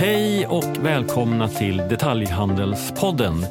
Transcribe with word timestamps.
Hej 0.00 0.46
och 0.46 0.84
välkomna 0.84 1.48
till 1.48 1.76
Detaljhandelspodden. 1.76 3.46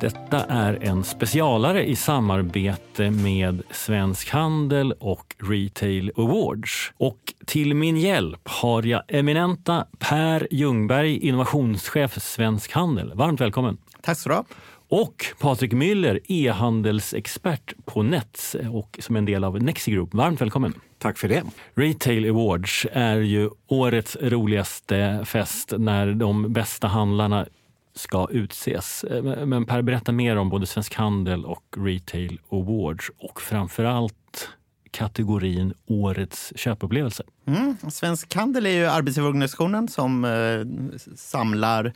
Detta 0.00 0.44
är 0.44 0.78
en 0.82 1.04
specialare 1.04 1.84
i 1.84 1.96
samarbete 1.96 3.10
med 3.10 3.62
Svensk 3.70 4.30
Handel 4.30 4.92
och 4.92 5.36
Retail 5.38 6.12
Awards. 6.16 6.92
Och 6.96 7.18
till 7.46 7.74
min 7.74 7.96
hjälp 7.96 8.40
har 8.44 8.82
jag 8.82 9.02
eminenta 9.08 9.86
Per 9.98 10.48
Ljungberg, 10.50 11.18
innovationschef 11.18 12.22
Svensk 12.22 12.72
Handel. 12.72 13.12
Varmt 13.14 13.40
välkommen! 13.40 13.78
Tack 14.00 14.18
så 14.18 14.28
du 14.28 14.34
ha. 14.34 14.44
Och 14.92 15.26
Patrik 15.38 15.72
Müller, 15.72 16.20
e-handelsexpert 16.28 17.74
på 17.84 18.02
Nets 18.02 18.56
och 18.72 18.98
som 19.00 19.16
en 19.16 19.24
del 19.24 19.44
av 19.44 19.62
Nexi 19.62 19.90
Group. 19.90 20.14
Varmt 20.14 20.40
välkommen! 20.40 20.74
Tack 20.98 21.18
för 21.18 21.28
det. 21.28 21.42
Retail 21.74 22.30
Awards 22.30 22.86
är 22.92 23.16
ju 23.16 23.50
årets 23.66 24.16
roligaste 24.20 25.24
fest 25.24 25.72
när 25.78 26.12
de 26.12 26.52
bästa 26.52 26.86
handlarna 26.86 27.46
ska 27.94 28.28
utses. 28.30 29.04
Men 29.44 29.64
Per, 29.64 29.82
berätta 29.82 30.12
mer 30.12 30.36
om 30.36 30.50
både 30.50 30.66
Svensk 30.66 30.94
Handel 30.94 31.44
och 31.44 31.64
Retail 31.76 32.40
Awards 32.50 33.10
och 33.18 33.40
framförallt 33.40 34.48
kategorin 34.90 35.74
Årets 35.86 36.52
köpupplevelse. 36.56 37.22
Mm. 37.46 37.76
Svensk 37.90 38.34
Handel 38.34 38.66
är 38.66 38.70
ju 38.70 38.86
arbetsgivarorganisationen 38.86 39.88
som 39.88 40.24
eh, 40.24 41.16
samlar 41.16 41.92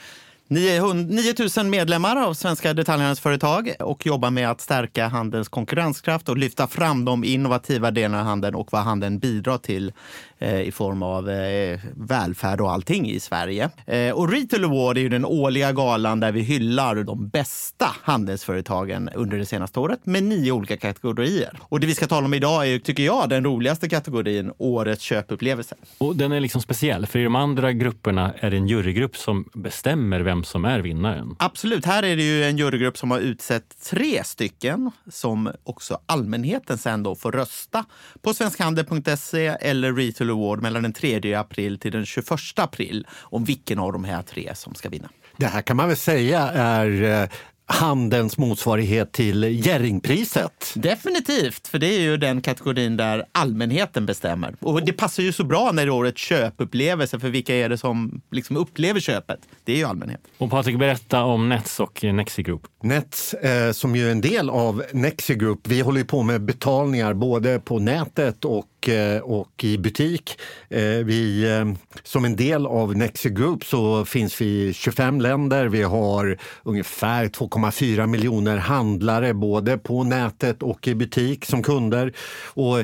9000 0.49 1.71
medlemmar 1.71 2.17
av 2.17 2.35
svenska 2.35 2.75
detaljhandelsföretag 2.75 3.73
och 3.81 4.07
jobbar 4.07 4.31
med 4.31 4.51
att 4.51 4.61
stärka 4.61 5.09
handelns 5.09 5.49
konkurrenskraft 5.49 6.29
och 6.29 6.37
lyfta 6.37 6.67
fram 6.67 7.05
de 7.05 7.25
innovativa 7.25 7.91
delarna 7.91 8.21
av 8.21 8.27
handeln 8.27 8.55
och 8.55 8.73
vad 8.73 8.83
handeln 8.83 9.19
bidrar 9.19 9.59
till 9.59 9.93
i 10.38 10.73
form 10.73 11.02
av 11.02 11.30
eh, 11.30 11.80
välfärd 11.96 12.60
och 12.60 12.73
allting 12.73 13.10
i 13.10 13.20
Sverige. 13.20 13.70
Eh, 13.87 14.15
och 14.15 14.32
Retail 14.32 14.65
Award 14.65 14.98
är 14.98 15.01
ju 15.01 15.09
den 15.09 15.24
årliga 15.24 15.73
galan 15.73 16.20
där 16.20 16.32
vi 16.32 16.40
hyllar 16.40 16.95
de 16.95 17.29
bästa 17.29 17.88
handelsföretagen 18.02 19.10
under 19.14 19.38
det 19.38 19.46
senaste 19.46 19.80
året 19.80 20.07
med 20.07 20.23
nio 20.23 20.52
olika 20.52 20.76
kategorier. 20.76 21.59
Och 21.62 21.80
det 21.80 21.87
vi 21.87 21.95
ska 21.95 22.07
tala 22.07 22.26
om 22.26 22.34
idag 22.34 22.68
är, 22.68 22.79
tycker 22.79 23.02
jag, 23.02 23.29
den 23.29 23.45
roligaste 23.45 23.88
kategorin, 23.88 24.52
Årets 24.59 25.02
köpupplevelse. 25.02 25.74
Och 25.98 26.16
den 26.16 26.32
är 26.32 26.40
liksom 26.40 26.60
speciell, 26.60 27.07
för 27.07 27.18
i 27.18 27.24
de 27.24 27.37
andra 27.37 27.73
grupperna 27.73 28.32
är 28.38 28.51
det 28.51 28.57
en 28.57 28.68
jurygrupp 28.68 29.16
som 29.16 29.48
bestämmer 29.54 30.20
vem 30.20 30.45
som 30.45 30.64
är 30.64 30.80
vinnaren. 30.80 31.37
Absolut. 31.38 31.84
Här 31.84 32.02
är 32.02 32.16
det 32.16 32.23
ju 32.23 32.45
en 32.45 32.59
jurygrupp 32.59 32.98
som 32.98 33.10
har 33.10 33.18
utsett 33.18 33.64
tre 33.90 34.24
stycken 34.24 34.90
som 35.10 35.51
också 35.64 35.98
allmänheten 36.07 36.79
sen 36.79 37.02
då 37.02 37.14
får 37.14 37.32
rösta 37.32 37.84
på 38.23 38.34
svenskhandel.se 38.34 39.46
eller 39.46 39.92
Retail 39.92 40.26
Award 40.30 40.63
mellan 40.63 40.82
den 40.82 40.93
3 40.93 41.35
april 41.35 41.79
till 41.79 41.93
den 41.93 42.07
21 42.07 42.29
april 42.57 43.07
om 43.10 43.45
vilken 43.45 43.79
av 43.79 43.93
de 43.93 44.05
här 44.05 44.23
tre 44.23 44.55
som 44.55 44.74
ska 44.74 44.88
vinna. 44.88 45.09
Det 45.37 45.46
här 45.46 45.63
kan 45.63 45.77
man 45.77 45.88
väl 45.88 45.96
säga 45.96 46.41
är 46.49 47.02
eh, 47.02 47.29
handelns 47.66 48.38
motsvarighet 48.38 49.13
till 49.13 49.66
Jerringpriset. 49.66 50.73
Definitivt, 50.74 51.69
för 51.69 51.79
det 51.79 51.87
är 51.87 52.01
ju 52.01 52.16
den 52.16 52.43
kategorin 52.43 52.97
där 52.97 53.24
allmänheten 53.32 54.07
bestämmer. 54.07 54.54
Och 54.60 54.85
det 54.85 54.93
passar 54.93 55.23
ju 55.23 55.32
så 55.32 55.45
bra 55.45 55.71
när 55.73 55.87
det 55.87 55.88
är 55.88 55.91
årets 55.91 56.21
köpupplevelse, 56.21 57.21
för 57.21 57.29
vilka 57.29 57.54
är 57.54 57.69
det 57.69 57.79
som 57.79 58.21
liksom 58.30 58.57
upplever 58.57 59.01
köpet? 59.01 59.41
Det 59.65 59.73
är 59.73 59.77
ju 59.77 59.85
allmänheten. 59.85 60.30
Och 60.38 60.51
Patrik, 60.51 60.79
berätta 60.79 61.24
om 61.24 61.49
Nets 61.49 61.80
och 61.80 62.04
Nexi 62.04 62.43
Group. 62.43 62.63
Nets, 62.82 63.35
eh, 63.35 63.73
som 63.73 63.97
ju 63.97 64.06
är 64.06 64.12
en 64.12 64.21
del 64.21 64.50
av 64.50 64.82
Nexi 64.93 65.34
Group, 65.34 65.60
vi 65.69 65.81
håller 65.81 66.04
på 66.04 66.22
med 66.22 66.44
betalningar 66.44 67.15
både 67.15 67.60
på 67.60 67.78
nätet 67.78 68.44
och 68.44 68.66
Eh, 68.88 69.20
och 69.20 69.65
i 69.65 69.78
butik. 69.78 70.41
Eh, 70.69 70.81
vi, 70.82 71.50
eh, 71.59 71.65
som 72.03 72.25
en 72.25 72.37
del 72.37 72.66
av 72.66 72.97
Nexi 72.97 73.30
Group 73.30 73.64
så 73.64 74.04
finns 74.04 74.41
vi 74.41 74.69
i 74.69 74.72
25 74.72 75.20
länder. 75.20 75.66
Vi 75.66 75.82
har 75.82 76.38
ungefär 76.62 77.28
2,4 77.28 78.06
miljoner 78.06 78.56
handlare 78.56 79.34
både 79.34 79.78
på 79.78 80.04
nätet 80.04 80.62
och 80.62 80.88
i 80.88 80.94
butik 80.94 81.44
som 81.44 81.62
kunder. 81.62 82.12
Och 82.54 82.78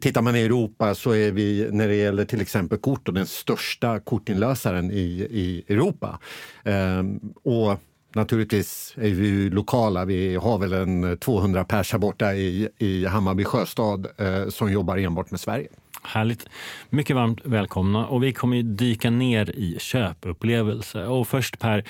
Tittar 0.00 0.22
man 0.22 0.36
i 0.36 0.40
Europa 0.40 0.94
så 0.94 1.10
är 1.10 1.32
vi 1.32 1.68
när 1.72 1.88
det 1.88 1.94
gäller 1.94 2.24
till 2.24 2.40
exempel 2.40 2.78
kort 2.78 3.14
den 3.14 3.26
största 3.26 4.00
kortinlösaren 4.00 4.90
i, 4.90 5.26
i 5.30 5.64
Europa. 5.68 6.18
Ehm, 6.64 7.20
och 7.44 7.78
Naturligtvis 8.14 8.94
är 8.96 9.10
vi 9.10 9.50
lokala. 9.50 10.04
Vi 10.04 10.34
har 10.34 10.58
väl 10.58 10.72
en 10.72 11.04
eh, 11.04 11.14
200 11.14 11.64
pers 11.64 11.92
här 11.92 11.98
borta 11.98 12.34
i, 12.34 12.68
i 12.78 13.06
Hammarby 13.06 13.44
sjöstad 13.44 14.06
eh, 14.18 14.48
som 14.48 14.72
jobbar 14.72 14.96
enbart 14.96 15.30
med 15.30 15.40
Sverige. 15.40 15.68
Härligt. 16.02 16.46
Mycket 16.90 17.16
varmt 17.16 17.40
välkomna. 17.44 18.06
Och 18.06 18.22
vi 18.22 18.32
kommer 18.32 18.62
dyka 18.62 19.10
ner 19.10 19.50
i 19.50 19.76
köpupplevelse. 19.78 21.06
Och 21.06 21.28
först 21.28 21.58
Per, 21.58 21.84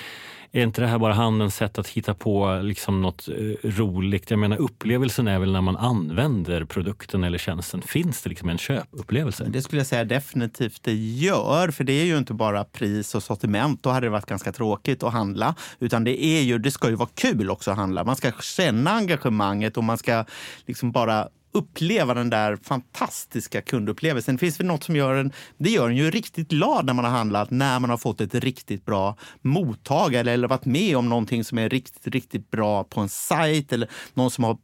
är 0.55 0.63
inte 0.63 0.81
det 0.81 0.87
här 0.87 0.99
bara 0.99 1.13
handens 1.13 1.55
sätt 1.55 1.77
att 1.77 1.87
hitta 1.87 2.13
på 2.13 2.59
liksom 2.63 3.01
något 3.01 3.27
eh, 3.27 3.69
roligt? 3.69 4.31
Jag 4.31 4.39
menar 4.39 4.57
upplevelsen 4.57 5.27
är 5.27 5.39
väl 5.39 5.51
när 5.51 5.61
man 5.61 5.77
använder 5.77 6.65
produkten 6.65 7.23
eller 7.23 7.37
tjänsten. 7.37 7.81
Finns 7.81 8.21
det 8.21 8.29
liksom 8.29 8.49
en 8.49 8.57
köpupplevelse? 8.57 9.45
Det 9.49 9.61
skulle 9.61 9.79
jag 9.79 9.87
säga 9.87 10.03
definitivt 10.03 10.83
det 10.83 10.93
gör. 10.93 11.71
För 11.71 11.83
det 11.83 11.93
är 11.93 12.05
ju 12.05 12.17
inte 12.17 12.33
bara 12.33 12.63
pris 12.63 13.15
och 13.15 13.23
sortiment. 13.23 13.83
Då 13.83 13.89
hade 13.89 14.05
det 14.05 14.11
varit 14.11 14.25
ganska 14.25 14.51
tråkigt 14.51 15.03
att 15.03 15.13
handla. 15.13 15.55
Utan 15.79 16.03
det, 16.03 16.23
är 16.23 16.41
ju, 16.41 16.57
det 16.57 16.71
ska 16.71 16.89
ju 16.89 16.95
vara 16.95 17.09
kul 17.15 17.49
också 17.49 17.71
att 17.71 17.77
handla. 17.77 18.03
Man 18.03 18.15
ska 18.15 18.31
känna 18.31 18.91
engagemanget 18.91 19.77
och 19.77 19.83
man 19.83 19.97
ska 19.97 20.25
liksom 20.65 20.91
bara 20.91 21.27
uppleva 21.53 22.13
den 22.13 22.29
där 22.29 22.55
fantastiska 22.55 23.61
kundupplevelsen. 23.61 24.35
Det 24.35 24.39
finns 24.39 24.59
väl 24.59 24.67
något 24.67 24.83
som 24.83 24.95
gör 24.95 25.15
en, 25.15 25.31
det 25.57 25.69
gör 25.69 25.89
en 25.89 25.95
ju 25.95 26.11
riktigt 26.11 26.49
glad 26.49 26.85
när 26.85 26.93
man 26.93 27.05
har 27.05 27.11
handlat, 27.11 27.51
när 27.51 27.79
man 27.79 27.89
har 27.89 27.97
fått 27.97 28.21
ett 28.21 28.35
riktigt 28.35 28.85
bra 28.85 29.17
mottagande 29.41 30.31
eller 30.31 30.47
varit 30.47 30.65
med 30.65 30.97
om 30.97 31.09
någonting 31.09 31.43
som 31.43 31.57
är 31.57 31.69
riktigt, 31.69 32.07
riktigt 32.07 32.51
bra 32.51 32.83
på 32.83 33.01
en 33.01 33.09
sajt 33.09 33.73
eller 33.73 33.89
någon 34.13 34.31
som 34.31 34.43
har 34.43 34.57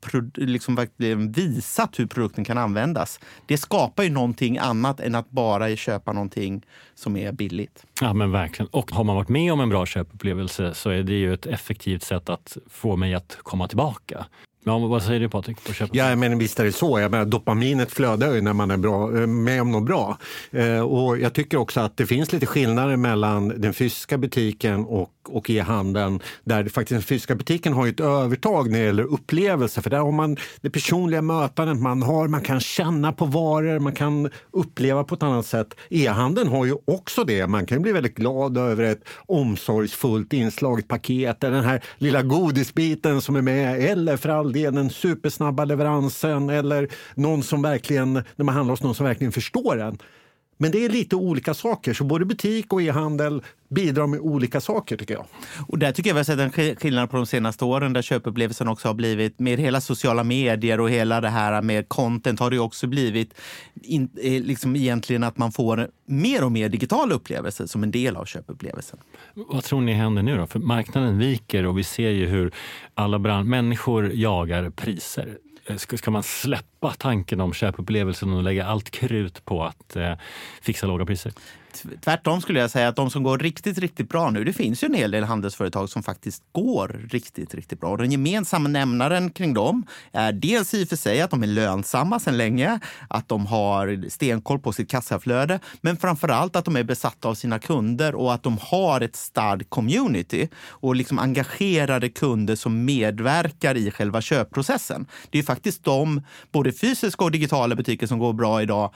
liksom 0.45 0.88
visat 1.35 1.99
hur 1.99 2.05
produkten 2.05 2.45
kan 2.45 2.57
användas. 2.57 3.19
Det 3.45 3.57
skapar 3.57 4.03
ju 4.03 4.09
någonting 4.09 4.57
annat 4.57 4.99
än 4.99 5.16
att 5.16 5.29
bara 5.29 5.75
köpa 5.75 6.13
någonting 6.13 6.66
som 6.95 7.17
är 7.17 7.31
billigt. 7.31 7.85
Ja 8.01 8.13
men 8.13 8.31
verkligen. 8.31 8.69
Och 8.72 8.91
har 8.91 9.03
man 9.03 9.16
varit 9.16 9.29
med 9.29 9.53
om 9.53 9.59
en 9.59 9.69
bra 9.69 9.85
köpupplevelse 9.85 10.73
så 10.73 10.89
är 10.89 11.03
det 11.03 11.13
ju 11.13 11.33
ett 11.33 11.45
effektivt 11.45 12.03
sätt 12.03 12.29
att 12.29 12.57
få 12.69 12.95
mig 12.95 13.13
att 13.13 13.38
komma 13.44 13.67
tillbaka. 13.67 14.25
Ja, 14.64 14.78
vad 14.78 15.03
säger 15.03 15.20
du 15.20 15.30
Patrik? 15.30 15.58
Ja, 15.92 16.16
men 16.16 16.38
visst 16.38 16.59
är 16.59 16.64
det 16.64 16.72
så. 16.72 17.00
Jag 17.00 17.12
menar, 17.12 17.25
dopaminet 17.25 17.92
flödar 17.92 18.34
ju 18.34 18.42
när 18.42 18.53
man 18.53 18.72
är 18.72 18.78
bra, 18.78 19.18
eh, 19.18 19.28
med 19.28 19.62
om 19.62 19.72
något 19.72 19.86
bra. 19.86 20.18
Eh, 20.52 20.80
och 20.80 21.20
jag 21.20 21.34
tycker 21.34 21.58
också 21.58 21.80
att 21.80 21.97
det 21.97 22.06
finns 22.06 22.34
lite 22.34 22.46
skillnader 22.46 22.96
mellan 22.96 23.47
den 23.47 23.74
fysiska 23.74 24.18
butiken 24.18 24.86
och, 24.86 25.12
och 25.30 25.50
e-handeln. 25.50 26.20
Där 26.44 26.64
faktiskt 26.64 26.90
den 26.90 27.02
fysiska 27.02 27.36
butiken 27.36 27.74
har 27.74 27.88
ett 27.88 28.00
övertag 28.00 28.72
när 28.72 28.80
det 28.80 28.86
gäller 28.86 29.03
upplevelser. 29.03 29.81
För 29.81 29.90
där 29.90 29.97
har 29.97 30.12
man 30.12 30.38
det 30.62 30.70
personliga 30.70 31.22
mötandet 31.22 31.78
man 31.78 32.03
har. 32.03 32.28
Man 32.28 32.41
kan 32.41 32.59
känna 32.59 33.12
på 33.12 33.26
varor, 33.26 33.80
man 33.80 33.96
kan 33.96 34.30
uppleva 34.52 35.03
på 35.03 35.16
ett 35.16 35.24
annat 35.24 35.46
sätt. 35.46 35.76
E-handeln 35.90 36.47
har 36.47 36.66
ju 36.66 36.76
också 36.86 37.24
det. 37.24 37.47
Man 37.47 37.66
kan 37.66 37.81
bli 37.81 37.91
väldigt 37.91 38.16
glad 38.16 38.58
över 38.58 38.84
ett 38.84 39.03
omsorgsfullt 39.26 40.34
inslaget 40.34 40.88
paket. 40.88 41.44
eller 41.44 41.56
Den 41.56 41.66
här 41.66 41.84
lilla 41.97 42.22
godisbiten 42.22 43.22
som 43.22 43.36
är 43.36 43.41
med. 43.41 43.80
Eller 43.80 44.18
för 44.18 44.30
all 44.30 44.48
del 44.51 44.75
den 44.75 44.89
supersnabba 44.89 45.65
leveransen 45.65 46.49
eller 46.49 46.87
någon 47.15 47.43
som 47.43 47.61
verkligen, 47.61 48.13
när 48.13 48.43
man 48.43 48.55
handlar 48.55 48.73
hos 48.73 48.83
någon 48.83 48.95
som 48.95 49.05
verkligen 49.05 49.31
förstår 49.31 49.81
en. 49.81 49.97
Men 50.62 50.72
det 50.72 50.86
är 50.86 50.90
lite 50.90 51.16
olika 51.16 51.53
saker, 51.53 51.94
så 51.94 52.03
både 52.03 52.25
butik 52.25 52.74
och 52.74 52.81
e-handel 52.81 53.44
bidrar 53.70 54.08
med 54.08 54.20
olika 54.20 54.62
saker 54.62 54.97
tycker 54.97 55.14
jag. 55.14 55.25
Och 55.68 55.80
där 55.80 55.92
tycker 55.92 56.09
jag 56.09 56.16
vi 56.16 56.20
har 56.20 56.24
sett 56.24 56.58
en 56.58 56.75
skillnad 56.75 57.09
på 57.09 57.18
de 57.18 57.25
senaste 57.25 57.66
åren 57.66 57.94
där 57.94 58.02
köpupplevelsen 58.02 58.68
också 58.68 58.88
har 58.88 58.94
blivit, 58.94 59.40
med 59.40 59.59
hela 59.59 59.81
sociala 59.81 60.24
medier 60.24 60.80
och 60.80 60.90
hela 60.90 61.22
det 61.22 61.29
här 61.29 61.61
med 61.61 61.90
content 61.90 62.40
har 62.40 62.52
det 62.52 62.59
också 62.59 62.88
blivit 62.88 63.34
in, 63.84 64.09
eh, 64.22 64.44
liksom 64.44 64.76
egentligen 64.76 65.23
att 65.23 65.38
man 65.38 65.52
får 65.52 65.90
mer 66.06 66.44
och 66.44 66.52
mer 66.52 66.70
digital 66.70 67.12
upplevelse 67.12 67.67
som 67.67 67.84
en 67.84 67.91
del 67.91 68.16
av 68.16 68.26
köpupplevelsen. 68.26 69.00
Vad 69.34 69.64
tror 69.64 69.82
ni 69.82 69.94
händer 69.94 70.23
nu 70.23 70.38
då? 70.38 70.47
För 70.47 70.59
marknaden 70.59 71.17
viker 71.17 71.66
och 71.66 71.78
vi 71.78 71.84
ser 71.84 72.09
ju 72.09 72.26
hur 72.26 72.52
alla 72.94 73.20
brand 73.20 73.50
människor 73.50 74.12
jagar 74.14 74.70
priser. 74.70 75.38
Eh, 75.69 75.77
ska, 75.77 75.97
ska 75.97 76.11
man 76.11 76.23
släppa 76.23 76.93
tanken 76.97 77.41
om 77.41 77.53
köpupplevelsen 77.53 78.33
och 78.33 78.43
lägga 78.43 78.66
allt 78.66 78.89
krut 78.89 79.45
på 79.45 79.63
att 79.63 79.95
eh, 79.95 80.13
fixa 80.61 80.87
låga 80.87 81.05
priser? 81.05 81.33
Tvärtom 82.03 82.41
skulle 82.41 82.59
jag 82.59 82.71
säga 82.71 82.87
att 82.87 82.95
de 82.95 83.09
som 83.09 83.23
går 83.23 83.37
riktigt, 83.37 83.77
riktigt 83.77 84.09
bra 84.09 84.29
nu, 84.29 84.43
det 84.43 84.53
finns 84.53 84.83
ju 84.83 84.85
en 84.85 84.93
hel 84.93 85.11
del 85.11 85.23
handelsföretag 85.23 85.89
som 85.89 86.03
faktiskt 86.03 86.43
går 86.51 87.07
riktigt, 87.09 87.53
riktigt 87.53 87.79
bra. 87.79 87.89
Och 87.89 87.97
den 87.97 88.11
gemensamma 88.11 88.69
nämnaren 88.69 89.29
kring 89.29 89.53
dem 89.53 89.85
är 90.11 90.31
dels 90.31 90.73
i 90.73 90.83
och 90.83 90.87
för 90.87 90.95
sig 90.95 91.21
att 91.21 91.31
de 91.31 91.43
är 91.43 91.47
lönsamma 91.47 92.19
sedan 92.19 92.37
länge, 92.37 92.79
att 93.07 93.29
de 93.29 93.45
har 93.45 94.09
stenkoll 94.09 94.59
på 94.59 94.73
sitt 94.73 94.89
kassaflöde, 94.89 95.59
men 95.81 95.97
framför 95.97 96.29
allt 96.29 96.55
att 96.55 96.66
de 96.66 96.75
är 96.75 96.83
besatta 96.83 97.27
av 97.27 97.35
sina 97.35 97.59
kunder 97.59 98.16
och 98.16 98.33
att 98.33 98.43
de 98.43 98.57
har 98.61 99.01
ett 99.01 99.16
starkt 99.16 99.69
community 99.69 100.47
och 100.67 100.95
liksom 100.95 101.19
engagerade 101.19 102.09
kunder 102.09 102.55
som 102.55 102.85
medverkar 102.85 103.77
i 103.77 103.91
själva 103.91 104.21
köpprocessen. 104.21 105.05
Det 105.29 105.39
är 105.39 105.43
faktiskt 105.43 105.83
de, 105.83 106.21
både 106.51 106.71
fysiska 106.71 107.23
och 107.23 107.31
digitala 107.31 107.75
butiker 107.75 108.07
som 108.07 108.19
går 108.19 108.33
bra 108.33 108.61
idag 108.61 108.93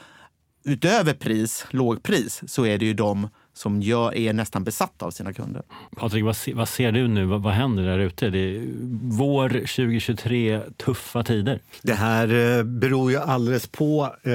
utöver 0.64 1.14
pris, 1.14 1.66
lågpris, 1.70 2.42
så 2.48 2.66
är 2.66 2.78
det 2.78 2.86
ju 2.86 2.94
de 2.94 3.30
som 3.54 3.82
gör, 3.82 4.16
är 4.16 4.34
nästan 4.34 4.64
besatta 4.64 5.06
av 5.06 5.12
sina 5.12 5.34
kunder. 5.34 5.64
Patrik, 5.96 6.24
vad, 6.24 6.36
vad 6.54 6.70
ser 6.70 6.92
du 6.92 7.08
nu? 7.08 7.26
Vad, 7.26 7.42
vad 7.42 7.54
händer 7.54 7.84
där 7.84 8.00
ute? 8.00 8.30
Det 8.30 8.40
är 8.40 8.68
vår 9.02 9.50
2023, 9.50 10.62
tuffa 10.78 11.24
tider. 11.24 11.60
Det 11.82 11.94
här 11.94 12.58
eh, 12.58 12.64
beror 12.64 13.12
ju 13.12 13.18
alldeles 13.18 13.68
på. 13.68 14.16
Eh, 14.24 14.32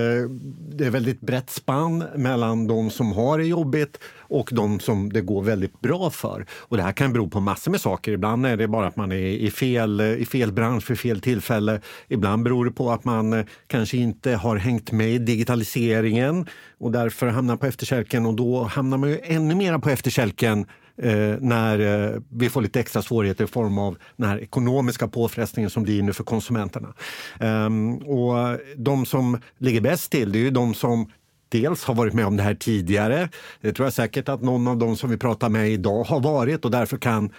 det 0.73 0.87
är 0.87 0.91
väldigt 0.91 1.21
brett 1.21 1.51
spann 1.51 2.05
mellan 2.15 2.67
de 2.67 2.91
som 2.91 3.13
har 3.13 3.39
det 3.39 3.45
jobbigt 3.45 3.99
och 4.29 4.51
de 4.53 4.81
som 4.81 5.13
det 5.13 5.21
går 5.21 5.43
väldigt 5.43 5.81
bra 5.81 6.11
för. 6.11 6.47
Och 6.51 6.77
det 6.77 6.83
här 6.83 6.93
kan 6.93 7.13
bero 7.13 7.29
på 7.29 7.41
massor 7.41 7.71
med 7.71 7.81
saker. 7.81 8.13
Ibland 8.13 8.47
är 8.47 8.57
det 8.57 8.69
bara 8.69 8.87
att 8.87 8.97
man 8.97 9.13
är 9.13 9.17
i 9.17 9.51
fel, 9.51 10.01
eh, 10.01 10.07
i 10.07 10.27
fel 10.27 10.53
bransch 10.53 10.85
för 10.85 10.95
fel 10.95 11.21
tillfälle. 11.21 11.81
Ibland 12.09 12.43
beror 12.43 12.65
det 12.65 12.71
på 12.71 12.91
att 12.91 13.05
man 13.05 13.33
eh, 13.33 13.45
kanske 13.67 13.97
inte 13.97 14.33
har 14.33 14.57
hängt 14.57 14.93
med 14.93 15.09
i 15.09 15.19
digitaliseringen 15.19 16.47
och 16.79 16.93
därför 16.93 17.27
hamnar 17.27 17.57
på 17.57 17.67
efterkälken 17.67 18.27
och 18.27 18.35
då 18.35 18.63
hamnar 18.63 18.99
man 18.99 19.11
ju 19.11 19.19
ännu 19.23 19.55
mer 19.55 19.79
på 19.79 19.91
efterkälken 19.91 20.67
eh, 21.03 21.35
när 21.41 21.79
eh, 21.79 22.21
vi 22.29 22.51
får 22.51 22.63
lite 22.63 22.81
extra 22.81 23.03
svårigheter 23.03 23.45
i 23.45 23.47
form 23.47 23.79
av 23.79 23.99
den 24.17 24.29
här 24.29 24.39
ekonomiska 24.39 25.09
påfrestningen 25.09 25.71
som 25.71 25.83
blir 25.83 26.03
nu 26.03 26.13
för 26.13 26.25
konsumenterna. 26.25 26.95
Ehm, 27.41 27.97
och 27.97 28.59
de 28.77 29.07
som 29.07 29.41
ligger 29.59 29.81
bäst 29.81 30.11
till 30.11 30.33
det 30.33 30.39
är 30.39 30.43
ju 30.43 30.51
de 30.51 30.75
som 30.75 31.11
dels 31.49 31.85
har 31.85 31.95
varit 31.95 32.15
med 32.15 32.27
om 32.27 32.37
det 32.37 32.43
här 32.43 32.55
tidigare. 32.55 33.29
Det 33.61 33.73
tror 33.73 33.87
jag 33.87 33.93
säkert 33.93 34.29
att 34.29 34.43
någon 34.43 34.69
av 34.69 34.77
dem 34.77 34.97
som 34.97 35.11
vi 35.11 35.17
pratar 35.17 35.49
med 35.49 35.71
idag 35.71 36.05
har 36.05 36.21
varit 36.21 36.65
och 36.65 36.71
därför 36.71 36.97
kan 36.97 37.33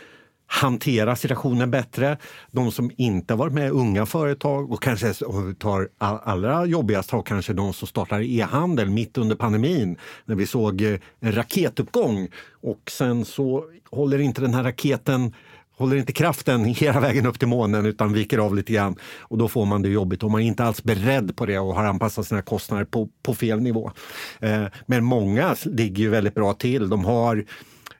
hantera 0.52 1.16
situationen 1.16 1.72
bättre. 1.72 2.18
De 2.52 2.72
som 2.72 2.92
inte 2.98 3.34
har 3.34 3.38
varit 3.38 3.54
med, 3.54 3.72
unga 3.72 4.06
företag 4.06 4.72
och 4.72 4.84
kanske 4.84 5.14
tar 5.60 5.90
allra 6.00 6.66
jobbigast 6.66 7.12
har 7.12 7.22
kanske 7.22 7.54
de 7.54 7.74
som 7.74 7.88
startar 7.88 8.22
e-handel 8.22 8.90
mitt 8.90 9.18
under 9.18 9.36
pandemin 9.36 9.98
när 10.26 10.36
vi 10.36 10.46
såg 10.46 10.82
eh, 10.82 11.00
en 11.20 11.36
raketuppgång 11.36 12.28
och 12.62 12.92
sen 12.92 13.26
så 13.26 13.66
håller 13.92 14.20
inte 14.20 14.42
den 14.42 14.54
här 14.54 14.64
raketen 14.64 15.34
håller 15.80 15.96
inte 15.96 16.14
kraften 16.14 16.66
hela 16.66 17.00
vägen 17.00 17.26
upp 17.26 17.40
till 17.40 17.48
månen 17.48 17.86
utan 17.86 18.14
viker 18.14 18.38
av 18.38 18.56
lite 18.56 18.74
grann. 18.74 18.96
Och 19.20 19.38
då 19.38 19.48
får 19.48 19.66
man 19.66 19.82
det 19.82 19.90
jobbigt 19.90 20.24
och 20.24 20.32
man 20.32 20.42
är 20.42 20.46
inte 20.46 20.64
alls 20.64 20.84
beredd 20.84 21.36
på 21.36 21.46
det 21.46 21.60
och 21.60 21.76
har 21.76 21.86
anpassat 21.86 22.28
sina 22.28 22.42
kostnader 22.42 22.86
på, 22.86 23.10
på 23.24 23.34
fel 23.34 23.60
nivå. 23.60 23.92
Eh, 24.40 24.66
men 24.86 25.04
många 25.04 25.56
ligger 25.66 26.04
ju 26.04 26.10
väldigt 26.10 26.36
bra 26.36 26.54
till. 26.54 26.90
De 26.90 27.06
har 27.06 27.46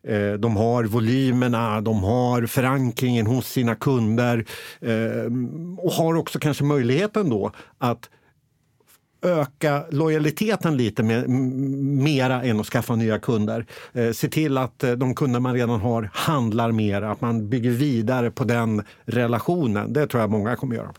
eh, 0.04 0.34
de 0.34 0.58
har 0.58 0.84
volymerna, 0.84 1.82
de 1.82 2.04
har 2.04 2.46
förankringen 2.46 3.28
hos 3.28 3.48
sina 3.48 3.76
kunder 3.76 4.46
eh, 4.82 5.32
och 5.78 5.92
har 5.92 6.16
också 6.16 6.40
kanske 6.40 6.64
möjligheten 6.64 7.30
då 7.30 7.52
att 7.78 8.10
öka 9.22 9.86
lojaliteten 9.90 10.78
lite 10.78 11.04
med, 11.04 11.30
mera 11.30 12.44
än 12.44 12.60
att 12.60 12.66
skaffa 12.66 12.96
nya 12.96 13.20
kunder. 13.20 13.66
Eh, 13.94 14.12
se 14.12 14.30
till 14.30 14.58
att 14.58 14.84
eh, 14.84 14.92
de 14.92 15.16
kunder 15.16 15.40
man 15.40 15.54
redan 15.54 15.80
har 15.80 16.10
handlar 16.14 16.72
mer, 16.72 17.02
att 17.02 17.22
man 17.22 17.50
bygger 17.50 17.72
vidare 17.72 18.32
på 18.32 18.44
den 18.44 18.84
relationen. 19.06 19.94
Det 19.94 20.08
tror 20.08 20.22
jag 20.22 20.30
många 20.30 20.56
kommer 20.56 20.76
göra. 20.76 20.94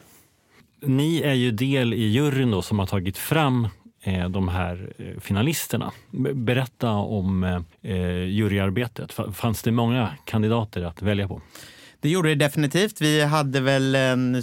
Ni 0.83 1.21
är 1.21 1.35
ju 1.35 1.51
del 1.51 1.95
i 1.95 2.05
juryn 2.05 2.51
då, 2.51 2.63
som 2.63 2.79
har 2.79 2.87
tagit 2.87 3.19
fram 3.19 3.69
eh, 4.03 4.29
de 4.29 4.49
här 4.49 4.93
finalisterna. 5.21 5.93
Berätta 6.35 6.91
om 6.91 7.45
eh, 7.83 8.25
juryarbetet. 8.25 9.13
Fanns 9.33 9.63
det 9.63 9.73
många 9.73 10.11
kandidater 10.25 10.83
att 10.83 11.03
välja 11.03 11.29
på? 11.29 11.41
Det 12.01 12.09
gjorde 12.09 12.29
det 12.29 12.35
definitivt. 12.35 13.01
Vi 13.01 13.25
hade 13.25 13.61
väl 13.61 13.95
en 13.95 14.43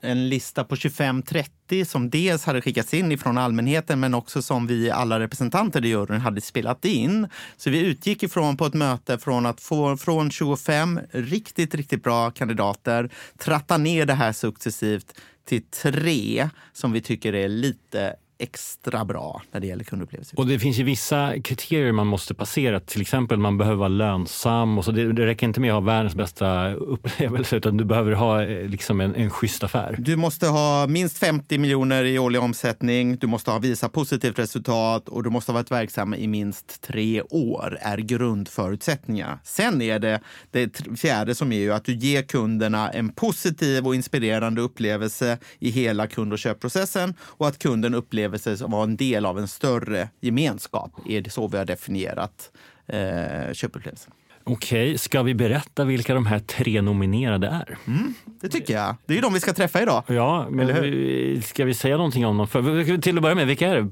en 0.00 0.28
lista 0.28 0.64
på 0.64 0.74
25-30 0.74 1.84
som 1.84 2.10
dels 2.10 2.44
hade 2.44 2.60
skickats 2.60 2.94
in 2.94 3.12
ifrån 3.12 3.38
allmänheten 3.38 4.00
men 4.00 4.14
också 4.14 4.42
som 4.42 4.66
vi 4.66 4.90
alla 4.90 5.20
representanter 5.20 5.84
i 5.84 5.88
juryn 5.88 6.20
hade 6.20 6.40
spelat 6.40 6.84
in. 6.84 7.28
Så 7.56 7.70
vi 7.70 7.80
utgick 7.80 8.22
ifrån 8.22 8.56
på 8.56 8.66
ett 8.66 8.74
möte 8.74 9.18
från 9.18 9.46
att 9.46 9.60
få 9.60 9.96
från 9.96 10.30
25 10.30 11.00
riktigt, 11.10 11.74
riktigt 11.74 12.02
bra 12.02 12.30
kandidater 12.30 13.10
tratta 13.38 13.78
ner 13.78 14.06
det 14.06 14.14
här 14.14 14.32
successivt 14.32 15.20
till 15.48 15.62
tre 15.62 16.48
som 16.72 16.92
vi 16.92 17.00
tycker 17.00 17.34
är 17.34 17.48
lite 17.48 18.16
extra 18.38 19.04
bra 19.04 19.42
när 19.52 19.60
det 19.60 19.66
gäller 19.66 19.84
kundupplevelser. 19.84 20.38
Och 20.38 20.46
det 20.46 20.58
finns 20.58 20.78
ju 20.78 20.82
vissa 20.82 21.40
kriterier 21.42 21.92
man 21.92 22.06
måste 22.06 22.34
passera. 22.34 22.80
Till 22.80 23.00
exempel 23.00 23.38
man 23.38 23.58
behöver 23.58 23.76
vara 23.76 23.88
lönsam. 23.88 24.78
Och 24.78 24.84
så 24.84 24.92
det, 24.92 25.12
det 25.12 25.26
räcker 25.26 25.46
inte 25.46 25.60
med 25.60 25.70
att 25.70 25.74
ha 25.74 25.80
världens 25.80 26.14
bästa 26.14 26.74
upplevelse 26.74 27.56
utan 27.56 27.76
du 27.76 27.84
behöver 27.84 28.12
ha 28.12 28.42
eh, 28.42 28.68
liksom 28.68 29.00
en, 29.00 29.14
en 29.14 29.30
schysst 29.30 29.64
affär. 29.64 29.96
Du 29.98 30.16
måste 30.16 30.46
ha 30.46 30.86
minst 30.86 31.18
50 31.18 31.58
miljoner 31.58 32.04
i 32.04 32.18
årlig 32.18 32.42
omsättning. 32.42 33.16
Du 33.16 33.26
måste 33.26 33.50
ha 33.50 33.58
visa 33.58 33.88
positivt 33.88 34.38
resultat 34.38 35.08
och 35.08 35.22
du 35.22 35.30
måste 35.30 35.52
ha 35.52 35.54
varit 35.54 35.70
verksam 35.70 36.14
i 36.14 36.26
minst 36.26 36.82
tre 36.82 37.22
år 37.22 37.78
är 37.80 37.98
grundförutsättningar. 37.98 39.38
Sen 39.44 39.82
är 39.82 39.98
det 39.98 40.20
det 40.50 40.98
fjärde 40.98 41.34
som 41.34 41.52
är 41.52 41.60
ju 41.60 41.72
att 41.72 41.84
du 41.84 41.94
ger 41.94 42.22
kunderna 42.22 42.90
en 42.90 43.08
positiv 43.08 43.86
och 43.86 43.94
inspirerande 43.94 44.60
upplevelse 44.60 45.38
i 45.58 45.70
hela 45.70 46.06
kund 46.06 46.32
och 46.32 46.38
köpprocessen 46.38 47.14
och 47.20 47.48
att 47.48 47.58
kunden 47.58 47.94
upplever 47.94 48.27
upplevelse 48.28 48.56
som 48.56 48.70
var 48.70 48.82
en 48.82 48.96
del 48.96 49.26
av 49.26 49.38
en 49.38 49.48
större 49.48 50.08
gemenskap. 50.20 50.92
Är 51.08 51.20
det 51.20 51.30
så 51.30 51.48
vi 51.48 51.58
har 51.58 51.64
definierat 51.64 52.50
eh, 52.86 53.52
köpupplevelsen. 53.52 54.12
Okej, 54.44 54.98
ska 54.98 55.22
vi 55.22 55.34
berätta 55.34 55.84
vilka 55.84 56.14
de 56.14 56.26
här 56.26 56.38
tre 56.38 56.80
nominerade 56.82 57.46
är? 57.46 57.78
Mm, 57.86 58.14
det 58.40 58.48
tycker 58.48 58.74
jag. 58.74 58.96
Det 59.06 59.12
är 59.12 59.14
ju 59.14 59.20
de 59.20 59.34
vi 59.34 59.40
ska 59.40 59.52
träffa 59.52 59.82
idag. 59.82 60.02
Ja, 60.06 60.46
men 60.50 60.82
vi, 60.82 61.42
ska 61.44 61.64
vi 61.64 61.74
säga 61.74 61.96
någonting 61.96 62.26
om 62.26 62.36
dem? 62.36 62.48
För, 62.48 63.00
till 63.00 63.16
att 63.16 63.22
börja 63.22 63.34
med, 63.34 63.46
vilka 63.46 63.68
är 63.68 63.76
det? 63.76 63.90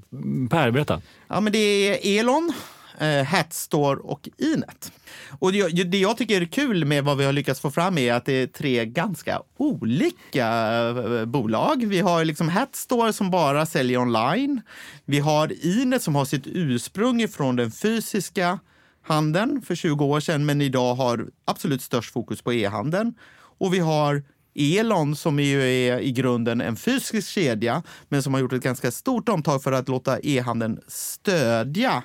Per, 0.49 0.71
berätta. 0.71 1.01
Ja, 1.29 1.41
men 1.41 1.53
det 1.53 1.59
är 1.59 2.21
Elon, 2.21 2.53
eh, 3.01 3.25
Hatstore 3.25 4.01
och 4.01 4.29
Inet. 4.39 4.93
Och 5.39 5.53
det, 5.53 5.69
det 5.69 5.99
jag 5.99 6.17
tycker 6.17 6.41
är 6.41 6.45
kul 6.45 6.85
med 6.85 7.05
vad 7.05 7.17
vi 7.17 7.25
har 7.25 7.33
lyckats 7.33 7.61
få 7.61 7.71
fram 7.71 7.99
är 7.99 8.13
att 8.13 8.25
det 8.25 8.33
är 8.33 8.47
tre 8.47 8.87
ganska 8.87 9.43
olika 9.57 10.49
eh, 10.89 11.25
bolag. 11.25 11.87
Vi 11.87 12.01
har 12.01 12.25
liksom 12.25 12.49
Hatstore 12.49 13.13
som 13.13 13.31
bara 13.31 13.67
säljer 13.67 13.99
online. 13.99 14.61
Vi 15.05 15.19
har 15.19 15.67
Inet 15.67 16.03
som 16.03 16.15
har 16.15 16.25
sitt 16.25 16.47
ursprung 16.47 17.23
ifrån 17.23 17.57
den 17.57 17.71
fysiska 17.71 18.59
handeln 19.03 19.63
för 19.63 19.75
20 19.75 20.05
år 20.05 20.21
sedan 20.21 20.47
men 20.47 20.61
idag 20.61 20.95
har 20.95 21.27
absolut 21.45 21.83
störst 21.83 22.13
fokus 22.13 22.43
på 22.43 22.53
e-handeln. 22.53 23.15
Och 23.59 23.75
vi 23.75 23.79
har 23.79 24.23
Elon 24.55 25.17
som 25.17 25.41
ju 25.41 25.63
är 25.63 25.99
i 25.99 26.13
grunden 26.13 26.61
en 26.61 26.77
fysisk 26.77 27.29
kedja 27.29 27.83
men 28.09 28.23
som 28.23 28.35
har 28.35 28.41
gjort 28.41 28.53
ett 28.53 28.63
ganska 28.63 28.91
stort 28.91 29.29
omtag 29.29 29.63
för 29.63 29.73
att 29.73 29.89
låta 29.89 30.19
e-handeln 30.21 30.81
stödja 30.89 32.03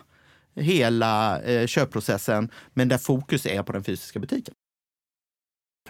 hela 0.55 1.41
eh, 1.41 1.67
köpprocessen, 1.67 2.49
men 2.73 2.89
där 2.89 2.97
fokus 2.97 3.45
är 3.45 3.63
på 3.63 3.71
den 3.71 3.83
fysiska 3.83 4.19
butiken. 4.19 4.53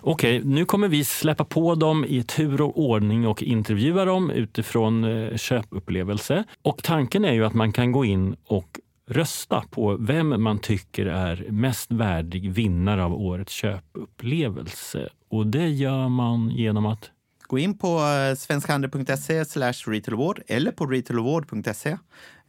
Okej, 0.02 0.42
nu 0.44 0.66
kommer 0.66 0.88
vi 0.88 1.06
släppa 1.06 1.46
på 1.46 1.76
dem 1.76 2.06
i 2.06 2.24
tur 2.24 2.62
och 2.62 2.80
ordning 2.80 3.28
och 3.28 3.44
intervjua 3.44 4.06
dem 4.06 4.32
utifrån 4.32 5.04
eh, 5.04 5.38
köpupplevelse. 5.38 6.44
Och 6.62 6.84
tanken 6.84 7.26
är 7.26 7.34
ju 7.34 7.46
att 7.46 7.54
man 7.54 7.74
kan 7.74 7.92
gå 7.92 8.06
in 8.06 8.36
och 8.46 8.80
rösta 9.08 9.64
på 9.70 9.98
vem 10.00 10.44
man 10.44 10.60
tycker 10.60 11.06
är 11.06 11.46
mest 11.50 11.92
värdig 11.92 12.52
vinnare 12.52 13.04
av 13.04 13.14
årets 13.14 13.54
köpupplevelse. 13.54 15.10
Och 15.30 15.48
det 15.48 15.70
gör 15.70 16.10
man 16.10 16.50
genom 16.50 16.86
att 16.86 17.12
Gå 17.52 17.60
in 17.60 17.78
på 17.78 17.88
eh, 17.88 18.36
svenskhandel.se 18.36 19.44
retailaward 19.44 20.42
eller 20.48 20.72
på 20.72 20.86
retailaward.se 20.86 21.98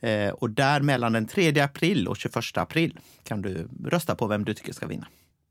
Eh, 0.02 0.30
och 0.30 0.50
där 0.50 0.80
mellan 0.80 1.12
den 1.12 1.26
3 1.26 1.60
april 1.60 2.08
och 2.08 2.16
21 2.16 2.58
april 2.58 2.98
kan 3.24 3.42
du 3.42 3.68
rösta 3.84 4.14
på 4.14 4.26
vem 4.26 4.44
du 4.44 4.54
tycker 4.54 4.72
ska 4.72 4.86
vinna. 4.86 5.06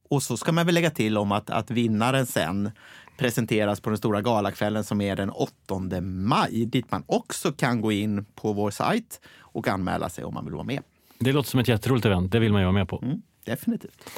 Och 0.09 0.23
så 0.23 0.37
ska 0.37 0.51
man 0.51 0.65
väl 0.65 0.75
lägga 0.75 0.89
till 0.89 1.17
om 1.17 1.31
att, 1.31 1.49
att 1.49 1.71
vinnaren 1.71 2.25
sen 2.25 2.71
presenteras 3.17 3.79
på 3.79 3.89
den 3.89 3.97
stora 3.97 4.21
galakvällen 4.21 4.83
som 4.83 5.01
är 5.01 5.15
den 5.15 5.29
8 5.29 6.01
maj, 6.01 6.65
dit 6.65 6.91
man 6.91 7.03
också 7.07 7.51
kan 7.51 7.81
gå 7.81 7.91
in 7.91 8.25
på 8.25 8.53
vår 8.53 8.71
sajt 8.71 9.21
och 9.39 9.67
anmäla 9.67 10.09
sig 10.09 10.23
om 10.23 10.33
man 10.33 10.45
vill 10.45 10.53
vara 10.53 10.63
med. 10.63 10.83
Det 11.19 11.33
låter 11.33 11.49
som 11.49 11.59
ett 11.59 11.67
jätteroligt 11.67 12.05
event. 12.05 12.31
Det 12.31 12.39
vill 12.39 12.51
man 12.51 12.61
ju 12.61 12.65
vara 12.65 12.73
med 12.73 12.89
på. 12.89 12.99
Mm, 13.03 13.21
definitivt. 13.45 14.09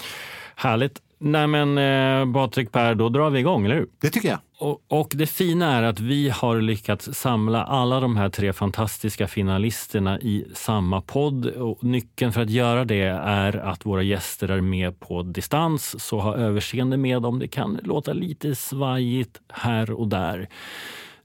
Härligt. 0.55 1.01
Nej 1.25 1.47
men 1.47 1.77
eh, 1.77 2.33
Patrik 2.33 2.71
Per, 2.71 2.95
då 2.95 3.09
drar 3.09 3.29
vi 3.29 3.39
igång, 3.39 3.65
eller 3.65 3.75
hur? 3.75 3.87
Det 4.01 4.09
tycker 4.09 4.29
jag. 4.29 4.39
Och, 4.59 4.81
och, 4.87 5.11
det 5.15 5.27
fina 5.27 5.75
är 5.75 5.83
att 5.83 5.99
vi 5.99 6.29
har 6.29 6.61
lyckats 6.61 7.13
samla 7.13 7.63
alla 7.63 7.99
de 7.99 8.17
här 8.17 8.29
tre 8.29 8.53
fantastiska 8.53 9.27
finalisterna 9.27 10.19
i 10.19 10.45
samma 10.53 11.01
podd. 11.01 11.45
Och 11.45 11.83
nyckeln 11.83 12.31
för 12.31 12.41
att 12.41 12.49
göra 12.49 12.85
det 12.85 13.01
är 13.23 13.57
att 13.57 13.85
våra 13.85 14.01
gäster 14.01 14.51
är 14.51 14.61
med 14.61 14.99
på 14.99 15.23
distans, 15.23 16.03
så 16.03 16.19
ha 16.19 16.35
överseende 16.35 16.97
med 16.97 17.25
om 17.25 17.39
det 17.39 17.47
kan 17.47 17.79
låta 17.83 18.13
lite 18.13 18.55
svajigt 18.55 19.41
här 19.49 19.91
och 19.91 20.07
där. 20.07 20.49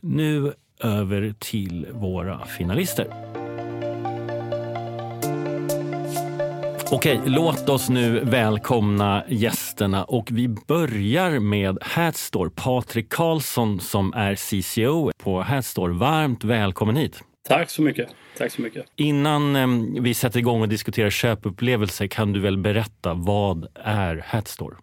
Nu 0.01 0.53
över 0.81 1.35
till 1.39 1.87
våra 1.93 2.47
finalister. 2.47 3.38
Okej, 6.93 7.21
låt 7.27 7.69
oss 7.69 7.89
nu 7.89 8.21
välkomna 8.21 9.25
gästerna 9.29 10.05
och 10.05 10.29
vi 10.33 10.49
börjar 10.49 11.39
med 11.39 11.79
Hatstore. 11.81 12.51
Patrik 12.51 13.09
Karlsson 13.09 13.81
som 13.81 14.13
är 14.13 14.35
CCO 14.35 15.11
på 15.23 15.41
Hatstore. 15.41 15.93
Varmt 15.93 16.45
välkommen 16.45 16.97
hit. 16.97 17.23
Tack 17.49 17.71
så 17.71 17.83
mycket. 17.83 18.09
Tack 18.39 18.53
så 18.53 18.63
mycket. 18.63 18.87
Innan 18.97 19.57
eh, 19.57 20.03
vi 20.03 20.15
sätter 20.15 20.39
igång 20.39 20.63
och 20.63 20.69
diskuterar 20.69 21.11
köpupplevelser 21.11 22.07
kan 22.07 22.33
du 22.33 22.41
väl 22.41 22.59
berätta 22.59 23.15
vad 23.15 23.67
är 23.75 24.25
Hatstore? 24.27 24.77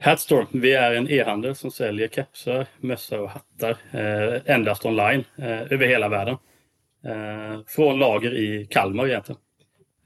Hatstore, 0.00 0.46
vi 0.52 0.72
är 0.72 0.94
en 0.94 1.10
e-handel 1.10 1.54
som 1.54 1.70
säljer 1.70 2.08
kepsar, 2.08 2.66
mössor 2.80 3.20
och 3.20 3.30
hattar 3.30 3.76
eh, 3.90 4.54
endast 4.54 4.84
online 4.84 5.24
eh, 5.38 5.72
över 5.72 5.86
hela 5.86 6.08
världen. 6.08 6.36
Eh, 7.06 7.60
från 7.66 7.98
lager 7.98 8.34
i 8.34 8.66
Kalmar 8.70 9.06
egentligen. 9.06 9.40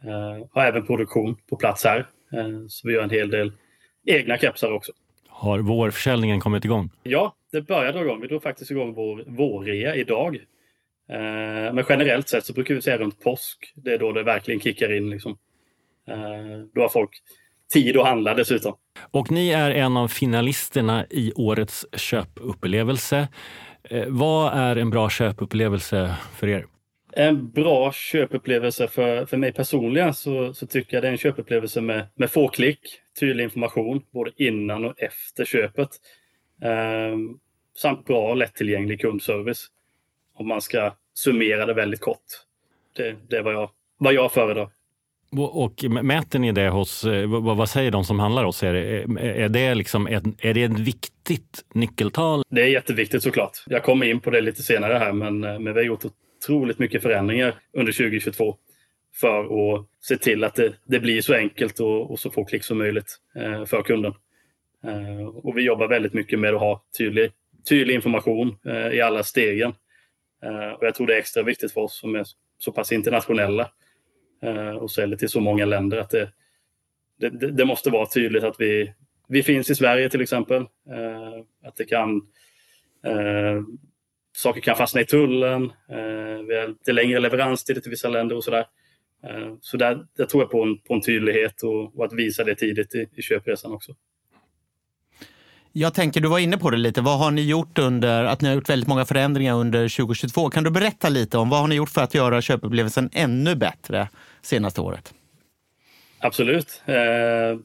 Eh, 0.04 0.46
har 0.52 0.64
även 0.64 0.86
produktion 0.86 1.36
på 1.50 1.56
plats 1.56 1.84
här. 1.84 1.98
Eh, 2.32 2.66
så 2.68 2.88
vi 2.88 2.94
gör 2.94 3.02
en 3.02 3.10
hel 3.10 3.30
del 3.30 3.52
egna 4.06 4.38
kepsar 4.38 4.72
också. 4.72 4.92
Har 5.28 5.58
vårförsäljningen 5.58 6.40
kommit 6.40 6.64
igång? 6.64 6.90
Ja, 7.02 7.34
det 7.52 7.60
börjar 7.60 7.92
dra 7.92 8.02
igång. 8.02 8.20
Vi 8.20 8.28
drog 8.28 8.42
faktiskt 8.42 8.70
igång 8.70 8.94
vår 8.94 9.24
vårrea 9.26 9.94
idag. 9.94 10.34
Eh, 11.10 11.72
men 11.74 11.84
generellt 11.88 12.28
sett 12.28 12.46
så 12.46 12.52
brukar 12.52 12.74
vi 12.74 12.82
säga 12.82 12.98
runt 12.98 13.20
påsk. 13.20 13.72
Det 13.76 13.94
är 13.94 13.98
då 13.98 14.12
det 14.12 14.22
verkligen 14.22 14.60
kickar 14.60 14.96
in. 14.96 15.10
Liksom. 15.10 15.38
Eh, 16.08 16.16
då 16.74 16.80
har 16.80 16.88
folk 16.88 17.10
tid 17.72 17.96
att 17.96 18.06
handla 18.06 18.34
dessutom. 18.34 18.74
Och 19.10 19.30
ni 19.30 19.50
är 19.50 19.70
en 19.70 19.96
av 19.96 20.08
finalisterna 20.08 21.06
i 21.10 21.32
årets 21.36 21.86
köpupplevelse. 21.96 23.28
Eh, 23.82 24.04
vad 24.08 24.52
är 24.54 24.76
en 24.76 24.90
bra 24.90 25.10
köpupplevelse 25.10 26.14
för 26.36 26.48
er? 26.48 26.66
En 27.18 27.50
bra 27.50 27.92
köpupplevelse 27.92 28.88
för, 28.88 29.26
för 29.26 29.36
mig 29.36 29.52
personligen 29.52 30.14
så, 30.14 30.54
så 30.54 30.66
tycker 30.66 30.96
jag 30.96 31.04
det 31.04 31.08
är 31.08 31.12
en 31.12 31.18
köpupplevelse 31.18 31.80
med, 31.80 32.06
med 32.14 32.30
få 32.30 32.48
klick, 32.48 32.80
tydlig 33.20 33.44
information 33.44 34.02
både 34.10 34.30
innan 34.36 34.84
och 34.84 35.00
efter 35.02 35.44
köpet. 35.44 35.88
Eh, 36.62 37.16
samt 37.76 38.04
bra 38.04 38.30
och 38.30 38.36
lättillgänglig 38.36 39.00
kundservice. 39.00 39.66
Om 40.34 40.48
man 40.48 40.60
ska 40.60 40.94
summera 41.14 41.66
det 41.66 41.74
väldigt 41.74 42.00
kort. 42.00 42.24
Det, 42.96 43.16
det 43.28 43.36
är 43.36 43.42
vad 43.42 43.54
jag, 43.54 43.70
vad 43.98 44.14
jag 44.14 44.32
föredrar. 44.32 44.70
Och 45.36 45.84
mäter 45.84 46.38
ni 46.38 46.52
det 46.52 46.68
hos, 46.68 47.04
eh, 47.04 47.26
vad 47.28 47.68
säger 47.68 47.90
de 47.90 48.04
som 48.04 48.18
handlar 48.18 48.44
hos 48.44 48.62
er? 48.62 48.74
Är 48.74 49.48
det, 49.48 49.74
liksom 49.74 50.06
är 50.06 50.54
det 50.54 50.62
ett 50.62 50.78
viktigt 50.78 51.64
nyckeltal? 51.74 52.42
Det 52.48 52.62
är 52.62 52.66
jätteviktigt 52.66 53.22
såklart. 53.22 53.64
Jag 53.66 53.82
kommer 53.82 54.06
in 54.06 54.20
på 54.20 54.30
det 54.30 54.40
lite 54.40 54.62
senare 54.62 54.94
här, 54.94 55.12
men, 55.12 55.44
eh, 55.44 55.58
men 55.58 55.74
vi 55.74 55.80
har 55.80 55.86
gjort 55.86 56.04
otroligt 56.38 56.78
mycket 56.78 57.02
förändringar 57.02 57.54
under 57.72 57.92
2022 57.92 58.56
för 59.14 59.40
att 59.44 59.86
se 60.00 60.16
till 60.16 60.44
att 60.44 60.54
det, 60.54 60.74
det 60.84 61.00
blir 61.00 61.20
så 61.20 61.34
enkelt 61.34 61.80
och, 61.80 62.10
och, 62.10 62.18
så 62.18 62.30
få 62.30 62.44
klick 62.44 62.64
som 62.64 62.78
möjligt 62.78 63.16
eh, 63.36 63.64
för 63.64 63.82
kunden. 63.82 64.14
Eh, 64.84 65.26
och 65.26 65.58
vi 65.58 65.62
jobbar 65.62 65.88
väldigt 65.88 66.12
mycket 66.12 66.38
med 66.38 66.54
att 66.54 66.60
ha 66.60 66.84
tydlig, 66.98 67.32
tydlig 67.68 67.94
information 67.94 68.56
eh, 68.66 68.88
i 68.88 69.00
alla 69.00 69.22
stegen. 69.22 69.74
Eh, 70.42 70.70
och 70.72 70.86
jag 70.86 70.94
tror 70.94 71.06
det 71.06 71.14
är 71.14 71.18
extra 71.18 71.42
viktigt 71.42 71.72
för 71.72 71.80
oss 71.80 71.98
som 71.98 72.14
är 72.14 72.24
så 72.58 72.72
pass 72.72 72.92
internationella 72.92 73.70
Eh, 74.42 74.76
och 74.76 74.90
säljer 74.90 75.16
till 75.16 75.28
så 75.28 75.40
många 75.40 75.64
länder 75.64 75.98
att 75.98 76.10
det, 76.10 76.30
det, 77.16 77.50
det, 77.50 77.64
måste 77.64 77.90
vara 77.90 78.06
tydligt 78.06 78.44
att 78.44 78.56
vi, 78.58 78.94
vi 79.28 79.42
finns 79.42 79.70
i 79.70 79.74
Sverige 79.74 80.10
till 80.10 80.20
exempel. 80.20 80.62
Eh, 80.62 81.44
att 81.64 81.76
det 81.76 81.84
kan 81.84 82.16
eh, 83.04 83.62
saker 84.38 84.60
kan 84.60 84.76
fastna 84.76 85.00
i 85.00 85.04
tullen. 85.04 85.72
vi 86.48 86.58
har 86.58 86.68
lite 86.68 86.92
längre 86.92 87.20
leveranstider 87.20 87.80
till 87.80 87.90
vissa 87.90 88.08
länder 88.08 88.36
och 88.36 88.44
sådär. 88.44 88.66
Så 89.60 89.76
där, 89.76 89.98
där 90.16 90.24
tror 90.24 90.42
jag 90.42 90.50
på 90.50 90.62
en, 90.62 90.78
på 90.78 90.94
en 90.94 91.00
tydlighet 91.00 91.62
och, 91.62 91.98
och 91.98 92.04
att 92.04 92.12
visa 92.12 92.44
det 92.44 92.54
tidigt 92.54 92.94
i, 92.94 93.08
i 93.16 93.22
köpresan 93.22 93.72
också. 93.72 93.94
Jag 95.72 95.94
tänker, 95.94 96.20
du 96.20 96.28
var 96.28 96.38
inne 96.38 96.58
på 96.58 96.70
det 96.70 96.76
lite. 96.76 97.00
Vad 97.00 97.18
har 97.18 97.30
ni 97.30 97.42
gjort 97.42 97.78
under, 97.78 98.24
att 98.24 98.40
ni 98.40 98.48
har 98.48 98.54
gjort 98.54 98.68
väldigt 98.68 98.88
många 98.88 99.04
förändringar 99.04 99.54
under 99.54 99.96
2022. 99.96 100.50
Kan 100.50 100.64
du 100.64 100.70
berätta 100.70 101.08
lite 101.08 101.38
om 101.38 101.50
vad 101.50 101.60
har 101.60 101.68
ni 101.68 101.74
gjort 101.74 101.88
för 101.88 102.00
att 102.00 102.14
göra 102.14 102.42
köpupplevelsen 102.42 103.10
ännu 103.12 103.54
bättre 103.54 104.08
senaste 104.42 104.80
året? 104.80 105.14
Absolut. 106.18 106.82
Eh, 106.86 107.58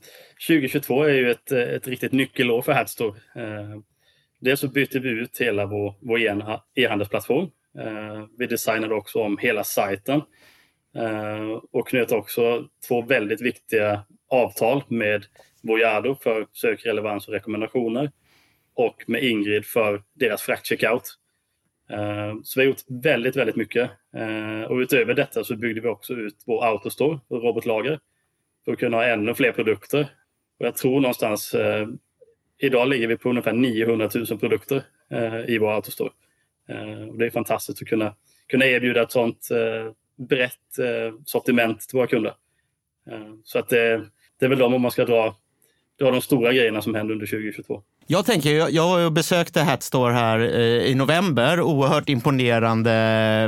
2022 0.47 1.03
är 1.03 1.13
ju 1.13 1.31
ett, 1.31 1.51
ett 1.51 1.87
riktigt 1.87 2.11
nyckelår 2.11 2.61
för 2.61 2.71
Hadstore. 2.71 3.19
Eh, 3.35 3.79
dels 4.43 4.59
så 4.59 4.67
byter 4.67 4.99
vi 4.99 5.09
ut 5.09 5.41
hela 5.41 5.65
vår, 5.65 5.95
vår 6.01 6.19
e-handelsplattform. 6.75 7.49
Eh, 7.79 8.25
vi 8.37 8.47
designade 8.47 8.95
också 8.95 9.19
om 9.19 9.37
hela 9.37 9.63
sajten 9.63 10.21
eh, 10.95 11.49
och 11.71 11.87
knöt 11.87 12.11
också 12.11 12.67
två 12.87 13.01
väldigt 13.01 13.41
viktiga 13.41 14.05
avtal 14.29 14.83
med 14.87 15.25
Voyado 15.63 16.15
för 16.15 16.47
sökrelevans 16.51 17.27
och 17.27 17.33
rekommendationer 17.33 18.11
och 18.75 19.03
med 19.07 19.23
Ingrid 19.23 19.65
för 19.65 20.03
deras 20.13 20.41
fraktcheckout. 20.41 21.17
Eh, 21.89 22.33
så 22.43 22.59
vi 22.59 22.65
har 22.65 22.69
gjort 22.69 23.03
väldigt, 23.03 23.35
väldigt 23.35 23.55
mycket. 23.55 23.91
Eh, 24.15 24.61
och 24.61 24.77
utöver 24.77 25.13
detta 25.13 25.43
så 25.43 25.55
byggde 25.55 25.81
vi 25.81 25.87
också 25.87 26.13
ut 26.13 26.43
vår 26.45 26.65
Autostore 26.65 27.19
och 27.27 27.43
robotlager 27.43 27.99
för 28.65 28.71
att 28.71 28.79
kunna 28.79 28.97
ha 28.97 29.05
ännu 29.05 29.33
fler 29.33 29.51
produkter. 29.51 30.07
Och 30.59 30.65
jag 30.65 30.75
tror 30.75 31.01
någonstans, 31.01 31.53
eh, 31.53 31.87
idag 32.57 32.87
ligger 32.87 33.07
vi 33.07 33.17
på 33.17 33.29
ungefär 33.29 33.53
900 33.53 34.09
000 34.15 34.39
produkter 34.39 34.83
eh, 35.11 35.49
i 35.49 35.57
vår 35.57 35.71
Autostore. 35.71 36.11
Eh, 36.69 37.09
och 37.09 37.17
det 37.17 37.25
är 37.25 37.29
fantastiskt 37.29 37.81
att 37.81 37.87
kunna, 37.87 38.15
kunna 38.47 38.65
erbjuda 38.65 39.01
ett 39.01 39.11
sånt 39.11 39.49
eh, 39.51 39.91
brett 40.27 40.59
sortiment 41.25 41.81
till 41.81 41.97
våra 41.97 42.07
kunder. 42.07 42.33
så 43.43 43.59
att 43.59 43.69
det, 43.69 44.05
det 44.39 44.45
är 44.45 44.49
väl 44.49 44.59
de 44.59 44.73
om 44.73 44.81
man 44.81 44.91
ska 44.91 45.05
dra 45.05 45.35
det 45.97 46.03
var 46.03 46.11
de 46.11 46.21
stora 46.21 46.53
grejerna 46.53 46.81
som 46.81 46.95
hände 46.95 47.13
under 47.13 47.25
2022. 47.25 47.81
Jag 48.07 48.25
tänker, 48.25 48.69
jag, 48.69 49.13
besökte 49.13 49.61
Hatstore 49.61 50.13
här 50.13 50.39
eh, 50.39 50.61
i 50.61 50.95
november. 50.95 51.61
Oerhört 51.61 52.09
imponerande 52.09 52.89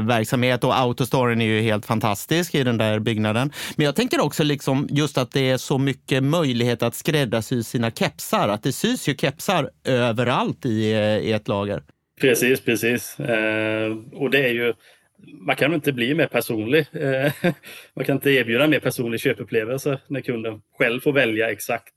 verksamhet 0.08 0.64
och 0.64 0.80
Autostoren 0.80 1.42
är 1.42 1.46
ju 1.46 1.62
helt 1.62 1.86
fantastisk 1.86 2.56
i 2.56 2.64
den 2.64 2.78
där 2.78 3.00
byggnaden. 3.00 3.52
Men 3.75 3.86
jag 3.86 3.96
tänker 3.96 4.24
också 4.24 4.44
liksom 4.44 4.88
just 4.90 5.18
att 5.18 5.32
det 5.32 5.50
är 5.50 5.58
så 5.58 5.78
mycket 5.78 6.24
möjlighet 6.24 6.84
att 6.84 6.96
skräddarsy 6.96 7.64
sina 7.64 7.92
kepsar. 7.92 8.50
Att 8.50 8.64
det 8.64 8.72
sys 8.72 9.08
ju 9.10 9.16
kepsar 9.16 9.70
överallt 9.84 10.66
i, 10.66 10.92
eh, 10.92 11.00
i 11.00 11.32
ett 11.32 11.48
lager. 11.48 11.84
Precis, 12.22 12.62
precis. 12.62 13.20
Eh, 13.20 13.98
och 14.14 14.30
det 14.30 14.46
är 14.46 14.54
ju 14.54 14.74
man 15.48 15.56
kan 15.56 15.74
inte 15.74 15.94
bli 15.94 16.14
mer 16.14 16.28
personlig. 16.28 16.86
Man 17.96 18.06
kan 18.06 18.16
inte 18.16 18.32
erbjuda 18.32 18.68
mer 18.68 18.80
personlig 18.80 19.20
köpupplevelse 19.20 20.00
när 20.08 20.22
kunden 20.22 20.62
själv 20.78 21.00
får 21.00 21.14
välja 21.14 21.52
exakt 21.52 21.94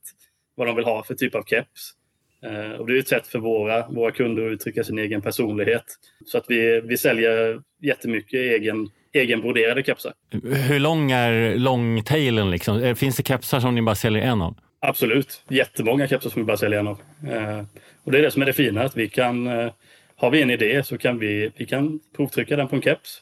vad 0.59 0.67
de 0.67 0.75
vill 0.75 0.85
ha 0.85 1.03
för 1.03 1.15
typ 1.15 1.35
av 1.35 1.43
keps. 1.43 1.93
Eh, 2.43 2.71
och 2.71 2.87
det 2.87 2.93
är 2.93 2.99
ett 2.99 3.07
sätt 3.07 3.27
för 3.27 3.39
våra, 3.39 3.87
våra 3.87 4.11
kunder 4.11 4.47
att 4.47 4.51
uttrycka 4.51 4.83
sin 4.83 4.99
egen 4.99 5.21
personlighet. 5.21 5.85
Så 6.25 6.37
att 6.37 6.45
vi, 6.47 6.81
vi 6.81 6.97
säljer 6.97 7.61
jättemycket 7.81 8.39
egen, 8.39 8.89
egenbroderade 9.13 9.83
kepsar. 9.83 10.13
Hur 10.69 10.79
lång 10.79 11.11
är 11.11 11.55
långtailen? 11.55 12.51
Liksom? 12.51 12.83
Eh, 12.83 12.95
finns 12.95 13.17
det 13.17 13.27
kepsar 13.27 13.59
som 13.59 13.75
ni 13.75 13.81
bara 13.81 13.95
säljer 13.95 14.23
en 14.23 14.41
av? 14.41 14.55
Absolut. 14.79 15.43
Jättemånga 15.49 16.07
kepsar 16.07 16.29
som 16.29 16.41
vi 16.41 16.45
bara 16.45 16.57
säljer 16.57 16.79
en 16.79 16.87
av. 16.87 17.01
Eh, 17.31 17.63
och 18.03 18.11
det 18.11 18.17
är 18.17 18.21
det 18.21 18.31
som 18.31 18.41
är 18.41 18.45
det 18.45 18.53
fina, 18.53 18.83
att 18.83 18.97
vi 18.97 19.09
kan 19.09 19.47
har 20.15 20.31
vi 20.31 20.41
en 20.41 20.49
idé 20.49 20.83
så 20.83 20.97
kan 20.97 21.19
vi, 21.19 21.51
vi 21.57 21.65
kan 21.65 21.99
provtrycka 22.15 22.55
den 22.55 22.67
på 22.67 22.75
en 22.75 22.81
keps. 22.81 23.21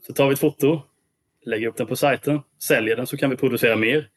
Så 0.00 0.12
tar 0.12 0.26
vi 0.26 0.32
ett 0.32 0.40
foto, 0.40 0.82
lägger 1.46 1.68
upp 1.68 1.76
den 1.76 1.86
på 1.86 1.96
sajten, 1.96 2.40
säljer 2.62 2.96
den 2.96 3.06
så 3.06 3.16
kan 3.16 3.30
vi 3.30 3.36
producera 3.36 3.76
mer. 3.76 4.08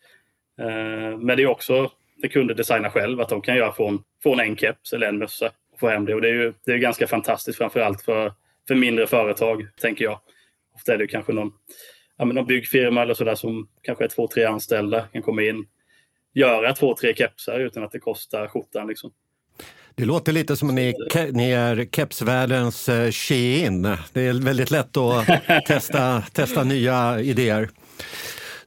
Men 1.17 1.27
det 1.27 1.43
är 1.43 1.47
också 1.47 1.91
det 2.21 2.27
kunder 2.27 2.55
designar 2.55 2.89
själv, 2.89 3.21
att 3.21 3.29
de 3.29 3.41
kan 3.41 3.55
göra 3.55 3.73
från, 3.73 4.03
från 4.23 4.39
en 4.39 4.57
keps 4.57 4.93
eller 4.93 5.07
en 5.07 5.17
mössa 5.17 5.51
och 5.73 5.79
få 5.79 5.89
hem 5.89 6.05
det. 6.05 6.15
Och 6.15 6.21
det 6.21 6.29
är 6.29 6.33
ju 6.33 6.53
det 6.65 6.71
är 6.71 6.77
ganska 6.77 7.07
fantastiskt, 7.07 7.57
framförallt 7.57 8.01
för, 8.01 8.33
för 8.67 8.75
mindre 8.75 9.07
företag, 9.07 9.67
tänker 9.81 10.05
jag. 10.05 10.19
Ofta 10.75 10.93
är 10.93 10.97
det 10.97 11.07
kanske 11.07 11.33
någon, 11.33 11.51
ja, 12.17 12.25
men 12.25 12.35
någon 12.35 12.45
byggfirma 12.45 13.01
eller 13.01 13.13
sådär 13.13 13.35
som 13.35 13.67
kanske 13.81 14.03
är 14.03 14.07
två, 14.07 14.27
tre 14.27 14.45
anställda, 14.45 15.01
kan 15.01 15.21
komma 15.21 15.43
in, 15.43 15.65
göra 16.33 16.73
två, 16.73 16.95
tre 16.95 17.13
kepsar 17.15 17.59
utan 17.59 17.83
att 17.83 17.91
det 17.91 17.99
kostar 17.99 18.47
skjortan. 18.47 18.87
Liksom. 18.87 19.11
Det 19.95 20.05
låter 20.05 20.31
lite 20.31 20.55
som 20.55 20.69
att 20.69 20.75
ni, 20.75 20.93
ni 21.31 21.51
är 21.51 21.85
kepsvärldens 21.91 22.89
uh, 22.89 23.11
Shein. 23.11 23.81
Det 24.13 24.21
är 24.21 24.45
väldigt 24.45 24.71
lätt 24.71 24.97
att 24.97 25.27
testa, 25.67 26.21
testa 26.21 26.63
nya 26.63 27.21
idéer. 27.21 27.69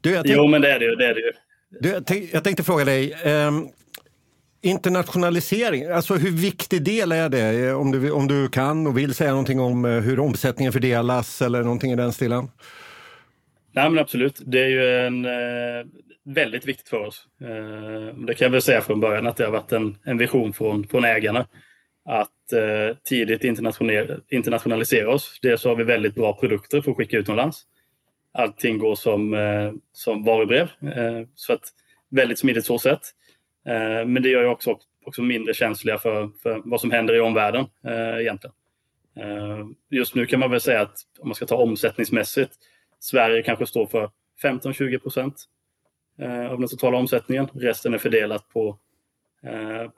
Du, 0.00 0.22
jo, 0.24 0.46
men 0.46 0.62
det 0.62 0.72
är 0.72 0.78
det 0.78 0.84
ju. 0.84 0.96
Det 0.96 1.06
är 1.06 1.14
det 1.14 1.20
ju. 1.20 1.32
Du, 1.70 1.88
jag, 2.32 2.44
tänkte 2.44 2.62
fråga 2.62 2.84
dig, 2.84 3.12
eh, 3.12 3.50
internationalisering, 4.62 5.86
alltså 5.86 6.14
hur 6.14 6.30
viktig 6.30 6.84
del 6.84 7.12
är 7.12 7.28
det? 7.28 7.68
Eh, 7.68 7.80
om 7.80 7.90
du, 7.90 8.10
om 8.10 8.28
du 8.28 8.48
kan 8.48 8.86
och 8.86 8.98
vill 8.98 9.14
säga 9.14 9.30
någonting 9.30 9.60
om 9.60 9.84
eh, 9.84 9.90
hur 9.90 10.20
omsättningen 10.20 10.72
fördelas 10.72 11.42
eller 11.42 11.62
någonting 11.62 11.92
i 11.92 11.96
den 11.96 12.12
stilen? 12.12 12.48
Nej, 13.72 13.90
men 13.90 13.98
absolut. 13.98 14.40
Det 14.46 14.60
är 14.60 14.68
ju 14.68 15.06
en, 15.06 15.24
eh, 15.24 15.86
väldigt 16.24 16.66
viktigt 16.66 16.88
för 16.88 17.06
oss. 17.06 17.26
Eh, 17.40 18.16
det 18.26 18.34
kan 18.34 18.46
jag 18.46 18.50
väl 18.50 18.62
säga 18.62 18.80
från 18.80 19.00
början 19.00 19.26
att 19.26 19.36
det 19.36 19.44
har 19.44 19.52
varit 19.52 19.72
en, 19.72 19.96
en 20.04 20.18
vision 20.18 20.52
från, 20.52 20.86
från 20.86 21.04
ägarna 21.04 21.46
att 22.08 22.52
eh, 22.52 22.96
tidigt 23.04 23.44
internationalisera 24.30 25.10
oss. 25.10 25.38
Dels 25.42 25.60
så 25.60 25.68
har 25.68 25.76
vi 25.76 25.84
väldigt 25.84 26.14
bra 26.14 26.32
produkter 26.32 26.80
för 26.80 26.90
att 26.90 26.96
skicka 26.96 27.16
utomlands 27.16 27.66
allting 28.32 28.78
går 28.78 28.94
som, 28.94 29.34
eh, 29.34 29.72
som 29.92 30.24
varubrev. 30.24 30.70
Eh, 30.82 31.26
så 31.34 31.52
att 31.52 31.62
väldigt 32.10 32.38
smidigt 32.38 32.64
så 32.64 32.78
sätt. 32.78 33.00
Eh, 33.66 34.06
men 34.06 34.22
det 34.22 34.28
gör 34.28 34.42
ju 34.42 34.48
också, 34.48 34.78
också 35.04 35.22
mindre 35.22 35.54
känsliga 35.54 35.98
för, 35.98 36.30
för 36.42 36.62
vad 36.64 36.80
som 36.80 36.90
händer 36.90 37.14
i 37.14 37.20
omvärlden 37.20 37.66
eh, 37.84 38.20
egentligen. 38.20 38.54
Eh, 39.16 39.66
just 39.90 40.14
nu 40.14 40.26
kan 40.26 40.40
man 40.40 40.50
väl 40.50 40.60
säga 40.60 40.80
att 40.80 40.96
om 41.18 41.28
man 41.28 41.34
ska 41.34 41.46
ta 41.46 41.56
omsättningsmässigt, 41.56 42.52
Sverige 43.00 43.42
kanske 43.42 43.66
står 43.66 43.86
för 43.86 44.10
15-20 44.42 44.98
procent 44.98 45.44
eh, 46.18 46.50
av 46.50 46.58
den 46.58 46.68
totala 46.68 46.98
omsättningen. 46.98 47.48
Resten 47.54 47.94
är 47.94 47.98
fördelat 47.98 48.48
på 48.48 48.78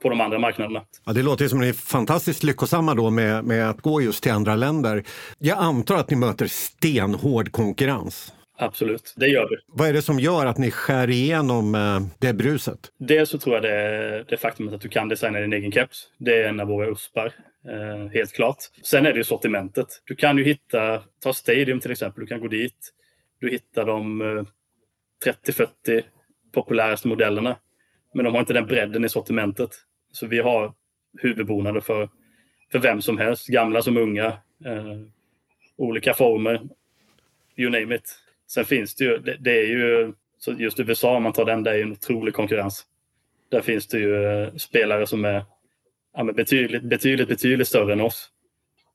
på 0.02 0.08
de 0.08 0.20
andra 0.20 0.38
marknaderna. 0.38 0.82
Ja, 1.04 1.12
det 1.12 1.22
låter 1.22 1.48
som 1.48 1.58
att 1.58 1.62
ni 1.62 1.68
är 1.68 1.72
fantastiskt 1.72 2.42
lyckosamma 2.42 2.94
då 2.94 3.10
med, 3.10 3.44
med 3.44 3.70
att 3.70 3.80
gå 3.80 4.02
just 4.02 4.22
till 4.22 4.32
andra 4.32 4.56
länder. 4.56 5.04
Jag 5.38 5.58
antar 5.58 5.96
att 5.96 6.10
ni 6.10 6.16
möter 6.16 6.46
stenhård 6.46 7.52
konkurrens? 7.52 8.32
Absolut, 8.58 9.14
det 9.16 9.26
gör 9.28 9.48
vi. 9.50 9.56
Vad 9.66 9.88
är 9.88 9.92
det 9.92 10.02
som 10.02 10.20
gör 10.20 10.46
att 10.46 10.58
ni 10.58 10.70
skär 10.70 11.10
igenom 11.10 11.74
eh, 11.74 12.00
det 12.18 12.32
bruset? 12.32 12.78
Dels 12.98 13.30
så 13.30 13.38
tror 13.38 13.54
jag 13.54 13.62
det 13.62 13.72
är 13.72 14.24
det 14.28 14.36
faktumet 14.36 14.74
att 14.74 14.80
du 14.80 14.88
kan 14.88 15.08
designa 15.08 15.40
din 15.40 15.52
egen 15.52 15.72
keps. 15.72 16.08
Det 16.18 16.42
är 16.42 16.48
en 16.48 16.60
av 16.60 16.66
våra 16.66 16.86
USPar, 16.86 17.32
eh, 17.68 18.12
helt 18.12 18.32
klart. 18.32 18.56
Sen 18.82 19.06
är 19.06 19.12
det 19.12 19.18
ju 19.18 19.24
sortimentet. 19.24 19.86
Du 20.04 20.16
kan 20.16 20.38
ju 20.38 20.44
hitta, 20.44 21.02
ta 21.22 21.32
Stadium 21.32 21.80
till 21.80 21.90
exempel, 21.90 22.20
du 22.20 22.26
kan 22.26 22.40
gå 22.40 22.48
dit. 22.48 22.92
Du 23.40 23.50
hittar 23.50 23.84
de 23.86 24.20
eh, 24.20 24.44
30-40 25.46 26.02
populäraste 26.54 27.08
modellerna. 27.08 27.56
Men 28.14 28.24
de 28.24 28.34
har 28.34 28.40
inte 28.40 28.52
den 28.52 28.66
bredden 28.66 29.04
i 29.04 29.08
sortimentet. 29.08 29.70
Så 30.12 30.26
vi 30.26 30.38
har 30.38 30.72
huvudbonader 31.18 31.80
för, 31.80 32.08
för 32.72 32.78
vem 32.78 33.02
som 33.02 33.18
helst, 33.18 33.46
gamla 33.46 33.82
som 33.82 33.96
unga. 33.96 34.26
Eh, 34.64 35.00
olika 35.76 36.14
former, 36.14 36.60
you 37.56 37.70
name 37.70 37.94
it. 37.94 38.18
Sen 38.46 38.64
finns 38.64 38.94
det 38.94 39.04
ju, 39.04 39.18
det, 39.18 39.36
det, 39.40 39.58
är 39.58 39.66
ju, 39.66 40.12
så 40.38 40.52
just 40.52 40.80
USA 40.80 41.16
om 41.16 41.22
man 41.22 41.32
tar 41.32 41.44
den, 41.44 41.62
det 41.62 41.70
är 41.70 41.74
ju 41.74 41.82
en 41.82 41.92
otrolig 41.92 42.34
konkurrens. 42.34 42.86
Där 43.48 43.60
finns 43.60 43.86
det 43.86 43.98
ju 43.98 44.24
eh, 44.24 44.54
spelare 44.54 45.06
som 45.06 45.24
är 45.24 45.44
ja, 46.16 46.24
betydligt, 46.24 46.82
betydligt, 46.82 47.28
betydligt 47.28 47.68
större 47.68 47.92
än 47.92 48.00
oss. 48.00 48.30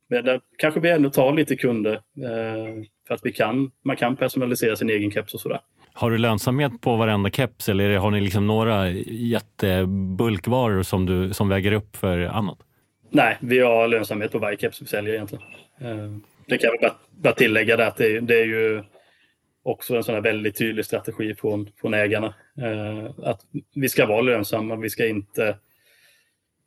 Men 0.07 0.25
där 0.25 0.41
kanske 0.57 0.79
vi 0.79 0.89
ändå 0.89 1.09
tar 1.09 1.33
lite 1.33 1.55
kunder 1.55 1.93
eh, 1.93 2.83
för 3.07 3.13
att 3.15 3.25
vi 3.25 3.31
kan, 3.31 3.71
man 3.81 3.95
kan 3.95 4.15
personalisera 4.15 4.75
sin 4.75 4.89
egen 4.89 5.11
keps 5.11 5.33
och 5.33 5.41
sådär. 5.41 5.59
Har 5.97 6.11
du 6.11 6.17
lönsamhet 6.17 6.81
på 6.81 6.95
varenda 6.95 7.29
keps 7.29 7.69
eller 7.69 7.97
har 7.97 8.11
ni 8.11 8.21
liksom 8.21 8.47
några 8.47 8.89
jättebulkvaror 9.07 10.83
som, 10.83 11.05
du, 11.05 11.33
som 11.33 11.49
väger 11.49 11.71
upp 11.71 11.95
för 11.95 12.19
annat? 12.19 12.57
Nej, 13.09 13.37
vi 13.41 13.59
har 13.59 13.87
lönsamhet 13.87 14.31
på 14.31 14.39
varje 14.39 14.57
keps 14.57 14.81
vi 14.81 14.85
säljer 14.85 15.13
egentligen. 15.13 15.43
Eh, 15.81 16.17
det 16.45 16.57
kan 16.57 16.69
jag 16.69 16.79
bara, 16.81 16.95
bara 17.09 17.33
tillägga 17.33 17.77
där 17.77 17.87
att 17.87 17.97
det, 17.97 18.19
det 18.19 18.39
är 18.39 18.45
ju 18.45 18.83
också 19.63 19.95
en 19.95 20.03
sån 20.03 20.15
här 20.15 20.21
väldigt 20.21 20.57
tydlig 20.57 20.85
strategi 20.85 21.35
från, 21.35 21.69
från 21.81 21.93
ägarna. 21.93 22.33
Eh, 22.61 23.09
att 23.23 23.41
vi 23.75 23.89
ska 23.89 24.05
vara 24.05 24.21
lönsamma, 24.21 24.75
vi 24.75 24.89
ska 24.89 25.07
inte 25.07 25.57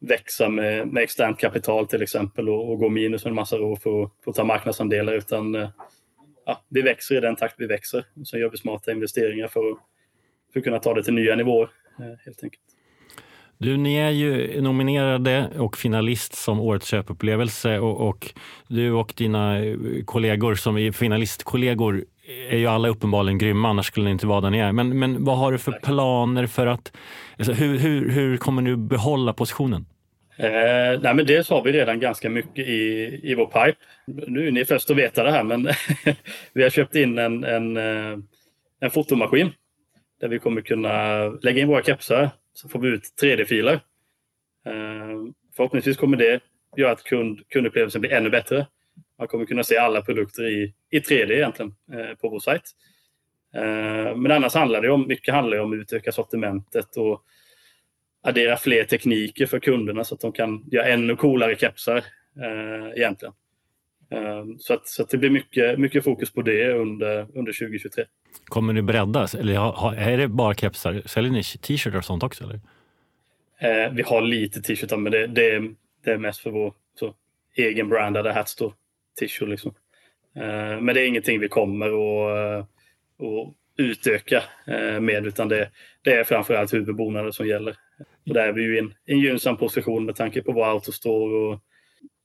växa 0.01 0.49
med, 0.49 0.89
med 0.89 1.03
externt 1.03 1.39
kapital 1.39 1.87
till 1.87 2.03
exempel 2.03 2.49
och, 2.49 2.71
och 2.71 2.79
gå 2.79 2.89
minus 2.89 3.27
en 3.27 3.35
massa 3.35 3.61
år 3.61 3.77
för, 3.77 4.11
för 4.25 4.31
att 4.31 4.37
ta 4.37 4.45
marknadsandelar 4.45 5.13
utan 5.13 5.55
eh, 5.55 5.69
ja, 6.47 6.65
vi 6.69 6.83
växer 6.83 7.17
i 7.17 7.21
den 7.21 7.37
takt 7.37 7.55
vi 7.59 7.67
växer. 7.67 8.05
Sen 8.27 8.41
gör 8.41 8.51
vi 8.51 8.57
smarta 8.57 8.93
investeringar 8.93 9.49
för, 9.49 9.77
för 10.53 10.61
att 10.61 10.65
kunna 10.65 10.79
ta 10.79 10.95
det 10.95 11.03
till 11.05 11.15
nya 11.15 11.37
nivåer 11.37 11.71
eh, 11.99 12.05
helt 12.25 12.45
enkelt. 12.45 12.63
Du, 13.59 13.77
ni 13.77 13.97
är 13.97 14.11
ju 14.11 14.61
nominerade 14.61 15.51
och 15.59 15.77
finalist 15.77 16.35
som 16.35 16.61
Årets 16.61 16.87
köpupplevelse 16.87 17.79
och, 17.79 18.09
och 18.09 18.35
du 18.69 18.93
och 18.93 19.13
dina 19.17 19.57
kollegor 20.05 20.55
som 20.55 20.79
är 20.79 20.93
finalistkollegor 20.93 22.05
är 22.51 22.57
ju 22.57 22.67
alla 22.67 22.89
uppenbarligen 22.89 23.39
grymma, 23.39 23.69
annars 23.69 23.87
skulle 23.87 24.05
ni 24.05 24.11
inte 24.11 24.27
vara 24.27 24.41
där 24.41 24.51
ni 24.51 24.59
är. 24.59 24.73
Men, 24.73 24.99
men 24.99 25.25
vad 25.25 25.39
har 25.39 25.53
du 25.53 25.59
för 25.59 25.73
planer 25.73 26.47
för 26.47 26.67
att... 26.67 26.93
Alltså, 27.39 27.53
hur, 27.53 27.79
hur, 27.79 28.11
hur 28.11 28.37
kommer 28.37 28.63
du 28.63 28.77
behålla 28.77 29.33
positionen? 29.33 29.87
Eh, 30.41 31.01
nej, 31.01 31.15
men 31.15 31.27
dels 31.27 31.51
har 31.51 31.63
vi 31.63 31.73
redan 31.73 32.01
ganska 32.01 32.31
mycket 32.31 32.69
i, 32.69 33.21
i 33.23 33.35
vår 33.35 33.47
pipe. 33.47 33.79
Nu 34.07 34.47
är 34.47 34.51
ni 34.51 34.65
först 34.65 34.91
att 34.91 34.97
veta 34.97 35.23
det 35.23 35.31
här, 35.31 35.45
men 35.45 35.69
vi 36.53 36.63
har 36.63 36.71
köpt 36.71 36.95
in 36.95 37.19
en, 37.19 37.45
en, 37.45 37.77
eh, 37.77 38.19
en 38.81 38.91
fotomaskin 38.91 39.51
där 40.21 40.29
vi 40.29 40.39
kommer 40.39 40.61
kunna 40.61 41.25
lägga 41.29 41.63
in 41.63 41.69
våra 41.69 41.83
kepsar 41.83 42.31
så 42.53 42.69
får 42.69 42.79
vi 42.79 42.89
ut 42.89 43.03
3D-filer. 43.23 43.73
Eh, 44.67 45.33
förhoppningsvis 45.57 45.97
kommer 45.97 46.17
det 46.17 46.41
göra 46.77 46.93
att 46.93 47.05
kund, 47.05 47.41
kundupplevelsen 47.49 48.01
blir 48.01 48.13
ännu 48.13 48.31
bättre. 48.31 48.67
Man 49.19 49.29
kommer 49.29 49.45
kunna 49.45 49.65
se 49.65 49.77
alla 49.77 50.03
produkter 50.03 50.49
i, 50.49 50.75
i 50.91 50.99
3D 50.99 51.33
egentligen 51.33 51.75
eh, 51.93 52.15
på 52.15 52.29
vår 52.29 52.41
sajt. 52.41 52.63
Eh, 53.55 54.17
men 54.17 54.31
annars 54.31 54.55
handlar 54.55 54.81
det 54.83 54.91
om, 54.91 55.09
mycket 55.09 55.35
handlar 55.35 55.59
om 55.59 55.73
att 55.73 55.77
utöka 55.77 56.13
sortimentet 56.13 56.97
och 56.97 57.25
addera 58.23 58.57
fler 58.57 58.85
tekniker 58.85 59.47
för 59.47 59.59
kunderna 59.59 60.05
så 60.05 60.15
att 60.15 60.21
de 60.21 60.33
kan 60.33 60.65
göra 60.73 60.87
ännu 60.87 61.17
coolare 61.17 61.57
kepsar 61.57 61.97
eh, 61.97 62.97
egentligen. 62.97 63.35
Så 64.59 64.75
att, 64.75 64.89
så 64.89 65.03
att 65.03 65.11
det 65.11 65.19
blir 65.19 65.31
mycket, 65.31 65.79
mycket 65.79 66.05
fokus 66.05 66.33
på 66.33 66.43
det 66.43 66.73
under, 66.73 67.27
under 67.35 67.53
2023. 67.53 68.05
Kommer 68.45 68.73
ni 68.73 68.83
breddas? 68.83 69.35
Eller 69.35 69.95
är 69.97 70.19
det 70.19 70.29
bara 70.29 70.55
kepsar? 70.55 71.03
Säljer 71.07 71.33
ni 71.33 71.43
t-shirtar 71.43 71.99
och 71.99 72.05
sånt 72.05 72.23
också? 72.23 72.45
Eller? 72.45 72.61
Eh, 73.61 73.93
vi 73.93 74.03
har 74.03 74.23
lite 74.23 74.63
t-shirtar 74.63 74.97
men 74.97 75.13
det, 75.13 75.27
det, 75.27 75.75
det, 76.05 76.11
är 76.11 76.19
mest 76.19 76.41
för 76.41 76.51
vår 76.51 76.75
så, 76.95 77.15
egen 77.57 77.89
brandade 77.89 78.33
Hatstore 78.33 78.75
t-shirt. 79.21 79.49
Liksom. 79.49 79.75
Eh, 80.37 80.81
men 80.81 80.87
det 80.87 81.01
är 81.01 81.07
ingenting 81.07 81.41
vi 81.41 81.49
kommer 81.49 81.87
att, 81.87 82.61
att 83.19 83.55
utöka 83.77 84.43
eh, 84.67 85.01
med 85.01 85.27
utan 85.27 85.49
det, 85.49 85.71
det 86.03 86.13
är 86.13 86.25
framförallt 86.25 86.75
huvudbonader 86.75 87.31
som 87.31 87.47
gäller. 87.47 87.77
Och 88.29 88.35
där 88.35 88.49
är 88.49 88.53
vi 88.53 88.63
ju 88.63 88.77
i 88.77 88.79
en, 88.79 88.95
en 89.07 89.19
gynnsam 89.19 89.57
position 89.57 90.05
med 90.05 90.17
tanke 90.17 90.43
på 90.43 90.53
vår 90.53 90.65
autostore. 90.65 91.35
Och 91.35 91.61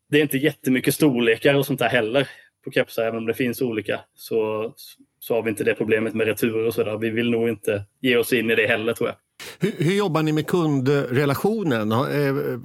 det 0.10 0.18
är 0.18 0.22
inte 0.22 0.38
jättemycket 0.38 0.94
storlekar 0.94 1.56
och 1.56 1.66
sånt 1.66 1.80
där 1.80 1.90
heller 1.90 2.30
på 2.64 2.72
kepsar, 2.72 3.04
även 3.04 3.18
om 3.18 3.26
det 3.26 3.34
finns 3.34 3.62
olika. 3.62 4.00
Så, 4.16 4.74
så 5.20 5.36
har 5.36 5.44
vi 5.44 5.50
inte 5.50 5.64
det 5.64 5.74
problemet 5.74 6.14
med 6.14 6.28
returer 6.28 6.68
och 6.68 6.74
sådär. 6.74 6.98
Vi 6.98 7.10
vill 7.10 7.32
nog 7.32 7.50
inte 7.50 7.84
ge 8.02 8.18
oss 8.18 8.34
in 8.34 8.52
i 8.52 8.56
det 8.56 8.68
heller 8.68 8.94
tror 8.94 9.10
jag. 9.10 9.16
Hur, 9.60 9.86
hur 9.86 9.96
jobbar 9.96 10.24
ni 10.24 10.32
med 10.32 10.48
kundrelationen? 10.48 11.92
Eh, 11.92 12.60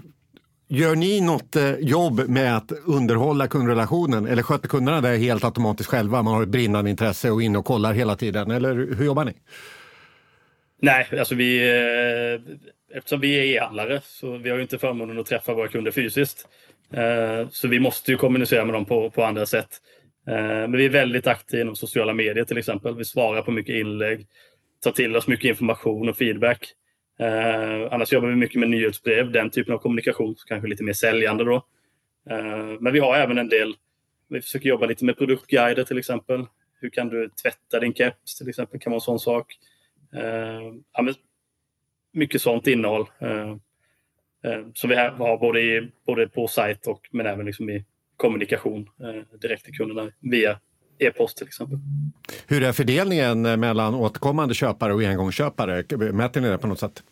Gör 0.72 0.96
ni 0.96 1.20
något 1.20 1.56
eh, 1.56 1.74
jobb 1.78 2.28
med 2.28 2.56
att 2.56 2.72
underhålla 2.86 3.48
kundrelationen 3.48 4.26
eller 4.26 4.42
sköter 4.42 4.68
kunderna 4.68 5.00
det 5.00 5.16
helt 5.16 5.44
automatiskt 5.44 5.90
själva? 5.90 6.22
Man 6.22 6.34
har 6.34 6.42
ett 6.42 6.48
brinnande 6.48 6.90
intresse 6.90 7.30
och 7.30 7.42
in 7.42 7.56
och 7.56 7.64
kollar 7.64 7.92
hela 7.92 8.16
tiden. 8.16 8.50
Eller 8.50 8.74
hur 8.74 9.04
jobbar 9.04 9.24
ni? 9.24 9.32
Nej, 10.82 11.08
alltså 11.18 11.34
vi, 11.34 11.68
eh, 11.68 12.40
eftersom 12.94 13.20
vi 13.20 13.38
är 13.38 13.44
e-handlare 13.44 14.00
så 14.04 14.36
vi 14.36 14.50
har 14.50 14.56
ju 14.56 14.62
inte 14.62 14.78
förmånen 14.78 15.18
att 15.18 15.26
träffa 15.26 15.54
våra 15.54 15.68
kunder 15.68 15.90
fysiskt. 15.90 16.48
Eh, 16.92 17.48
så 17.50 17.68
vi 17.68 17.80
måste 17.80 18.10
ju 18.10 18.16
kommunicera 18.16 18.64
med 18.64 18.74
dem 18.74 18.84
på, 18.84 19.10
på 19.10 19.24
andra 19.24 19.46
sätt. 19.46 19.68
Eh, 20.28 20.34
men 20.34 20.72
vi 20.72 20.84
är 20.84 20.90
väldigt 20.90 21.26
aktiva 21.26 21.62
inom 21.62 21.76
sociala 21.76 22.14
medier 22.14 22.44
till 22.44 22.58
exempel. 22.58 22.96
Vi 22.96 23.04
svarar 23.04 23.42
på 23.42 23.50
mycket 23.50 23.74
inlägg, 23.74 24.26
tar 24.82 24.90
till 24.90 25.16
oss 25.16 25.26
mycket 25.26 25.48
information 25.48 26.08
och 26.08 26.16
feedback. 26.16 26.72
Eh, 27.20 27.92
annars 27.92 28.12
jobbar 28.12 28.28
vi 28.28 28.36
mycket 28.36 28.60
med 28.60 28.70
nyhetsbrev, 28.70 29.32
den 29.32 29.50
typen 29.50 29.74
av 29.74 29.78
kommunikation, 29.78 30.34
kanske 30.46 30.68
lite 30.68 30.84
mer 30.84 30.92
säljande 30.92 31.44
då. 31.44 31.66
Men 32.80 32.92
vi 32.92 32.98
har 32.98 33.16
även 33.16 33.38
en 33.38 33.48
del, 33.48 33.74
vi 34.28 34.40
försöker 34.42 34.68
jobba 34.68 34.86
lite 34.86 35.04
med 35.04 35.18
produktguider 35.18 35.84
till 35.84 35.98
exempel. 35.98 36.46
Hur 36.80 36.90
kan 36.90 37.08
du 37.08 37.28
tvätta 37.42 37.80
din 37.80 37.94
keps 37.94 38.38
till 38.38 38.48
exempel, 38.48 38.80
kan 38.80 38.90
vara 38.90 38.96
en 38.96 39.00
sån 39.00 39.18
sak. 39.18 39.56
Ja, 40.92 41.02
mycket 42.12 42.42
sånt 42.42 42.66
innehåll. 42.66 43.06
Eh, 43.18 43.50
eh, 44.44 44.66
som 44.74 44.90
vi 44.90 44.96
har 44.96 45.38
både, 45.38 45.60
i, 45.60 45.90
både 46.06 46.28
på 46.28 46.48
sajt 46.48 46.86
och 46.86 47.08
men 47.10 47.26
även 47.26 47.46
liksom 47.46 47.70
i 47.70 47.84
kommunikation 48.16 48.88
eh, 49.00 49.38
direkt 49.38 49.64
till 49.64 49.74
kunderna 49.74 50.10
via 50.20 50.58
e-post 50.98 51.36
till 51.36 51.46
exempel. 51.46 51.78
Hur 52.46 52.62
är 52.62 52.72
fördelningen 52.72 53.42
mellan 53.42 53.94
återkommande 53.94 54.54
köpare 54.54 54.94
och 54.94 55.02
engångsköpare? 55.02 55.84
Mäter 56.12 56.40
ni 56.40 56.48
det 56.48 56.58
på 56.58 56.66
något 56.66 56.78
sätt? 56.80 57.02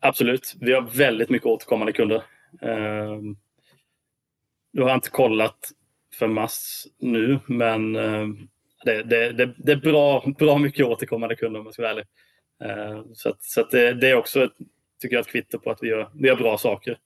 Absolut. 0.00 0.54
Vi 0.60 0.72
har 0.72 0.82
väldigt 0.82 1.30
mycket 1.30 1.46
återkommande 1.46 1.92
kunder. 1.92 2.22
Nu 4.72 4.82
har 4.82 4.88
jag 4.88 4.96
inte 4.96 5.10
kollat 5.10 5.72
för 6.18 6.26
mass 6.26 6.86
nu, 6.98 7.38
men 7.46 7.92
det, 8.84 9.02
det, 9.02 9.32
det, 9.32 9.54
det, 9.56 9.72
är 9.72 9.76
bra, 9.76 10.24
bra 10.38 10.58
mycket 10.58 10.86
återkommande 10.86 11.36
kunder 11.36 11.60
om 11.60 11.66
jag 11.66 11.72
ska 11.74 11.82
vara 11.82 11.92
ärlig. 11.92 12.04
Ehm, 12.64 13.14
så, 13.14 13.28
att, 13.28 13.42
så 13.42 13.60
att 13.60 13.70
det, 13.70 13.94
det, 13.94 14.10
är 14.10 14.14
också 14.14 14.44
ett, 14.44 14.52
tycker 15.02 15.16
jag, 15.16 15.20
ett 15.20 15.32
kvitto 15.32 15.58
på 15.58 15.70
att 15.70 15.78
vi 15.82 15.88
gör, 15.88 16.10
vi 16.14 16.28
gör 16.28 16.36
bra 16.36 16.58
saker. 16.58 16.98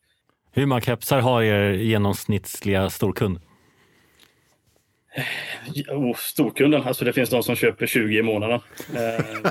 Hur 0.53 0.67
många 0.67 0.81
kepsar 0.81 1.21
har 1.21 1.43
er 1.43 1.73
genomsnittliga 1.73 2.91
storkund? 2.91 3.41
Oh, 5.89 6.17
storkunden, 6.17 6.83
alltså 6.83 7.05
det 7.05 7.13
finns 7.13 7.31
de 7.31 7.43
som 7.43 7.57
köper 7.57 7.87
20 7.87 8.19
i 8.19 8.23
månaden. 8.23 8.61
Eh, 8.97 9.51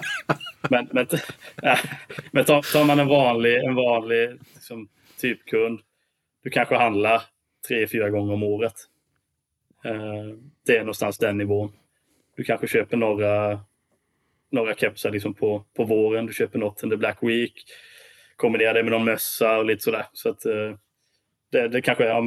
men 0.70 0.88
men, 0.92 1.08
men 2.32 2.46
tar, 2.46 2.74
tar, 2.74 2.86
man 2.86 3.00
en 3.00 3.08
vanlig, 3.08 3.56
en 3.56 3.76
vanlig 3.76 4.40
liksom, 4.54 4.90
typkund, 5.22 5.80
du 6.44 6.50
kanske 6.50 6.76
handlar 6.76 7.22
tre, 7.68 7.88
fyra 7.88 8.10
gånger 8.10 8.34
om 8.34 8.44
året. 8.44 8.74
Eh, 9.86 10.36
det 10.66 10.76
är 10.76 10.80
någonstans 10.80 11.18
den 11.18 11.38
nivån. 11.38 11.72
Du 12.36 12.44
kanske 12.44 12.68
köper 12.68 12.98
några, 12.98 13.60
några 14.52 14.76
kepsar 14.76 15.12
liksom 15.12 15.34
på, 15.34 15.66
på 15.78 15.84
våren, 15.84 16.26
du 16.26 16.34
köper 16.34 16.60
något 16.60 16.84
under 16.84 16.98
Black 16.98 17.18
Week, 17.22 17.54
kombinerar 18.36 18.74
det 18.74 18.84
med 18.84 18.92
någon 18.92 19.06
mössa 19.06 19.58
och 19.58 19.66
lite 19.66 19.84
sådär. 19.84 20.06
Så 20.14 20.30
att, 20.30 20.46
eh, 20.46 20.76
det, 21.52 21.68
det 21.68 21.82
kanske 21.82 22.04
är 22.04 22.10
ja, 22.10 22.24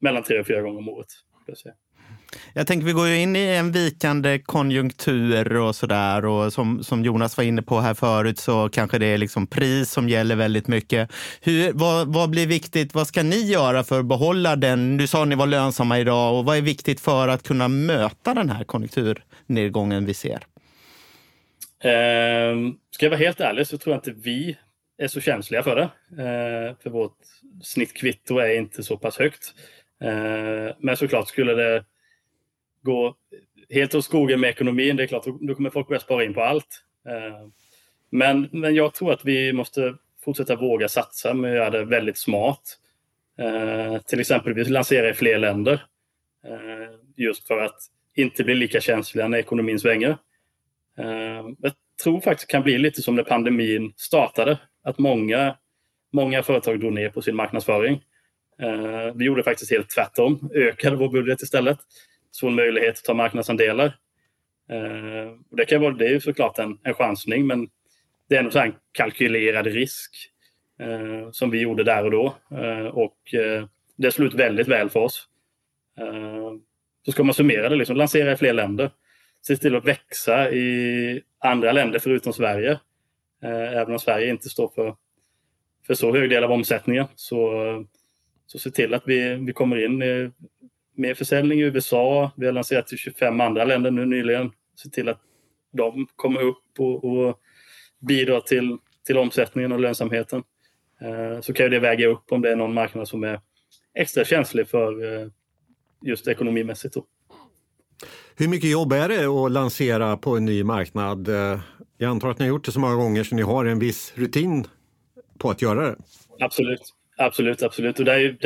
mellan 0.00 0.22
tre 0.22 0.40
och 0.40 0.46
fyra 0.46 0.60
gånger 0.60 0.78
om 0.78 0.88
året. 0.88 1.08
Jag 2.54 2.66
tänker 2.66 2.86
vi 2.86 2.92
går 2.92 3.08
ju 3.08 3.18
in 3.18 3.36
i 3.36 3.46
en 3.46 3.72
vikande 3.72 4.38
konjunktur 4.38 5.56
och 5.56 5.76
sådär 5.76 6.24
och 6.24 6.52
som, 6.52 6.84
som 6.84 7.04
Jonas 7.04 7.36
var 7.36 7.44
inne 7.44 7.62
på 7.62 7.80
här 7.80 7.94
förut 7.94 8.38
så 8.38 8.68
kanske 8.68 8.98
det 8.98 9.06
är 9.06 9.18
liksom 9.18 9.46
pris 9.46 9.90
som 9.90 10.08
gäller 10.08 10.36
väldigt 10.36 10.68
mycket. 10.68 11.12
Hur, 11.40 11.72
vad, 11.72 12.14
vad 12.14 12.30
blir 12.30 12.46
viktigt? 12.46 12.94
Vad 12.94 13.06
ska 13.06 13.22
ni 13.22 13.40
göra 13.40 13.84
för 13.84 14.00
att 14.00 14.06
behålla 14.06 14.56
den? 14.56 14.96
Du 14.96 15.06
sa 15.06 15.22
att 15.22 15.28
ni 15.28 15.34
var 15.34 15.46
lönsamma 15.46 15.98
idag 15.98 16.38
och 16.38 16.44
vad 16.44 16.56
är 16.56 16.62
viktigt 16.62 17.00
för 17.00 17.28
att 17.28 17.42
kunna 17.42 17.68
möta 17.68 18.34
den 18.34 18.50
här 18.50 18.64
konjunkturnedgången 18.64 20.06
vi 20.06 20.14
ser? 20.14 20.46
Eh, 21.82 22.56
ska 22.90 23.06
jag 23.06 23.10
vara 23.10 23.18
helt 23.18 23.40
ärlig 23.40 23.66
så 23.66 23.78
tror 23.78 23.94
jag 23.94 23.98
inte 23.98 24.20
vi 24.22 24.56
är 24.98 25.08
så 25.08 25.20
känsliga 25.20 25.62
för 25.62 25.76
det. 25.76 25.82
Eh, 26.22 26.76
för 26.82 26.90
vårt 26.90 27.18
snittkvitto 27.62 28.38
är 28.38 28.56
inte 28.56 28.82
så 28.82 28.96
pass 28.96 29.18
högt. 29.18 29.54
Eh, 30.02 30.76
men 30.78 30.96
såklart 30.96 31.28
skulle 31.28 31.54
det 31.54 31.84
gå 32.82 33.16
helt 33.70 33.94
åt 33.94 34.04
skogen 34.04 34.40
med 34.40 34.50
ekonomin, 34.50 34.96
det 34.96 35.02
är 35.02 35.06
klart, 35.06 35.26
då 35.40 35.54
kommer 35.54 35.70
folk 35.70 35.88
börja 35.88 36.00
spara 36.00 36.24
in 36.24 36.34
på 36.34 36.42
allt. 36.42 36.84
Eh, 37.08 37.48
men, 38.10 38.48
men 38.52 38.74
jag 38.74 38.94
tror 38.94 39.12
att 39.12 39.24
vi 39.24 39.52
måste 39.52 39.94
fortsätta 40.24 40.56
våga 40.56 40.88
satsa, 40.88 41.34
men 41.34 41.52
göra 41.52 41.70
det 41.70 41.84
väldigt 41.84 42.18
smart. 42.18 42.78
Eh, 43.38 43.98
till 43.98 44.20
exempel, 44.20 44.54
vi 44.54 44.64
lanserar 44.64 45.10
i 45.10 45.14
fler 45.14 45.38
länder. 45.38 45.86
Ehm, 46.46 46.98
just 47.16 47.46
för 47.46 47.58
att 47.58 47.76
inte 48.14 48.44
bli 48.44 48.54
lika 48.54 48.80
känsliga 48.80 49.28
när 49.28 49.38
ekonomin 49.38 49.78
svänger. 49.78 50.16
Ehm, 50.98 51.56
jag 51.58 51.72
tror 52.02 52.20
faktiskt 52.20 52.48
det 52.48 52.52
kan 52.52 52.62
bli 52.62 52.78
lite 52.78 53.02
som 53.02 53.16
när 53.16 53.22
pandemin 53.22 53.92
startade. 53.96 54.58
Att 54.84 54.98
många, 54.98 55.56
många 56.12 56.42
företag 56.42 56.80
drog 56.80 56.92
ner 56.92 57.08
på 57.08 57.22
sin 57.22 57.36
marknadsföring. 57.36 58.02
Ehm, 58.62 59.18
vi 59.18 59.24
gjorde 59.24 59.42
faktiskt 59.42 59.70
helt 59.70 59.90
tvärtom, 59.90 60.50
ökade 60.54 60.96
vår 60.96 61.08
budget 61.08 61.42
istället 61.42 61.78
så 62.30 62.48
en 62.48 62.54
möjlighet 62.54 62.98
att 62.98 63.04
ta 63.04 63.14
marknadsandelar. 63.14 63.96
Ehm, 64.70 65.44
det, 65.50 65.64
kan 65.64 65.80
vara, 65.80 65.94
det 65.94 66.06
är 66.06 66.10
ju 66.10 66.20
såklart 66.20 66.58
en, 66.58 66.78
en 66.82 66.94
chansning, 66.94 67.46
men 67.46 67.68
det 68.28 68.36
är 68.36 68.56
en 68.56 68.74
kalkylerad 68.92 69.66
risk 69.66 70.10
eh, 70.80 71.30
som 71.30 71.50
vi 71.50 71.60
gjorde 71.60 71.84
där 71.84 72.04
och 72.04 72.10
då. 72.10 72.34
Eh, 72.50 72.86
och 72.86 73.34
eh, 73.34 73.66
det 73.96 74.12
slog 74.12 74.28
ut 74.28 74.34
väldigt 74.34 74.68
väl 74.68 74.90
för 74.90 75.00
oss. 75.00 75.28
Eh, 75.98 76.52
så 77.04 77.12
ska 77.12 77.24
man 77.24 77.34
summera 77.34 77.68
det, 77.68 77.76
liksom, 77.76 77.96
lansera 77.96 78.32
i 78.32 78.36
fler 78.36 78.52
länder. 78.52 78.90
Se 79.46 79.56
till 79.56 79.76
att 79.76 79.84
växa 79.84 80.50
i 80.50 81.22
andra 81.38 81.72
länder 81.72 81.98
förutom 81.98 82.32
Sverige. 82.32 82.70
Eh, 83.42 83.72
även 83.72 83.92
om 83.92 83.98
Sverige 83.98 84.30
inte 84.30 84.48
står 84.48 84.68
för, 84.74 84.96
för 85.86 85.94
så 85.94 86.12
hög 86.16 86.30
del 86.30 86.44
av 86.44 86.52
omsättningen. 86.52 87.06
Så, 87.14 87.50
så 88.46 88.58
se 88.58 88.70
till 88.70 88.94
att 88.94 89.02
vi, 89.06 89.34
vi 89.34 89.52
kommer 89.52 89.84
in 89.84 90.02
med 90.94 91.18
försäljning 91.18 91.60
i 91.60 91.62
USA. 91.62 92.30
Vi 92.36 92.46
har 92.46 92.52
lanserat 92.52 92.92
i 92.92 92.96
25 92.96 93.40
andra 93.40 93.64
länder 93.64 93.90
nu 93.90 94.06
nyligen. 94.06 94.50
Se 94.76 94.90
till 94.90 95.08
att 95.08 95.20
de 95.72 96.06
kommer 96.16 96.40
upp 96.42 96.64
och, 96.78 97.04
och 97.04 97.40
bidrar 97.98 98.40
till, 98.40 98.78
till 99.06 99.18
omsättningen 99.18 99.72
och 99.72 99.80
lönsamheten. 99.80 100.42
Eh, 101.00 101.40
så 101.40 101.52
kan 101.52 101.70
det 101.70 101.78
väga 101.78 102.06
upp 102.06 102.32
om 102.32 102.42
det 102.42 102.50
är 102.50 102.56
någon 102.56 102.74
marknad 102.74 103.08
som 103.08 103.24
är 103.24 103.40
extra 103.94 104.24
känslig 104.24 104.68
för 104.68 105.04
eh, 105.04 105.28
just 106.02 106.28
ekonomimässigt. 106.28 106.94
Då. 106.94 107.06
Hur 108.36 108.48
mycket 108.48 108.70
jobb 108.70 108.92
är 108.92 109.08
det 109.08 109.26
att 109.26 109.52
lansera 109.52 110.16
på 110.16 110.36
en 110.36 110.44
ny 110.44 110.64
marknad? 110.64 111.28
Eh, 111.28 111.60
jag 111.98 112.10
antar 112.10 112.30
att 112.30 112.38
ni 112.38 112.44
har 112.44 112.48
gjort 112.48 112.64
det 112.64 112.72
så 112.72 112.80
många 112.80 112.94
gånger 112.94 113.24
så 113.24 113.34
ni 113.34 113.42
har 113.42 113.64
en 113.64 113.78
viss 113.78 114.12
rutin 114.16 114.66
på 115.38 115.50
att 115.50 115.62
göra 115.62 115.86
det? 115.86 115.96
Absolut, 116.40 116.80
absolut, 117.16 117.62
absolut. 117.62 117.98
Och 117.98 118.04
där 118.04 118.14
är 118.14 118.18
ju, 118.18 118.36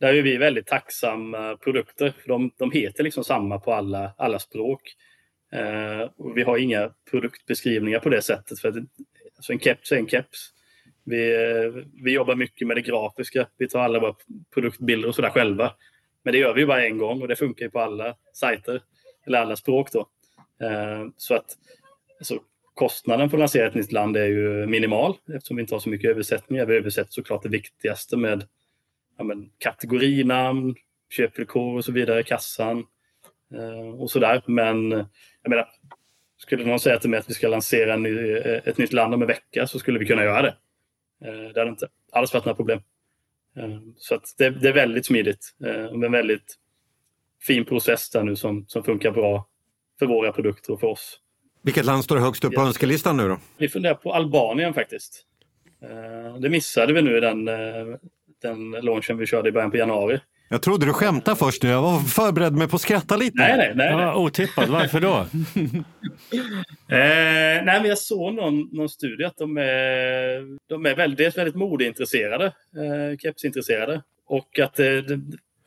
där 0.00 0.14
är 0.14 0.22
vi 0.22 0.36
väldigt 0.36 0.66
tacksamma 0.66 1.56
produkter. 1.56 2.12
De, 2.26 2.50
de 2.58 2.70
heter 2.70 3.04
liksom 3.04 3.24
samma 3.24 3.58
på 3.58 3.72
alla, 3.72 4.14
alla 4.16 4.38
språk. 4.38 4.80
Eh, 5.52 6.10
vi 6.34 6.42
har 6.42 6.58
inga 6.58 6.90
produktbeskrivningar 7.10 7.98
på 7.98 8.08
det 8.08 8.22
sättet. 8.22 8.60
För 8.60 8.68
att, 8.68 8.76
alltså 9.36 9.52
en 9.52 9.58
keps 9.58 9.92
är 9.92 9.96
en 9.96 10.08
keps. 10.08 10.50
Vi, 11.04 11.34
eh, 11.34 11.84
vi 12.04 12.12
jobbar 12.12 12.34
mycket 12.34 12.66
med 12.66 12.76
det 12.76 12.82
grafiska. 12.82 13.46
Vi 13.58 13.68
tar 13.68 13.80
alla 13.80 14.00
våra 14.00 14.14
produktbilder 14.54 15.08
och 15.08 15.14
sådär 15.14 15.30
själva. 15.30 15.72
Men 16.24 16.32
det 16.32 16.38
gör 16.38 16.54
vi 16.54 16.60
ju 16.60 16.66
bara 16.66 16.86
en 16.86 16.98
gång 16.98 17.22
och 17.22 17.28
det 17.28 17.36
funkar 17.36 17.64
ju 17.64 17.70
på 17.70 17.80
alla 17.80 18.16
sajter. 18.32 18.82
Eller 19.26 19.38
alla 19.38 19.56
språk 19.56 19.92
då. 19.92 20.08
Eh, 20.66 21.06
så 21.16 21.34
att 21.34 21.58
alltså, 22.18 22.38
kostnaden 22.74 23.30
för 23.30 23.36
att 23.36 23.40
lansera 23.40 23.66
ett 23.66 23.74
nytt 23.74 23.92
land 23.92 24.16
är 24.16 24.26
ju 24.26 24.66
minimal 24.66 25.16
eftersom 25.34 25.56
vi 25.56 25.60
inte 25.60 25.74
har 25.74 25.80
så 25.80 25.88
mycket 25.88 26.10
översättningar. 26.10 26.66
Vi 26.66 26.76
översätter 26.76 27.12
såklart 27.12 27.42
det 27.42 27.48
viktigaste 27.48 28.16
med 28.16 28.44
ja, 29.18 29.24
men, 29.24 29.50
kategorinamn, 29.58 30.74
köpvillkor 31.10 31.76
och 31.76 31.84
så 31.84 31.92
vidare, 31.92 32.22
kassan 32.22 32.78
och 32.78 34.02
och 34.02 34.10
sådär. 34.10 34.42
Men 34.46 34.90
jag 35.42 35.50
menar, 35.50 35.68
skulle 36.36 36.64
någon 36.64 36.80
säga 36.80 36.98
till 36.98 37.10
mig 37.10 37.18
att 37.18 37.30
vi 37.30 37.34
ska 37.34 37.48
lansera 37.48 37.96
ny, 37.96 38.36
eh, 38.36 38.60
ett 38.64 38.78
nytt 38.78 38.92
land 38.92 39.14
om 39.14 39.22
en 39.22 39.28
vecka 39.28 39.66
så 39.66 39.78
skulle 39.78 39.98
vi 39.98 40.06
kunna 40.06 40.24
göra 40.24 40.42
det. 40.42 40.54
Det 41.54 41.60
hade 41.60 41.70
inte 41.70 41.88
alls 42.12 42.34
varit 42.34 42.44
några 42.44 42.56
problem. 42.56 42.80
Eh, 43.56 43.78
så 43.96 44.20
det, 44.38 44.50
det, 44.50 44.68
är 44.68 44.72
väldigt 44.72 45.06
smidigt 45.06 45.54
eh, 45.64 45.84
och 45.84 46.04
en 46.04 46.12
väldigt 46.12 46.58
fin 47.42 47.64
process 47.64 48.10
där 48.10 48.22
nu 48.22 48.36
som, 48.36 48.64
som 48.68 48.84
funkar 48.84 49.10
bra 49.10 49.48
för 49.98 50.06
våra 50.06 50.32
produkter 50.32 50.72
och 50.72 50.80
för 50.80 50.86
oss. 50.86 51.20
Vilket 51.62 51.84
land 51.84 52.04
står 52.04 52.16
högst 52.16 52.44
upp 52.44 52.54
på 52.54 52.60
önskelistan 52.60 53.16
nu 53.16 53.28
då? 53.28 53.38
Vi 53.58 53.68
funderar 53.68 53.94
på 53.94 54.12
Albanien 54.12 54.74
faktiskt. 54.74 55.26
Eh, 55.82 56.40
det 56.40 56.48
missade 56.48 56.92
vi 56.92 57.02
nu 57.02 57.16
i 57.16 57.20
den 57.20 57.48
den 58.44 58.70
launchen 58.70 59.18
vi 59.18 59.26
körde 59.26 59.48
i 59.48 59.52
början 59.52 59.70
på 59.70 59.76
januari. 59.76 60.20
Jag 60.48 60.62
trodde 60.62 60.86
du 60.86 60.92
skämtade 60.92 61.36
först 61.36 61.62
nu. 61.62 61.68
Jag 61.68 61.82
var 61.82 62.00
förberedd 62.00 62.52
mig 62.52 62.68
på 62.68 62.76
att 62.76 62.82
skratta 62.82 63.16
lite. 63.16 63.38
Nej, 63.38 63.56
nej, 63.56 63.72
nej. 63.74 63.90
Ja, 63.90 64.16
otippat. 64.16 64.68
Varför 64.68 65.00
då? 65.00 65.14
eh, 66.94 67.64
nej, 67.64 67.64
men 67.64 67.84
jag 67.84 67.98
såg 67.98 68.34
någon, 68.34 68.68
någon 68.72 68.88
studie 68.88 69.24
att 69.24 69.36
de 69.36 69.56
är, 69.56 70.58
de 70.68 70.86
är 70.86 70.94
väldigt, 70.94 71.38
väldigt 71.38 71.54
modeintresserade, 71.54 72.44
eh, 72.46 73.18
kepsintresserade. 73.18 74.02
Och 74.26 74.58
att 74.58 74.80
eh, 74.80 74.86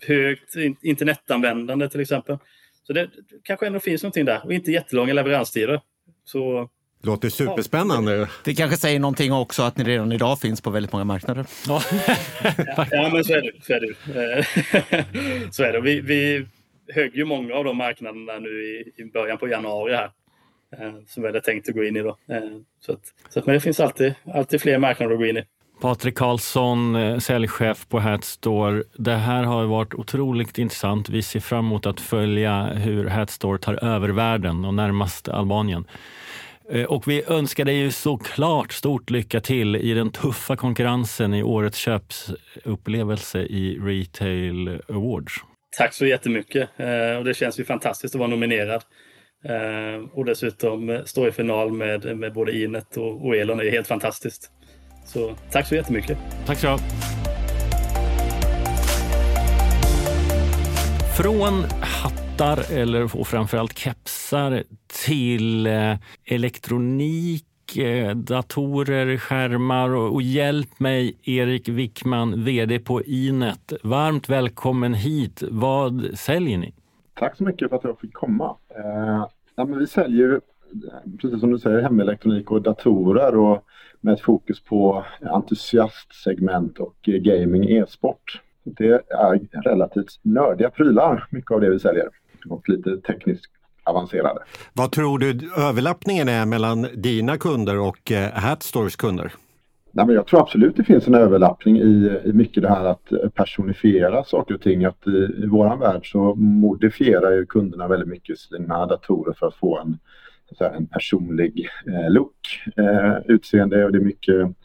högt 0.08 0.56
internetanvändande 0.82 1.90
till 1.90 2.02
exempel. 2.02 2.38
Så 2.84 2.94
det 2.94 3.10
kanske 3.44 3.68
ändå 3.68 3.80
finns 3.80 4.04
någonting 4.04 4.26
där 4.26 4.46
och 4.46 4.54
inte 4.54 4.72
jättelånga 4.72 5.14
leveranstider. 5.14 5.82
Så 6.24 6.70
Låter 7.02 7.30
superspännande. 7.30 8.30
Det 8.44 8.56
kanske 8.56 8.78
säger 8.78 9.00
någonting 9.00 9.34
också 9.34 9.64
att 9.64 9.78
ni 9.78 9.84
redan 9.84 10.12
idag 10.12 10.40
finns 10.40 10.62
på 10.62 10.70
väldigt 10.70 10.92
många 10.92 11.04
marknader. 11.06 11.46
Ja, 11.68 11.82
ja 12.92 13.10
men 13.14 13.24
så 13.24 13.34
är 13.34 13.42
det. 13.42 13.52
Så 13.62 13.74
är 13.74 13.80
det. 13.80 14.46
så 15.52 15.64
är 15.64 15.74
det. 15.74 15.82
Vi, 15.82 16.02
vi 16.02 16.46
högg 16.94 17.16
ju 17.16 17.26
många 17.26 17.54
av 17.54 17.64
de 17.64 17.78
marknaderna 17.78 18.40
nu 18.40 18.50
i, 18.50 19.02
i 19.02 19.06
början 19.06 19.38
på 19.38 19.48
januari 19.48 19.94
här. 19.94 20.12
Eh, 20.78 20.94
som 21.08 21.24
vi 21.24 21.30
hade 21.30 21.42
tänkt 21.42 21.70
att 21.70 21.76
gå 21.76 21.84
in 21.84 21.96
i 21.96 22.02
då. 22.02 22.18
Eh, 22.30 22.40
så 22.86 22.92
att, 22.92 23.14
så 23.30 23.40
att, 23.40 23.46
men 23.46 23.56
det 23.56 23.62
finns 23.62 23.80
alltid, 23.80 24.14
alltid 24.34 24.62
fler 24.62 24.78
marknader 24.78 25.14
att 25.14 25.20
gå 25.20 25.26
in 25.26 25.38
i. 25.38 25.44
Patrik 25.82 26.18
Karlsson, 26.18 26.96
eh, 26.96 27.20
säljchef 27.20 27.88
på 27.88 28.00
Hatstore. 28.00 28.84
Det 28.94 29.16
här 29.16 29.44
har 29.44 29.66
varit 29.66 29.94
otroligt 29.94 30.58
intressant. 30.58 31.10
Vi 31.10 31.22
ser 31.22 31.40
fram 31.40 31.66
emot 31.66 31.86
att 31.86 32.00
följa 32.00 32.64
hur 32.64 33.06
Hatstore 33.08 33.58
tar 33.58 33.84
över 33.84 34.10
världen 34.10 34.66
och 34.66 34.74
närmast 34.74 35.30
Albanien. 35.30 35.86
Eh, 36.72 36.84
och 36.84 37.08
vi 37.08 37.24
önskar 37.28 37.66
dig 37.66 37.76
ju 37.76 37.92
såklart 37.92 38.72
stort 38.72 39.10
lycka 39.10 39.42
till 39.42 39.76
i 39.76 39.94
den 39.94 40.12
tuffa 40.12 40.56
konkurrensen 40.56 41.34
i 41.34 41.44
årets 41.44 41.78
köpsupplevelse 41.78 43.40
i 43.40 43.80
Retail 43.82 44.82
Awards. 44.90 45.34
Tack 45.78 45.94
så 45.94 46.06
jättemycket. 46.06 46.70
Eh, 46.78 47.18
och 47.18 47.24
det 47.24 47.34
känns 47.34 47.60
ju 47.60 47.66
fantastiskt 47.66 48.16
att 48.16 48.20
vara 48.20 48.30
nominerad. 48.30 48.84
Eh, 49.46 50.10
och 50.14 50.26
dessutom 50.26 51.02
stå 51.06 51.28
i 51.28 51.32
final 51.32 51.72
med, 51.72 52.18
med 52.18 52.34
både 52.34 52.52
Inet 52.52 52.98
och, 52.98 53.26
och 53.26 53.36
Elon. 53.36 53.58
Det 53.58 53.68
är 53.68 53.72
helt 53.72 53.88
fantastiskt. 53.88 54.52
Så 55.06 55.36
tack 55.52 55.68
så 55.68 55.76
jättemycket. 55.76 56.18
Tack 56.46 56.58
så 56.58 56.78
Från 61.18 61.64
hattar 62.38 62.78
eller 62.78 63.18
och 63.20 63.28
framförallt 63.28 63.78
kepsar 63.78 64.64
till 65.06 65.68
eh, 65.68 65.94
elektronik, 66.26 67.78
eh, 67.78 68.16
datorer, 68.16 69.18
skärmar 69.18 69.90
och, 69.90 70.14
och 70.14 70.22
hjälp 70.22 70.80
mig 70.80 71.18
Erik 71.24 71.70
Wickman, 71.70 72.44
VD 72.44 72.80
på 72.80 73.04
Inet. 73.04 73.74
Varmt 73.84 74.30
välkommen 74.30 74.94
hit. 74.94 75.44
Vad 75.52 76.10
säljer 76.14 76.58
ni? 76.58 76.74
Tack 77.14 77.38
så 77.38 77.44
mycket 77.44 77.70
för 77.70 77.76
att 77.76 77.84
jag 77.84 78.00
fick 78.00 78.14
komma. 78.14 78.56
Eh, 78.70 79.28
ja, 79.56 79.66
men 79.66 79.80
vi 79.80 79.88
säljer, 79.88 80.34
eh, 80.34 81.12
precis 81.22 81.40
som 81.40 81.52
du 81.52 81.60
säger, 81.60 81.82
hemelektronik 81.82 82.52
och 82.52 82.62
datorer 82.62 83.38
och 83.38 83.64
med 84.02 84.14
ett 84.14 84.22
fokus 84.22 84.60
på 84.60 85.06
entusiastsegment 85.22 86.78
och 86.78 86.96
gaming 87.04 87.70
e-sport. 87.70 88.42
Det 88.64 89.04
är 89.10 89.62
relativt 89.64 90.20
nördiga 90.22 90.70
prylar, 90.70 91.28
mycket 91.30 91.52
av 91.52 91.62
det 91.62 91.70
vi 91.70 91.80
säljer. 91.80 92.10
Och 92.50 92.70
lite 92.70 92.98
tekniskt 92.98 93.46
avancerade. 93.84 94.40
Vad 94.74 94.92
tror 94.92 95.20
du 95.20 95.52
överlappningen 95.58 96.30
är 96.30 96.46
mellan 96.46 96.88
dina 96.96 97.38
kunder 97.38 97.80
och 97.80 98.12
eh, 98.12 98.32
Hatstores 98.32 98.96
kunder? 98.96 99.34
Nej, 99.92 100.06
men 100.06 100.16
jag 100.16 100.28
tror 100.28 100.42
absolut 100.42 100.76
det 100.76 100.84
finns 100.84 101.08
en 101.08 101.16
överlappning 101.16 101.78
i, 101.78 102.20
i 102.26 102.34
mycket 102.34 102.64
det 102.64 102.70
här 102.70 102.86
att 102.86 103.34
personifiera 103.34 104.24
saker 104.24 104.56
och 104.56 104.62
ting. 104.62 104.86
Att 104.86 105.08
i, 105.08 105.44
i 105.44 105.48
vår 105.48 105.78
värld 105.78 106.12
så 106.12 106.36
modifierar 106.36 107.32
ju 107.32 107.46
kunderna 107.46 107.88
väldigt 107.88 108.10
mycket 108.10 108.40
sina 108.40 108.86
datorer 108.86 109.34
för 109.34 109.48
att 109.48 109.56
få 109.56 109.80
en, 109.80 109.98
säga, 110.58 110.70
en 110.70 110.88
personlig 110.88 111.68
eh, 111.88 112.12
look, 112.12 112.36
eh, 112.76 113.18
utseende 113.26 113.86
och 113.86 113.92
det 113.92 113.98
är 113.98 114.02
mycket 114.04 114.56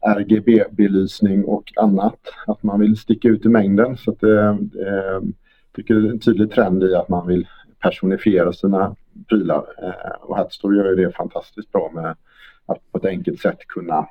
RGB-belysning 0.00 1.44
och 1.44 1.72
annat. 1.76 2.20
Att 2.46 2.62
man 2.62 2.80
vill 2.80 2.96
sticka 2.96 3.28
ut 3.28 3.44
i 3.44 3.48
mängden. 3.48 3.96
Så 3.96 4.10
att, 4.10 4.22
eh, 4.22 4.48
eh, 4.86 5.20
tycker 5.76 5.94
det 5.94 6.08
är 6.08 6.12
en 6.12 6.20
tydlig 6.20 6.52
trend 6.52 6.82
i 6.82 6.94
att 6.94 7.08
man 7.08 7.26
vill 7.26 7.46
personifiera 7.82 8.52
sina 8.52 8.96
prylar. 9.28 9.64
Eh, 9.82 10.12
och 10.20 10.36
Hatstore 10.36 10.76
gör 10.76 10.90
ju 10.90 10.96
det 10.96 11.16
fantastiskt 11.16 11.72
bra 11.72 11.90
med 11.94 12.16
att 12.66 12.92
på 12.92 12.98
ett 12.98 13.04
enkelt 13.04 13.40
sätt 13.40 13.58
kunna 13.66 14.06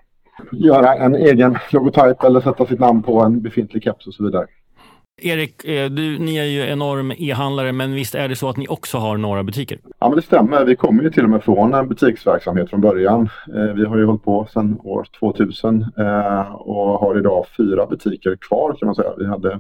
göra 0.52 0.96
en 0.96 1.16
egen 1.16 1.58
logotyp 1.72 2.24
eller 2.24 2.42
sätta 2.42 2.66
sitt 2.66 2.80
namn 2.80 3.04
på 3.04 3.22
en 3.22 3.42
befintlig 3.42 3.84
keps 3.84 4.08
och 4.08 4.14
så 4.14 4.24
vidare. 4.24 4.48
Erik, 5.22 5.66
eh, 5.66 5.90
du, 5.90 6.20
ni 6.20 6.38
är 6.38 6.44
ju 6.44 6.62
enorm 6.62 7.14
e-handlare, 7.18 7.72
men 7.72 7.94
visst 7.94 8.16
är 8.16 8.28
det 8.28 8.36
så 8.36 8.50
att 8.50 8.58
ni 8.58 8.68
också 8.68 8.98
har 8.98 9.18
några 9.18 9.44
butiker? 9.44 9.80
Ja, 10.00 10.10
men 10.10 10.16
det 10.16 10.22
stämmer. 10.22 10.66
Vi 10.66 10.76
kommer 10.76 11.04
ju 11.04 11.10
till 11.10 11.24
och 11.24 11.30
med 11.30 11.44
från 11.44 11.74
en 11.74 11.88
butiksverksamhet 11.88 12.70
från 12.70 12.82
början. 12.82 13.30
Eh, 13.56 13.74
vi 13.76 13.86
har 13.86 13.98
ju 13.98 14.06
hållit 14.06 14.24
på 14.24 14.48
sedan 14.54 14.80
år 14.84 15.08
2000 15.20 15.86
eh, 15.98 16.52
och 16.52 17.00
har 17.00 17.18
idag 17.18 17.46
fyra 17.58 17.86
butiker 17.86 18.38
kvar 18.42 18.76
kan 18.80 18.86
man 18.86 18.96
säga. 18.96 19.14
Vi 19.18 19.26
hade 19.26 19.60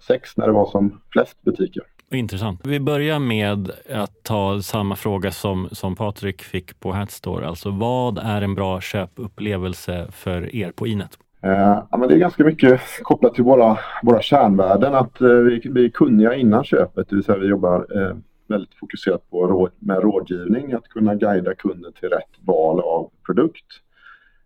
sex 0.00 0.36
när 0.36 0.46
det 0.46 0.52
var 0.52 0.66
som 0.66 1.00
flest 1.12 1.42
butiker. 1.42 1.82
Intressant. 2.10 2.60
Vi 2.64 2.80
börjar 2.80 3.18
med 3.18 3.70
att 3.90 4.22
ta 4.22 4.62
samma 4.62 4.96
fråga 4.96 5.30
som, 5.30 5.68
som 5.72 5.96
Patrik 5.96 6.42
fick 6.42 6.80
på 6.80 6.92
Hatstore. 6.92 7.46
Alltså 7.46 7.70
vad 7.70 8.18
är 8.18 8.42
en 8.42 8.54
bra 8.54 8.80
köpupplevelse 8.80 10.06
för 10.12 10.56
er 10.56 10.70
på 10.70 10.86
Inet? 10.86 11.18
Eh, 11.42 11.82
ja, 11.90 11.96
men 11.98 12.08
det 12.08 12.14
är 12.14 12.18
ganska 12.18 12.44
mycket 12.44 12.80
kopplat 13.02 13.34
till 13.34 13.44
våra, 13.44 13.78
våra 14.02 14.22
kärnvärden. 14.22 14.94
Att 14.94 15.20
eh, 15.20 15.28
vi, 15.28 15.62
vi 15.64 15.84
är 15.84 15.88
kunniga 15.88 16.34
innan 16.34 16.64
köpet, 16.64 17.08
det 17.08 17.16
vill 17.16 17.24
säga 17.24 17.38
vi 17.38 17.46
jobbar 17.46 17.86
eh, 17.94 18.16
väldigt 18.48 18.74
fokuserat 18.74 19.30
på 19.30 19.46
råd, 19.46 19.70
med 19.78 20.02
rådgivning, 20.02 20.72
att 20.72 20.88
kunna 20.88 21.14
guida 21.14 21.54
kunden 21.54 21.92
till 21.92 22.08
rätt 22.08 22.30
val 22.40 22.80
av 22.80 23.10
produkt. 23.26 23.66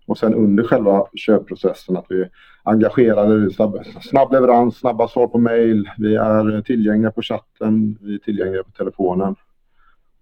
Och 0.07 0.19
sen 0.19 0.35
under 0.35 0.65
själva 0.65 1.07
köpprocessen 1.15 1.97
att 1.97 2.07
vi 2.09 2.25
engagerade, 2.63 3.51
snabb, 3.51 3.79
snabb 4.03 4.33
leverans, 4.33 4.77
snabba 4.77 5.09
svar 5.09 5.27
på 5.27 5.39
mail, 5.39 5.91
vi 5.99 6.15
är 6.15 6.63
tillgängliga 6.63 7.11
på 7.11 7.23
chatten, 7.23 7.99
vi 8.01 8.15
är 8.15 8.19
tillgängliga 8.19 8.63
på 8.63 8.71
telefonen. 8.71 9.37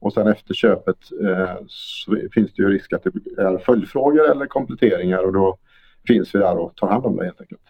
Och 0.00 0.12
sen 0.12 0.26
efter 0.26 0.54
köpet 0.54 0.96
eh, 1.24 1.56
så 1.66 2.16
finns 2.32 2.52
det 2.52 2.62
ju 2.62 2.68
risk 2.68 2.92
att 2.92 3.02
det 3.02 3.42
är 3.42 3.58
följdfrågor 3.58 4.30
eller 4.30 4.46
kompletteringar 4.46 5.18
och 5.18 5.32
då 5.32 5.58
finns 6.06 6.34
vi 6.34 6.38
där 6.38 6.58
och 6.58 6.76
tar 6.76 6.88
hand 6.88 7.06
om 7.06 7.16
det 7.16 7.24
helt 7.24 7.40
enkelt. 7.40 7.60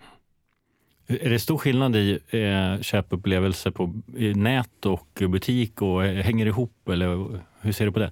Är 1.07 1.31
det 1.31 1.39
stor 1.39 1.59
skillnad 1.59 1.97
i 1.97 2.19
eh, 2.31 2.81
köpupplevelse 2.81 3.71
på 3.71 3.95
nät 4.35 4.87
och 4.87 5.23
butik 5.29 5.83
och 5.83 6.05
eh, 6.05 6.23
hänger 6.25 6.45
det 6.45 6.49
ihop 6.49 6.89
eller 6.89 7.41
hur 7.61 7.73
ser 7.73 7.87
du 7.87 7.93
på 7.93 7.99
det? 7.99 8.11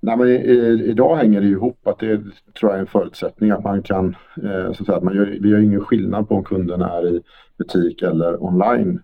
Nej, 0.00 0.16
men 0.16 0.28
i, 0.28 0.84
idag 0.86 1.16
hänger 1.16 1.40
det 1.40 1.46
ihop 1.46 1.86
att 1.86 1.98
det 1.98 2.22
tror 2.58 2.70
jag 2.70 2.74
är 2.74 2.80
en 2.80 2.86
förutsättning 2.86 3.50
att 3.50 3.64
man 3.64 3.82
kan, 3.82 4.16
eh, 4.42 4.72
så 4.72 4.82
att 4.82 4.86
säga, 4.86 4.96
att 4.96 5.02
man 5.02 5.16
gör, 5.16 5.38
vi 5.40 5.48
gör 5.48 5.58
ingen 5.58 5.80
skillnad 5.80 6.28
på 6.28 6.34
om 6.34 6.44
kunden 6.44 6.82
är 6.82 7.16
i 7.16 7.22
butik 7.58 8.02
eller 8.02 8.44
online. 8.44 9.02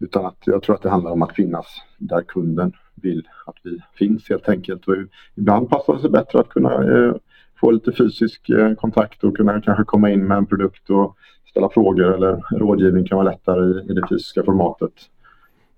Utan 0.00 0.26
att 0.26 0.38
jag 0.44 0.62
tror 0.62 0.74
att 0.74 0.82
det 0.82 0.90
handlar 0.90 1.10
om 1.10 1.22
att 1.22 1.34
finnas 1.34 1.66
där 1.98 2.22
kunden 2.22 2.72
vill 2.94 3.28
att 3.46 3.56
vi 3.62 3.78
finns 3.94 4.28
helt 4.28 4.48
enkelt. 4.48 4.88
Och 4.88 4.94
ibland 5.34 5.70
passar 5.70 5.94
det 5.94 6.00
sig 6.00 6.10
bättre 6.10 6.40
att 6.40 6.48
kunna 6.48 6.72
eh, 6.74 7.14
få 7.60 7.70
lite 7.70 7.92
fysisk 7.92 8.48
eh, 8.48 8.74
kontakt 8.74 9.24
och 9.24 9.36
kunna 9.36 9.60
kanske 9.60 9.84
komma 9.84 10.10
in 10.10 10.26
med 10.26 10.38
en 10.38 10.46
produkt 10.46 10.90
och 10.90 11.16
ställa 11.50 11.68
frågor 11.68 12.14
eller 12.14 12.58
rådgivning 12.58 13.04
kan 13.04 13.18
vara 13.18 13.30
lättare 13.30 13.64
i, 13.64 13.90
i 13.90 13.94
det 13.94 14.06
fysiska 14.08 14.42
formatet. 14.42 14.92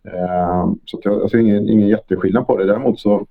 Eh, 0.04 0.72
så 0.84 1.00
jag, 1.02 1.14
jag 1.14 1.30
ser 1.30 1.38
ingen, 1.38 1.68
ingen 1.68 1.88
jätteskillnad 1.88 2.46
på 2.46 2.56
det. 2.56 2.64
Däremot 2.64 3.00
så 3.00 3.26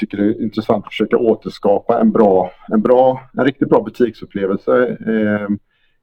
tycker 0.00 0.18
det 0.18 0.24
är 0.24 0.42
intressant 0.42 0.84
att 0.84 0.92
försöka 0.92 1.16
återskapa 1.16 2.00
en 2.00 2.12
bra, 2.12 2.52
en 2.68 2.82
bra, 2.82 3.30
en 3.38 3.44
riktigt 3.44 3.68
bra 3.68 3.82
butiksupplevelse. 3.82 4.88
Eh, 4.88 5.48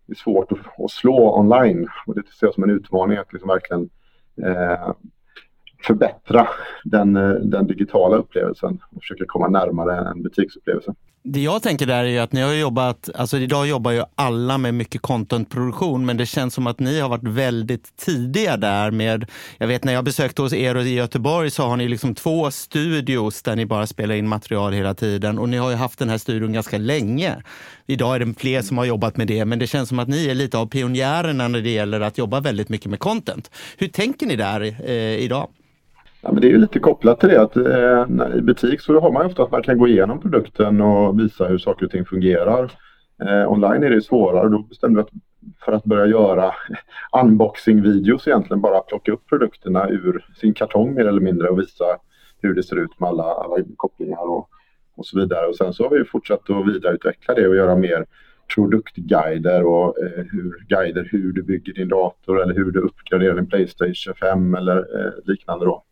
det 0.05 0.13
är 0.13 0.15
svårt 0.15 0.51
att, 0.51 0.83
att, 0.83 0.91
slå 0.91 1.39
online 1.39 1.87
och 2.07 2.15
det 2.15 2.21
ser 2.39 2.47
jag 2.47 2.53
som 2.53 2.63
en 2.63 2.69
utmaning 2.69 3.17
att 3.17 3.33
liksom 3.33 3.49
verkligen 3.49 3.89
eh, 4.43 4.93
förbättra 5.83 6.47
den, 6.83 7.15
eh, 7.15 7.29
den 7.29 7.67
digitala 7.67 8.17
upplevelsen 8.17 8.79
och 8.89 9.01
försöka 9.01 9.25
komma 9.27 9.47
närmare 9.47 10.09
en 10.09 10.23
butiksupplevelse. 10.23 10.95
Det 11.29 11.39
jag 11.41 11.63
tänker 11.63 11.85
där 11.85 12.03
är 12.03 12.21
att 12.21 12.31
ni 12.31 12.41
har 12.41 12.53
jobbat, 12.53 13.09
alltså 13.15 13.37
idag 13.37 13.67
jobbar 13.67 13.91
ju 13.91 14.03
alla 14.15 14.57
med 14.57 14.73
mycket 14.73 15.01
contentproduktion, 15.01 16.05
men 16.05 16.17
det 16.17 16.25
känns 16.25 16.53
som 16.53 16.67
att 16.67 16.79
ni 16.79 16.99
har 16.99 17.09
varit 17.09 17.23
väldigt 17.23 17.97
tidiga 17.97 18.57
där 18.57 18.91
med, 18.91 19.25
jag 19.57 19.67
vet 19.67 19.83
när 19.83 19.93
jag 19.93 20.05
besökte 20.05 20.41
hos 20.41 20.53
er 20.53 20.75
i 20.75 20.93
Göteborg 20.93 21.51
så 21.51 21.63
har 21.63 21.77
ni 21.77 21.87
liksom 21.87 22.15
två 22.15 22.51
studios 22.51 23.41
där 23.41 23.55
ni 23.55 23.65
bara 23.65 23.87
spelar 23.87 24.15
in 24.15 24.27
material 24.27 24.73
hela 24.73 24.93
tiden 24.93 25.39
och 25.39 25.49
ni 25.49 25.57
har 25.57 25.69
ju 25.69 25.75
haft 25.75 25.99
den 25.99 26.09
här 26.09 26.17
studion 26.17 26.53
ganska 26.53 26.77
länge. 26.77 27.35
Idag 27.87 28.15
är 28.15 28.19
det 28.19 28.39
fler 28.39 28.61
som 28.61 28.77
har 28.77 28.85
jobbat 28.85 29.17
med 29.17 29.27
det, 29.27 29.45
men 29.45 29.59
det 29.59 29.67
känns 29.67 29.89
som 29.89 29.99
att 29.99 30.07
ni 30.07 30.27
är 30.27 30.35
lite 30.35 30.57
av 30.57 30.65
pionjärerna 30.65 31.47
när 31.47 31.61
det 31.61 31.69
gäller 31.69 32.01
att 32.01 32.17
jobba 32.17 32.39
väldigt 32.39 32.69
mycket 32.69 32.91
med 32.91 32.99
content. 32.99 33.51
Hur 33.77 33.87
tänker 33.87 34.25
ni 34.25 34.35
där 34.35 34.61
eh, 34.61 34.93
idag? 34.95 35.49
Ja, 36.21 36.31
men 36.31 36.41
det 36.41 36.47
är 36.47 36.51
ju 36.51 36.57
lite 36.57 36.79
kopplat 36.79 37.19
till 37.19 37.29
det 37.29 37.41
att 37.41 37.55
eh, 37.57 38.37
i 38.37 38.41
butik 38.41 38.81
så 38.81 38.99
har 38.99 39.11
man 39.11 39.25
ofta 39.25 39.43
att 39.43 39.51
man 39.51 39.63
kan 39.63 39.77
gå 39.77 39.87
igenom 39.87 40.21
produkten 40.21 40.81
och 40.81 41.19
visa 41.19 41.45
hur 41.45 41.57
saker 41.57 41.85
och 41.85 41.91
ting 41.91 42.05
fungerar. 42.05 42.71
Eh, 43.23 43.51
online 43.51 43.83
är 43.83 43.89
det 43.89 44.01
svårare. 44.01 44.49
Då 44.49 44.59
bestämde 44.59 44.97
vi 44.97 45.01
att 45.01 45.09
för 45.65 45.71
att 45.71 45.83
börja 45.83 46.05
göra 46.05 46.51
unboxing-videos 47.11 48.27
egentligen 48.27 48.61
bara 48.61 48.79
plocka 48.79 49.11
upp 49.11 49.27
produkterna 49.29 49.89
ur 49.89 50.25
sin 50.35 50.53
kartong 50.53 50.93
mer 50.93 51.05
eller 51.05 51.21
mindre 51.21 51.49
och 51.49 51.59
visa 51.59 51.85
hur 52.41 52.53
det 52.53 52.63
ser 52.63 52.75
ut 52.75 52.99
med 52.99 53.09
alla, 53.09 53.23
alla 53.23 53.63
kopplingar 53.75 54.29
och, 54.29 54.49
och 54.95 55.05
så 55.05 55.19
vidare. 55.19 55.47
Och 55.47 55.55
sen 55.55 55.73
så 55.73 55.83
har 55.83 55.89
vi 55.89 56.05
fortsatt 56.05 56.49
att 56.49 56.67
vidareutveckla 56.67 57.33
det 57.33 57.47
och 57.47 57.55
göra 57.55 57.75
mer 57.75 58.05
produktguider 58.55 59.63
och 59.63 59.99
eh, 59.99 60.25
hur, 60.31 60.65
guider 60.67 61.07
hur 61.11 61.31
du 61.31 61.43
bygger 61.43 61.73
din 61.73 61.89
dator 61.89 62.41
eller 62.41 62.53
hur 62.53 62.71
du 62.71 62.79
uppgraderar 62.79 63.35
din 63.35 63.47
Playstation 63.47 64.15
5 64.19 64.55
eller 64.55 64.77
eh, 64.77 65.11
liknande. 65.25 65.65
Då. 65.65 65.83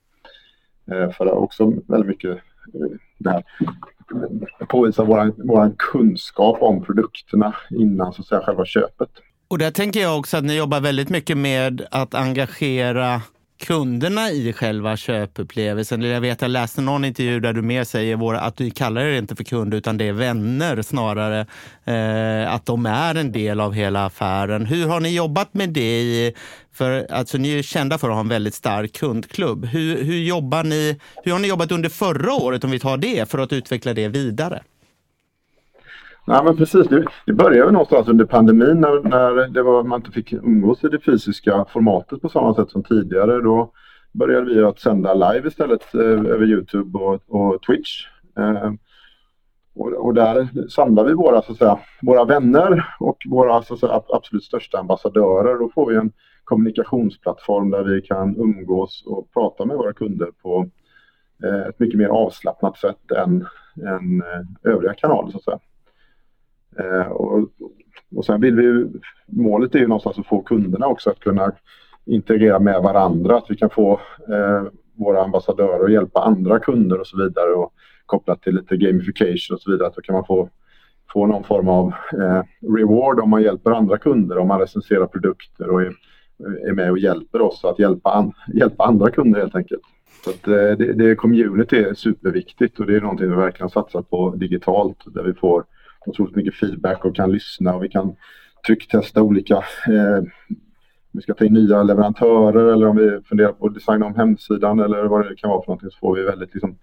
Eh, 0.91 1.11
för 1.11 1.11
för 1.11 1.25
att 1.25 1.33
också 1.33 1.73
väldigt 1.87 2.07
mycket 2.07 2.31
eh, 2.31 2.97
det 3.17 3.29
här, 3.29 3.43
eh, 4.59 4.67
påvisa 4.67 5.03
vår 5.03 5.75
kunskap 5.77 6.57
om 6.61 6.83
produkterna 6.83 7.55
innan 7.69 8.13
så 8.13 8.21
att 8.21 8.27
säga, 8.27 8.41
själva 8.41 8.65
köpet. 8.65 9.09
Och 9.47 9.57
där 9.57 9.71
tänker 9.71 9.99
jag 9.99 10.19
också 10.19 10.37
att 10.37 10.43
ni 10.43 10.57
jobbar 10.57 10.81
väldigt 10.81 11.09
mycket 11.09 11.37
med 11.37 11.87
att 11.91 12.13
engagera 12.13 13.21
kunderna 13.59 14.31
i 14.31 14.53
själva 14.53 14.97
köpupplevelsen. 14.97 16.01
Jag 16.01 16.21
vet 16.21 16.41
jag 16.41 16.51
läste 16.51 16.81
någon 16.81 17.05
intervju 17.05 17.39
där 17.39 17.53
du 17.53 17.61
mer 17.61 17.83
säger 17.83 18.33
att 18.33 18.57
du 18.57 18.71
kallar 18.71 19.03
det 19.03 19.17
inte 19.17 19.35
för 19.35 19.43
kunder 19.43 19.77
utan 19.77 19.97
det 19.97 20.07
är 20.07 20.13
vänner 20.13 20.81
snarare. 20.81 21.45
Eh, 21.85 22.53
att 22.53 22.65
de 22.65 22.85
är 22.85 23.15
en 23.15 23.31
del 23.31 23.59
av 23.59 23.73
hela 23.73 24.05
affären. 24.05 24.65
Hur 24.65 24.87
har 24.87 24.99
ni 24.99 25.15
jobbat 25.15 25.53
med 25.53 25.69
det? 25.69 26.33
För, 26.73 27.11
alltså, 27.11 27.37
ni 27.37 27.59
är 27.59 27.61
kända 27.61 27.97
för 27.97 28.09
att 28.09 28.13
ha 28.13 28.19
en 28.19 28.27
väldigt 28.27 28.53
stark 28.53 28.93
kundklubb. 28.93 29.65
Hur, 29.65 30.03
hur, 30.03 30.17
jobbar 30.17 30.63
ni, 30.63 30.99
hur 31.23 31.31
har 31.31 31.39
ni 31.39 31.47
jobbat 31.47 31.71
under 31.71 31.89
förra 31.89 32.33
året 32.33 32.63
om 32.63 32.71
vi 32.71 32.79
tar 32.79 32.97
det 32.97 33.29
för 33.31 33.39
att 33.39 33.53
utveckla 33.53 33.93
det 33.93 34.07
vidare? 34.07 34.63
Nej 36.27 36.43
men 36.43 36.57
precis, 36.57 36.87
det, 36.87 37.05
det 37.25 37.33
började 37.33 37.71
någonstans 37.71 38.07
under 38.07 38.25
pandemin 38.25 38.81
när, 38.81 39.09
när 39.09 39.47
det 39.47 39.63
var, 39.63 39.83
man 39.83 39.99
inte 39.99 40.11
fick 40.11 40.33
umgås 40.33 40.83
i 40.83 40.87
det 40.87 40.99
fysiska 40.99 41.65
formatet 41.69 42.21
på 42.21 42.29
samma 42.29 42.55
sätt 42.55 42.69
som 42.69 42.83
tidigare. 42.83 43.41
Då 43.41 43.71
började 44.11 44.53
vi 44.53 44.63
att 44.63 44.79
sända 44.79 45.13
live 45.13 45.47
istället 45.47 45.95
eh, 45.95 46.01
över 46.01 46.45
Youtube 46.45 46.99
och, 46.99 47.21
och 47.27 47.61
Twitch. 47.61 48.07
Eh, 48.37 48.71
och, 49.75 49.93
och, 49.93 50.13
där 50.13 50.69
samlar 50.69 51.05
vi 51.05 51.13
våra, 51.13 51.41
så 51.41 51.51
att 51.51 51.57
säga, 51.57 51.79
våra 52.01 52.25
vänner 52.25 52.95
och 52.99 53.17
våra 53.29 53.63
så 53.63 53.73
att 53.73 53.79
säga, 53.79 54.01
absolut 54.09 54.43
största 54.43 54.79
ambassadörer. 54.79 55.59
Då 55.59 55.69
får 55.69 55.89
vi 55.89 55.95
en 55.95 56.11
kommunikationsplattform 56.43 57.69
där 57.69 57.83
vi 57.83 58.01
kan 58.01 58.37
umgås 58.37 59.03
och 59.05 59.33
prata 59.33 59.65
med 59.65 59.77
våra 59.77 59.93
kunder 59.93 60.29
på 60.41 60.69
eh, 61.43 61.67
ett 61.69 61.79
mycket 61.79 61.99
mer 61.99 62.07
avslappnat 62.07 62.77
sätt 62.77 63.11
än, 63.11 63.45
än 63.87 64.21
eh, 64.21 64.71
övriga 64.73 64.93
kanaler. 64.93 65.31
Så 65.31 65.37
att 65.37 65.43
säga. 65.43 65.59
Eh, 66.79 67.07
och, 67.07 67.49
och 68.15 68.25
sen 68.25 68.41
vill 68.41 68.55
vi 68.55 68.87
målet 69.25 69.75
är 69.75 69.79
ju 69.79 69.87
någonstans 69.87 70.19
att 70.19 70.27
få 70.27 70.41
kunderna 70.41 70.87
också 70.87 71.09
att 71.09 71.19
kunna 71.19 71.51
integrera 72.05 72.59
med 72.59 72.81
varandra. 72.81 73.37
Att 73.37 73.45
vi 73.51 73.55
kan 73.55 73.69
få 73.69 73.99
eh, 74.29 74.63
våra 74.97 75.23
ambassadörer 75.23 75.85
att 75.85 75.91
hjälpa 75.91 76.19
andra 76.19 76.59
kunder 76.59 76.99
och 76.99 77.07
så 77.07 77.17
vidare 77.17 77.49
och 77.49 77.73
kopplat 78.05 78.41
till 78.41 78.55
lite 78.55 78.77
gamification 78.77 79.55
och 79.55 79.61
så 79.61 79.71
vidare. 79.71 79.87
Att 79.87 79.95
då 79.95 80.01
kan 80.01 80.15
man 80.15 80.25
få, 80.25 80.49
få 81.13 81.25
någon 81.25 81.43
form 81.43 81.67
av 81.67 81.93
eh, 82.13 82.41
reward 82.77 83.19
om 83.19 83.29
man 83.29 83.41
hjälper 83.41 83.71
andra 83.71 83.97
kunder, 83.97 84.37
om 84.37 84.47
man 84.47 84.59
recenserar 84.59 85.05
produkter 85.05 85.69
och 85.69 85.81
är, 85.81 85.93
är 86.67 86.73
med 86.73 86.91
och 86.91 86.97
hjälper 86.97 87.41
oss 87.41 87.65
att 87.65 87.79
hjälpa, 87.79 88.09
an, 88.11 88.31
hjälpa 88.53 88.83
andra 88.83 89.11
kunder 89.11 89.39
helt 89.39 89.55
enkelt. 89.55 89.81
Så 90.23 90.29
att, 90.29 90.47
eh, 90.47 90.53
det, 90.53 90.93
det 90.93 91.15
community 91.15 91.77
är 91.77 91.93
superviktigt 91.93 92.79
och 92.79 92.85
det 92.85 92.95
är 92.95 93.01
någonting 93.01 93.29
vi 93.29 93.35
verkligen 93.35 93.69
satsar 93.69 94.01
på 94.01 94.35
digitalt 94.35 94.97
där 95.05 95.23
vi 95.23 95.33
får 95.33 95.63
otroligt 96.05 96.35
mycket 96.35 96.55
feedback 96.55 97.05
och 97.05 97.15
kan 97.15 97.31
lyssna 97.31 97.75
och 97.75 97.83
vi 97.83 97.89
kan 97.89 98.15
trycktesta 98.67 99.21
olika 99.21 99.55
eh, 99.87 100.23
vi 101.11 101.21
ska 101.21 101.33
ta 101.33 101.45
in 101.45 101.53
nya 101.53 101.83
leverantörer 101.83 102.73
eller 102.73 102.87
om 102.87 102.97
vi 102.97 103.21
funderar 103.25 103.51
på 103.51 103.65
att 103.67 103.73
designa 103.73 104.05
om 104.05 104.15
hemsidan 104.15 104.79
eller 104.79 105.03
vad 105.03 105.29
det 105.29 105.35
kan 105.35 105.49
vara 105.49 105.61
för 105.61 105.67
någonting 105.67 105.89
så 105.91 105.97
får 105.97 106.15
vi 106.15 106.23
väldigt 106.23 106.53
liksom, 106.53 106.77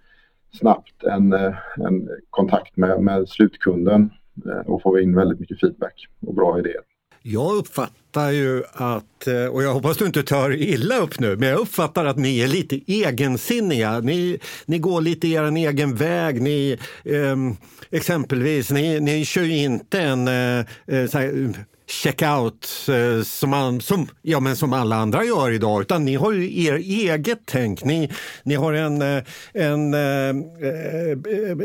snabbt 0.52 1.04
en, 1.04 1.32
eh, 1.32 1.54
en 1.76 2.08
kontakt 2.30 2.76
med, 2.76 3.00
med 3.00 3.28
slutkunden 3.28 4.11
eh, 4.46 4.70
och 4.70 4.82
får 4.82 5.00
in 5.00 5.16
väldigt 5.16 5.40
mycket 5.40 5.61
feedback 5.61 6.06
och 6.26 6.35
bra 6.35 6.58
idéer. 6.58 6.82
Jag 7.22 7.54
uppfattar 7.54 8.30
ju 8.30 8.62
att, 8.72 9.26
eh, 9.26 9.44
och 9.44 9.62
jag 9.62 9.74
hoppas 9.74 9.96
du 9.96 10.06
inte 10.06 10.22
tar 10.22 10.52
illa 10.52 10.96
upp 10.96 11.20
nu, 11.20 11.37
men 11.37 11.48
jag 11.48 11.58
uppfattar 11.58 12.04
att 12.04 12.18
ni 12.18 12.40
är 12.40 12.48
lite 12.48 12.80
egensinniga. 12.87 14.00
Ni, 14.00 14.38
ni 14.66 14.78
går 14.78 15.00
lite 15.00 15.28
er 15.28 15.56
egen 15.56 15.94
väg. 15.94 16.42
Ni, 16.42 16.78
eh, 17.04 17.37
exempelvis, 17.90 18.70
ni, 18.70 19.00
ni 19.00 19.24
kör 19.24 19.42
ju 19.42 19.56
inte 19.56 20.00
en 20.00 20.28
eh, 20.28 20.64
eh, 20.87 21.16
eh 21.16 21.50
checkout 21.87 22.88
eh, 22.88 23.22
som, 23.22 23.50
man, 23.50 23.80
som, 23.80 24.08
ja, 24.22 24.40
men 24.40 24.56
som 24.56 24.72
alla 24.72 24.96
andra 24.96 25.24
gör 25.24 25.50
idag, 25.50 25.82
utan 25.82 26.04
ni 26.04 26.14
har 26.14 26.32
ju 26.32 26.64
er 26.64 26.74
eget 26.74 27.40
tänk. 27.44 27.85
Ni, 27.85 28.11
ni 28.42 28.54
har 28.54 28.72
en, 28.72 29.02
en 29.52 29.94
eh, 29.94 30.35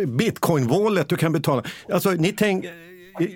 bitcoin-wallet 0.06 1.10
du 1.10 1.16
kan 1.16 1.32
betala. 1.32 1.64
Alltså, 1.90 2.12
ni, 2.12 2.32
tänker 2.32 2.88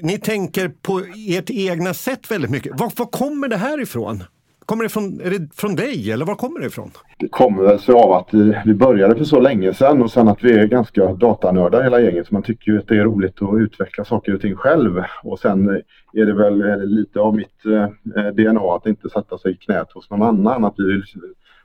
ni 0.02 0.18
tänker 0.18 0.72
på 0.82 1.02
ert 1.30 1.50
egna 1.50 1.94
sätt 1.94 2.32
väldigt 2.32 2.52
mycket. 2.52 2.80
Var, 2.80 2.92
var 2.98 3.06
kommer 3.06 3.48
det 3.48 3.58
här 3.58 3.82
ifrån? 3.82 4.24
Kommer 4.66 4.84
det 4.84 4.90
från, 4.90 5.22
är 5.22 5.30
det 5.30 5.56
från 5.56 5.76
dig 5.76 6.12
eller 6.12 6.26
var 6.26 6.36
kommer 6.36 6.60
det 6.60 6.66
ifrån? 6.66 6.92
Det 7.20 7.28
kommer 7.28 7.64
väl 7.64 7.80
sig 7.80 7.96
av 7.96 8.12
att 8.12 8.34
vi 8.66 8.74
började 8.74 9.16
för 9.16 9.24
så 9.24 9.40
länge 9.40 9.74
sedan 9.74 10.02
och 10.02 10.12
sen 10.12 10.28
att 10.28 10.44
vi 10.44 10.54
är 10.54 10.68
ganska 10.68 11.14
datanördar 11.14 11.84
hela 11.84 12.02
gänget. 12.02 12.28
Så 12.28 12.34
man 12.34 12.44
tycker 12.44 12.72
ju 12.72 12.80
att 12.80 12.88
det 12.88 12.98
är 12.98 13.04
roligt 13.04 13.42
att 13.42 13.60
utveckla 13.60 14.06
saker 14.06 14.36
och 14.36 14.42
ting 14.42 14.56
själv. 14.56 15.04
Och 15.24 15.40
sen 15.40 15.70
är 16.14 16.26
det 16.26 16.34
väl 16.34 16.82
lite 16.90 17.20
av 17.20 17.36
mitt 17.36 17.66
eh, 17.66 18.28
DNA 18.28 18.76
att 18.76 18.86
inte 18.86 19.10
sätta 19.10 19.38
sig 19.38 19.52
i 19.52 19.58
knät 19.58 19.92
hos 19.94 20.10
någon 20.10 20.22
annan. 20.22 20.66
Att 20.66 20.76
vi 20.78 20.84
vill 20.84 21.04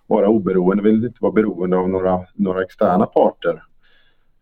vara 0.07 0.29
oberoende, 0.29 0.83
vi 0.83 0.91
vill 0.91 1.05
inte 1.05 1.19
vara 1.21 1.33
beroende 1.33 1.77
av 1.77 1.89
några, 1.89 2.21
några 2.35 2.63
externa 2.63 3.07
parter. 3.07 3.63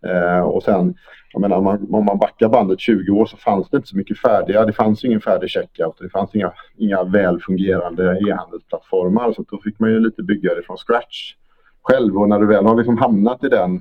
Eh, 0.06 0.40
och 0.40 0.62
sen 0.62 0.94
jag 1.32 1.40
menar, 1.40 1.56
om 1.56 1.64
man, 1.64 1.88
om 1.90 2.04
man 2.04 2.18
backar 2.18 2.48
bandet 2.48 2.80
20 2.80 3.12
år 3.12 3.26
så 3.26 3.36
fanns 3.36 3.70
det 3.70 3.76
inte 3.76 3.88
så 3.88 3.96
mycket 3.96 4.18
färdiga. 4.18 4.64
Det 4.64 4.72
fanns 4.72 5.04
ingen 5.04 5.20
färdig 5.20 5.50
checkout. 5.50 5.98
Det 6.00 6.08
fanns 6.08 6.34
inga, 6.34 6.52
inga 6.76 7.04
väl 7.04 7.40
fungerande 7.40 8.18
e-handelsplattformar. 8.28 9.32
Så 9.32 9.44
då 9.50 9.60
fick 9.60 9.78
man 9.78 9.90
ju 9.90 10.00
lite 10.00 10.22
bygga 10.22 10.54
det 10.54 10.62
från 10.62 10.76
scratch 10.76 11.34
själv. 11.82 12.18
Och 12.18 12.28
när 12.28 12.40
du 12.40 12.46
väl 12.46 12.66
har 12.66 12.76
liksom 12.76 12.98
hamnat 12.98 13.44
i 13.44 13.48
den 13.48 13.80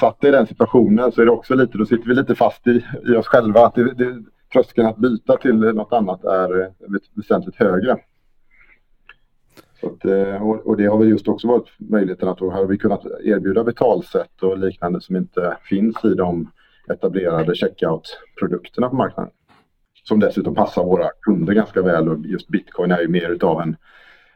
satt 0.00 0.24
i 0.24 0.30
den 0.30 0.46
situationen 0.46 1.12
så 1.12 1.20
är 1.20 1.24
det 1.24 1.32
också 1.32 1.54
lite, 1.54 1.78
då 1.78 1.86
sitter 1.86 2.08
vi 2.08 2.14
lite 2.14 2.34
fast 2.34 2.66
i, 2.66 2.84
i 3.06 3.14
oss 3.16 3.26
själva. 3.26 3.66
Att 3.66 3.74
det, 3.74 3.94
det, 3.94 4.22
tröskeln 4.52 4.86
att 4.86 4.96
byta 4.96 5.36
till 5.36 5.56
något 5.56 5.92
annat 5.92 6.24
är 6.24 6.72
väsentligt 7.16 7.56
högre. 7.56 7.96
Att, 9.82 10.04
eh, 10.04 10.42
och 10.42 10.76
det 10.76 10.86
har 10.86 10.98
väl 10.98 11.08
just 11.08 11.28
också 11.28 11.48
varit 11.48 11.68
möjligheten 11.78 12.28
att 12.28 12.38
då 12.38 12.50
har 12.50 12.66
vi 12.66 12.78
kunnat 12.78 13.06
erbjuda 13.24 13.64
betalsätt 13.64 14.42
och 14.42 14.58
liknande 14.58 15.00
som 15.00 15.16
inte 15.16 15.56
finns 15.62 16.04
i 16.04 16.14
de 16.14 16.50
etablerade 16.90 17.54
checkout-produkterna 17.54 18.88
på 18.88 18.96
marknaden. 18.96 19.32
Som 20.04 20.20
dessutom 20.20 20.54
passar 20.54 20.84
våra 20.84 21.08
kunder 21.22 21.52
ganska 21.52 21.82
väl 21.82 22.08
och 22.08 22.26
just 22.26 22.48
bitcoin 22.48 22.90
är 22.90 23.00
ju 23.00 23.08
mer 23.08 23.30
utav 23.30 23.60
en 23.60 23.76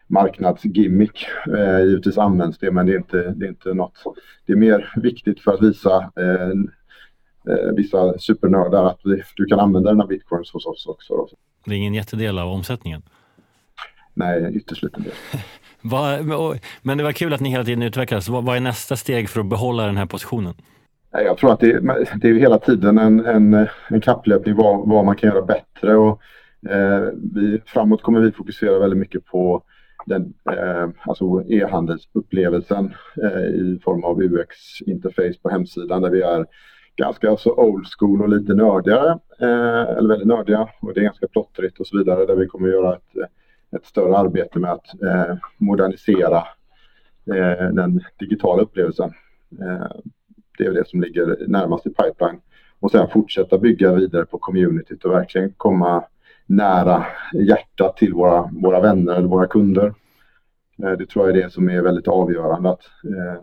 marknadsgimmick. 0.06 1.26
Eh, 1.56 1.84
givetvis 1.84 2.18
används 2.18 2.58
det 2.58 2.70
men 2.70 2.86
det 2.86 2.92
är, 2.92 2.96
inte, 2.96 3.34
det 3.36 3.46
är 3.46 3.48
inte 3.48 3.74
något. 3.74 4.02
Det 4.46 4.52
är 4.52 4.56
mer 4.56 4.92
viktigt 4.96 5.40
för 5.40 5.52
att 5.52 5.62
visa 5.62 5.96
eh, 5.96 6.50
eh, 7.54 7.72
vissa 7.76 8.18
supernördar 8.18 8.84
att 8.84 9.00
du 9.36 9.44
kan 9.44 9.60
använda 9.60 9.90
den 9.90 10.00
här 10.00 10.06
bitcoins 10.06 10.50
hos 10.52 10.66
oss 10.66 10.86
också. 10.86 11.36
Det 11.64 11.70
är 11.70 11.76
ingen 11.76 11.94
jättedel 11.94 12.38
av 12.38 12.48
omsättningen? 12.48 13.02
Nej, 14.14 14.56
ytterst 14.56 14.82
liten 14.82 15.02
del. 15.82 16.58
Men 16.82 16.98
det 16.98 17.04
var 17.04 17.12
kul 17.12 17.32
att 17.34 17.40
ni 17.40 17.50
hela 17.50 17.64
tiden 17.64 17.82
utvecklas. 17.82 18.28
Vad 18.28 18.56
är 18.56 18.60
nästa 18.60 18.96
steg 18.96 19.28
för 19.28 19.40
att 19.40 19.46
behålla 19.46 19.86
den 19.86 19.96
här 19.96 20.06
positionen? 20.06 20.54
Jag 21.10 21.38
tror 21.38 21.52
att 21.52 21.60
det, 21.60 21.80
det 22.20 22.28
är 22.28 22.34
hela 22.34 22.58
tiden 22.58 22.98
en, 22.98 23.26
en, 23.26 23.66
en 23.88 24.00
kapplöpning 24.00 24.54
vad, 24.54 24.88
vad 24.88 25.04
man 25.04 25.16
kan 25.16 25.30
göra 25.30 25.42
bättre. 25.42 25.96
Och, 25.96 26.20
eh, 26.70 27.08
vi, 27.34 27.60
framåt 27.66 28.02
kommer 28.02 28.20
vi 28.20 28.32
fokusera 28.32 28.78
väldigt 28.78 28.98
mycket 28.98 29.24
på 29.24 29.62
den 30.06 30.34
eh, 30.50 30.88
alltså 31.06 31.42
e-handelsupplevelsen 31.48 32.94
eh, 33.22 33.44
i 33.44 33.80
form 33.84 34.04
av 34.04 34.22
UX-interface 34.22 35.38
på 35.42 35.50
hemsidan 35.50 36.02
där 36.02 36.10
vi 36.10 36.22
är 36.22 36.46
ganska 36.96 37.30
alltså 37.30 37.50
old 37.50 37.86
school 37.98 38.22
och 38.22 38.28
lite 38.28 38.54
nördigare, 38.54 39.18
eh, 39.40 39.96
eller 39.98 40.08
väldigt 40.08 40.28
nördiga 40.28 40.68
och 40.80 40.94
det 40.94 41.00
är 41.00 41.04
ganska 41.04 41.28
plottrigt 41.28 41.80
och 41.80 41.86
så 41.86 41.98
vidare 41.98 42.26
där 42.26 42.36
vi 42.36 42.46
kommer 42.46 42.68
göra 42.68 42.94
ett 42.94 43.30
ett 43.76 43.86
större 43.86 44.16
arbete 44.16 44.58
med 44.58 44.72
att 44.72 45.02
eh, 45.02 45.36
modernisera 45.58 46.38
eh, 47.34 47.68
den 47.72 48.00
digitala 48.18 48.62
upplevelsen. 48.62 49.12
Eh, 49.60 49.86
det 50.58 50.64
är 50.64 50.72
det 50.72 50.88
som 50.88 51.00
ligger 51.00 51.36
närmast 51.48 51.86
i 51.86 51.90
pipeline. 51.90 52.40
Och 52.80 52.90
sen 52.90 53.08
fortsätta 53.08 53.58
bygga 53.58 53.92
vidare 53.92 54.26
på 54.26 54.38
communityt 54.38 55.04
och 55.04 55.12
verkligen 55.12 55.52
komma 55.56 56.04
nära 56.46 57.06
hjärtat 57.34 57.96
till 57.96 58.14
våra, 58.14 58.50
våra 58.52 58.80
vänner 58.80 59.14
eller 59.14 59.28
våra 59.28 59.46
kunder. 59.46 59.94
Eh, 60.82 60.90
det 60.90 61.06
tror 61.06 61.28
jag 61.28 61.36
är 61.36 61.42
det 61.42 61.52
som 61.52 61.70
är 61.70 61.82
väldigt 61.82 62.08
avgörande. 62.08 62.70
Att, 62.70 62.82
eh, 63.04 63.42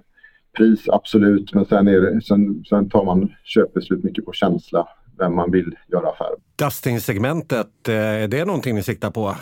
pris 0.58 0.90
absolut, 0.90 1.54
men 1.54 1.66
sen, 1.66 1.88
är 1.88 2.02
det, 2.02 2.22
sen, 2.22 2.64
sen 2.70 2.90
tar 2.90 3.06
man 3.06 3.34
köpbeslut 3.44 4.04
mycket 4.04 4.26
på 4.26 4.32
känsla, 4.34 4.88
vem 5.18 5.36
man 5.36 5.52
vill 5.52 5.76
göra 5.88 6.10
affärer. 6.10 6.36
Dusting-segmentet, 6.56 7.88
eh, 7.88 7.96
är 7.96 8.28
det 8.28 8.46
någonting 8.46 8.76
ni 8.76 8.84
siktar 8.84 9.12
på? 9.12 9.36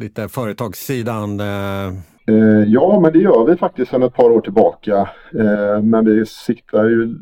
Lite 0.00 0.28
företagssidan? 0.28 1.40
Eh? 1.40 1.86
eh. 2.26 2.64
Ja, 2.66 3.00
men 3.00 3.12
det 3.12 3.18
gör 3.18 3.46
vi 3.46 3.56
faktiskt 3.56 3.90
sedan 3.90 4.02
ett 4.02 4.14
par 4.14 4.30
år 4.30 4.40
tillbaka. 4.40 5.08
Eh, 5.38 5.82
men 5.82 6.04
vi 6.04 6.26
siktar 6.26 6.84
ju 6.84 7.18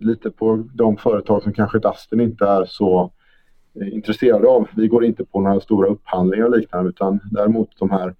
lite 0.00 0.30
på 0.30 0.64
de 0.74 0.96
företag 0.96 1.42
som 1.42 1.52
kanske 1.52 1.78
Dustin 1.78 2.20
inte 2.20 2.44
är 2.44 2.64
så 2.64 3.12
eh, 3.80 3.94
intresserade 3.94 4.48
av. 4.48 4.68
Vi 4.76 4.88
går 4.88 5.04
inte 5.04 5.24
på 5.24 5.40
några 5.40 5.60
stora 5.60 5.88
upphandlingar 5.88 6.44
och 6.44 6.58
liknande 6.58 6.90
utan 6.90 7.20
däremot 7.30 7.68
de 7.78 7.90
här 7.90 8.14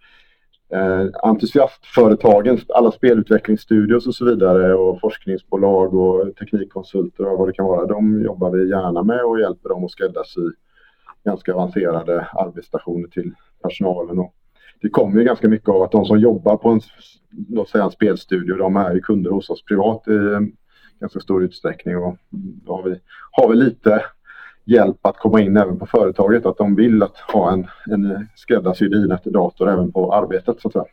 eh, 0.73 1.09
entusiastföretagen, 1.23 2.59
alla 2.69 2.93
spelutvecklingsstudios 2.93 4.07
och 4.07 4.15
så 4.15 4.25
vidare 4.25 4.75
och 4.75 5.01
forskningsbolag 5.01 5.95
och 5.95 6.37
teknikkonsulter 6.37 7.33
och 7.33 7.39
vad 7.39 7.49
det 7.49 7.53
kan 7.53 7.67
vara. 7.67 7.87
De 7.87 8.23
jobbar 8.23 8.51
vi 8.51 8.71
gärna 8.71 9.03
med 9.03 9.25
och 9.25 9.41
hjälper 9.41 9.69
dem 9.69 9.85
att 9.85 9.91
skräddarsy 9.91 10.51
ganska 11.25 11.55
avancerade 11.55 12.27
arbetsstationer 12.33 13.09
till 13.09 13.35
personalen. 13.63 14.19
Och 14.19 14.35
det 14.81 14.89
kommer 14.89 15.19
ju 15.19 15.25
ganska 15.25 15.49
mycket 15.49 15.69
av 15.69 15.83
att 15.83 15.93
de 15.93 16.05
som 16.05 16.19
jobbar 16.19 16.57
på 16.57 16.69
en, 16.69 16.81
låt 17.49 17.69
säga 17.69 17.85
en 17.85 17.91
spelstudio, 17.91 18.57
de 18.57 18.77
är 18.77 18.95
ju 18.95 19.01
kunder 19.01 19.31
hos 19.31 19.51
oss 19.51 19.65
privat 19.65 20.09
i 20.09 20.15
eh, 20.15 20.41
ganska 21.01 21.21
stor 21.21 21.45
utsträckning. 21.45 21.97
Och 21.97 22.17
då 22.31 22.77
har 22.77 22.83
vi, 22.83 23.01
har 23.31 23.49
vi 23.49 23.57
lite 23.57 24.05
hjälp 24.65 25.07
att 25.07 25.19
komma 25.19 25.41
in 25.41 25.57
även 25.57 25.79
på 25.79 25.87
företaget, 25.87 26.47
att 26.47 26.59
de 26.59 26.75
vill 26.75 27.03
att 27.03 27.17
ha 27.17 27.53
en, 27.53 27.67
en 27.91 28.29
skräddarsydd 28.35 29.19
dator 29.25 29.69
även 29.69 29.93
på 29.93 30.15
arbetet 30.15 30.61
så 30.61 30.69
att 30.69 30.73
säga. 30.73 30.85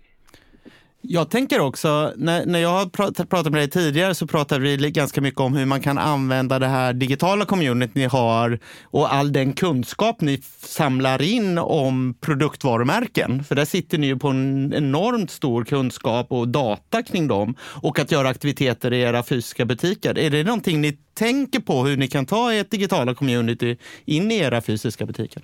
Jag 1.08 1.30
tänker 1.30 1.60
också, 1.60 2.14
när, 2.18 2.46
när 2.46 2.60
jag 2.60 2.70
har 2.70 2.86
pratat, 2.86 3.30
pratat 3.30 3.52
med 3.52 3.62
dig 3.62 3.70
tidigare 3.70 4.16
så 4.16 4.28
pratade 4.28 4.62
vi 4.62 4.92
ganska 4.92 5.22
mycket 5.22 5.40
om 5.40 5.56
hur 5.56 5.66
man 5.66 5.82
kan 5.82 5.98
använda 5.98 6.60
det 6.60 6.68
här 6.68 6.94
digitala 6.94 7.46
communityt 7.46 7.96
ni 7.96 8.06
har 8.06 8.60
och 8.84 9.14
all 9.14 9.34
den 9.34 9.54
kunskap 9.54 10.22
ni 10.22 10.42
samlar 10.60 11.22
in 11.22 11.58
om 11.58 12.14
produktvarumärken. 12.22 13.44
För 13.44 13.56
där 13.56 13.66
sitter 13.66 13.98
ni 13.98 14.08
ju 14.08 14.20
på 14.20 14.28
en 14.28 14.74
enormt 14.74 15.32
stor 15.32 15.64
kunskap 15.64 16.28
och 16.30 16.48
data 16.48 17.04
kring 17.04 17.28
dem 17.28 17.56
och 17.62 18.00
att 18.00 18.12
göra 18.12 18.30
aktiviteter 18.30 18.94
i 18.94 19.02
era 19.02 19.24
fysiska 19.24 19.66
butiker. 19.66 20.18
Är 20.18 20.30
det 20.30 20.44
någonting 20.44 20.82
ni 20.82 20.98
tänker 21.14 21.60
på 21.60 21.84
hur 21.84 21.98
ni 21.98 22.08
kan 22.08 22.26
ta 22.26 22.54
ert 22.54 22.72
digitala 22.72 23.16
community 23.16 23.78
in 24.06 24.32
i 24.32 24.38
era 24.38 24.62
fysiska 24.62 25.06
butiker? 25.06 25.44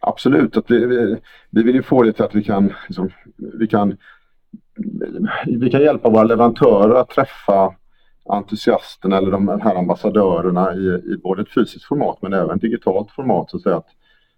Absolut, 0.00 0.56
att 0.56 0.70
vi, 0.70 0.86
vi, 0.86 1.16
vi 1.50 1.62
vill 1.62 1.74
ju 1.74 1.82
få 1.82 2.02
det 2.02 2.12
till 2.12 2.24
att 2.24 2.34
vi 2.34 2.44
kan, 2.44 2.72
liksom, 2.88 3.10
vi 3.36 3.66
kan 3.66 3.96
vi 5.46 5.70
kan 5.70 5.82
hjälpa 5.82 6.10
våra 6.10 6.24
leverantörer 6.24 6.94
att 6.94 7.08
träffa 7.08 7.74
entusiasterna 8.28 9.16
eller 9.16 9.30
de 9.30 9.48
här 9.48 9.74
ambassadörerna 9.74 10.74
i, 10.74 11.12
i 11.12 11.16
både 11.22 11.42
ett 11.42 11.54
fysiskt 11.54 11.84
format 11.84 12.18
men 12.22 12.32
även 12.32 12.58
digitalt 12.58 13.10
format. 13.10 13.50
Så 13.50 13.56
att, 13.56 13.62
säga 13.62 13.76
att 13.76 13.88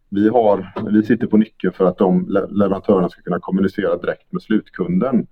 vi, 0.09 0.29
har, 0.29 0.73
vi 0.91 1.03
sitter 1.03 1.27
på 1.27 1.37
nyckeln 1.37 1.73
för 1.73 1.85
att 1.85 1.99
de 1.99 2.27
leverantörerna 2.51 3.09
ska 3.09 3.23
kunna 3.23 3.41
kommunicera 3.41 3.97
direkt 3.97 4.33
med 4.33 4.43
slutkunden 4.43 5.27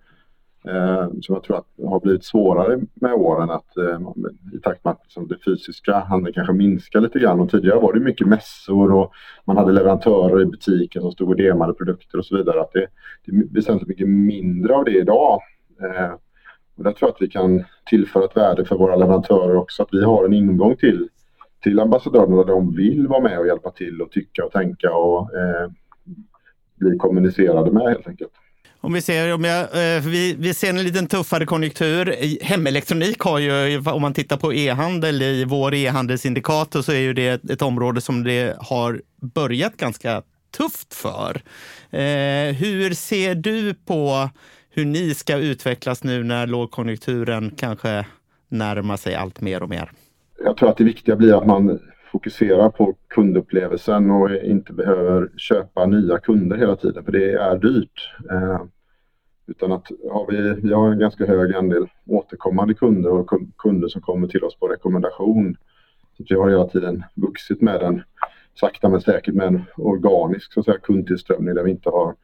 eh, 0.68 1.08
som 1.20 1.34
jag 1.34 1.42
tror 1.42 1.56
att 1.56 1.90
har 1.90 2.00
blivit 2.00 2.24
svårare 2.24 2.80
med 2.94 3.12
åren 3.12 3.50
att 3.50 3.76
eh, 3.76 4.00
i 4.54 4.60
takt 4.60 4.84
med 4.84 4.90
att 4.90 5.00
liksom, 5.02 5.28
det 5.28 5.38
fysiska 5.44 5.98
handeln 5.98 6.34
kanske 6.34 6.52
minskar 6.52 7.00
lite 7.00 7.18
grann 7.18 7.40
och 7.40 7.50
tidigare 7.50 7.80
var 7.80 7.92
det 7.92 8.00
mycket 8.00 8.26
mässor 8.26 8.92
och 8.92 9.12
man 9.44 9.56
hade 9.56 9.72
leverantörer 9.72 10.42
i 10.42 10.46
butiken 10.46 11.02
som 11.02 11.12
stod 11.12 11.28
och 11.28 11.36
demade 11.36 11.74
produkter 11.74 12.18
och 12.18 12.26
så 12.26 12.36
vidare. 12.36 12.60
Att 12.60 12.72
det, 12.72 12.86
det 13.24 13.36
är 13.36 13.54
väsentligt 13.54 13.88
mycket 13.88 14.08
mindre 14.08 14.74
av 14.74 14.84
det 14.84 14.98
idag. 14.98 15.40
Eh, 15.82 16.12
och 16.76 16.84
där 16.84 16.92
tror 16.92 17.08
jag 17.08 17.14
att 17.14 17.22
vi 17.22 17.28
kan 17.28 17.64
tillföra 17.86 18.24
ett 18.24 18.36
värde 18.36 18.64
för 18.64 18.78
våra 18.78 18.96
leverantörer 18.96 19.56
också, 19.56 19.82
att 19.82 19.88
vi 19.92 20.04
har 20.04 20.24
en 20.24 20.32
ingång 20.32 20.76
till 20.76 21.08
till 21.62 21.80
ambassadörerna 21.80 22.36
där 22.36 22.44
de 22.44 22.76
vill 22.76 23.08
vara 23.08 23.20
med 23.20 23.38
och 23.38 23.46
hjälpa 23.46 23.70
till 23.70 24.02
och 24.02 24.10
tycka 24.10 24.44
och 24.44 24.52
tänka 24.52 24.94
och 24.94 25.34
eh, 25.36 25.70
bli 26.74 26.98
kommunicerade 26.98 27.70
med 27.70 27.82
helt 27.82 28.08
enkelt. 28.08 28.32
Om 28.88 28.94
vi, 28.94 29.02
ser, 29.02 29.34
om 29.34 29.44
jag, 29.44 29.60
eh, 29.60 30.02
vi, 30.02 30.36
vi 30.38 30.54
ser 30.54 30.68
en 30.68 30.82
liten 30.82 31.06
tuffare 31.06 31.46
konjunktur. 31.46 32.14
Hemelektronik 32.42 33.20
har 33.20 33.38
ju, 33.38 33.82
om 33.86 34.02
man 34.02 34.14
tittar 34.14 34.36
på 34.36 34.52
e-handel 34.54 35.22
i 35.22 35.44
vår 35.44 35.74
e-handelsindikator 35.74 36.82
så 36.82 36.92
är 36.92 36.98
ju 36.98 37.12
det 37.14 37.44
ett 37.50 37.62
område 37.62 38.00
som 38.00 38.24
det 38.24 38.56
har 38.58 39.02
börjat 39.34 39.76
ganska 39.76 40.22
tufft 40.56 40.94
för. 40.94 41.42
Eh, 41.90 42.54
hur 42.54 42.94
ser 42.94 43.34
du 43.34 43.74
på 43.74 44.30
hur 44.70 44.84
ni 44.84 45.14
ska 45.14 45.36
utvecklas 45.36 46.04
nu 46.04 46.24
när 46.24 46.46
lågkonjunkturen 46.46 47.50
kanske 47.56 48.06
närmar 48.48 48.96
sig 48.96 49.14
allt 49.14 49.40
mer 49.40 49.62
och 49.62 49.68
mer? 49.68 49.90
Jag 50.44 50.56
tror 50.56 50.68
att 50.68 50.76
det 50.76 50.84
viktiga 50.84 51.16
blir 51.16 51.38
att 51.38 51.46
man 51.46 51.78
fokuserar 52.12 52.70
på 52.70 52.94
kundupplevelsen 53.08 54.10
och 54.10 54.30
inte 54.30 54.72
behöver 54.72 55.28
köpa 55.36 55.86
nya 55.86 56.18
kunder 56.18 56.56
hela 56.56 56.76
tiden 56.76 57.04
för 57.04 57.12
det 57.12 57.32
är 57.32 57.58
dyrt. 57.58 58.12
Eh, 58.30 58.62
utan 59.48 59.72
att 59.72 59.86
har 60.10 60.26
vi, 60.30 60.60
vi 60.62 60.72
har 60.72 60.92
en 60.92 60.98
ganska 60.98 61.26
hög 61.26 61.54
andel 61.54 61.86
återkommande 62.06 62.74
kunder 62.74 63.10
och 63.10 63.30
kunder 63.58 63.88
som 63.88 64.02
kommer 64.02 64.28
till 64.28 64.44
oss 64.44 64.56
på 64.56 64.68
rekommendation. 64.68 65.56
Så 66.16 66.24
vi 66.28 66.34
har 66.34 66.50
hela 66.50 66.68
tiden 66.68 67.04
vuxit 67.14 67.60
med 67.60 67.80
den 67.80 68.02
sakta 68.60 68.88
men 68.88 69.00
säkert 69.00 69.34
med 69.34 69.46
en 69.46 69.62
organisk 69.76 70.52
så 70.52 70.60
att 70.60 70.66
säga, 70.66 70.78
kundtillströmning 70.78 71.54
där 71.54 71.62
vi 71.62 71.70
inte 71.70 71.90
har 71.90 72.14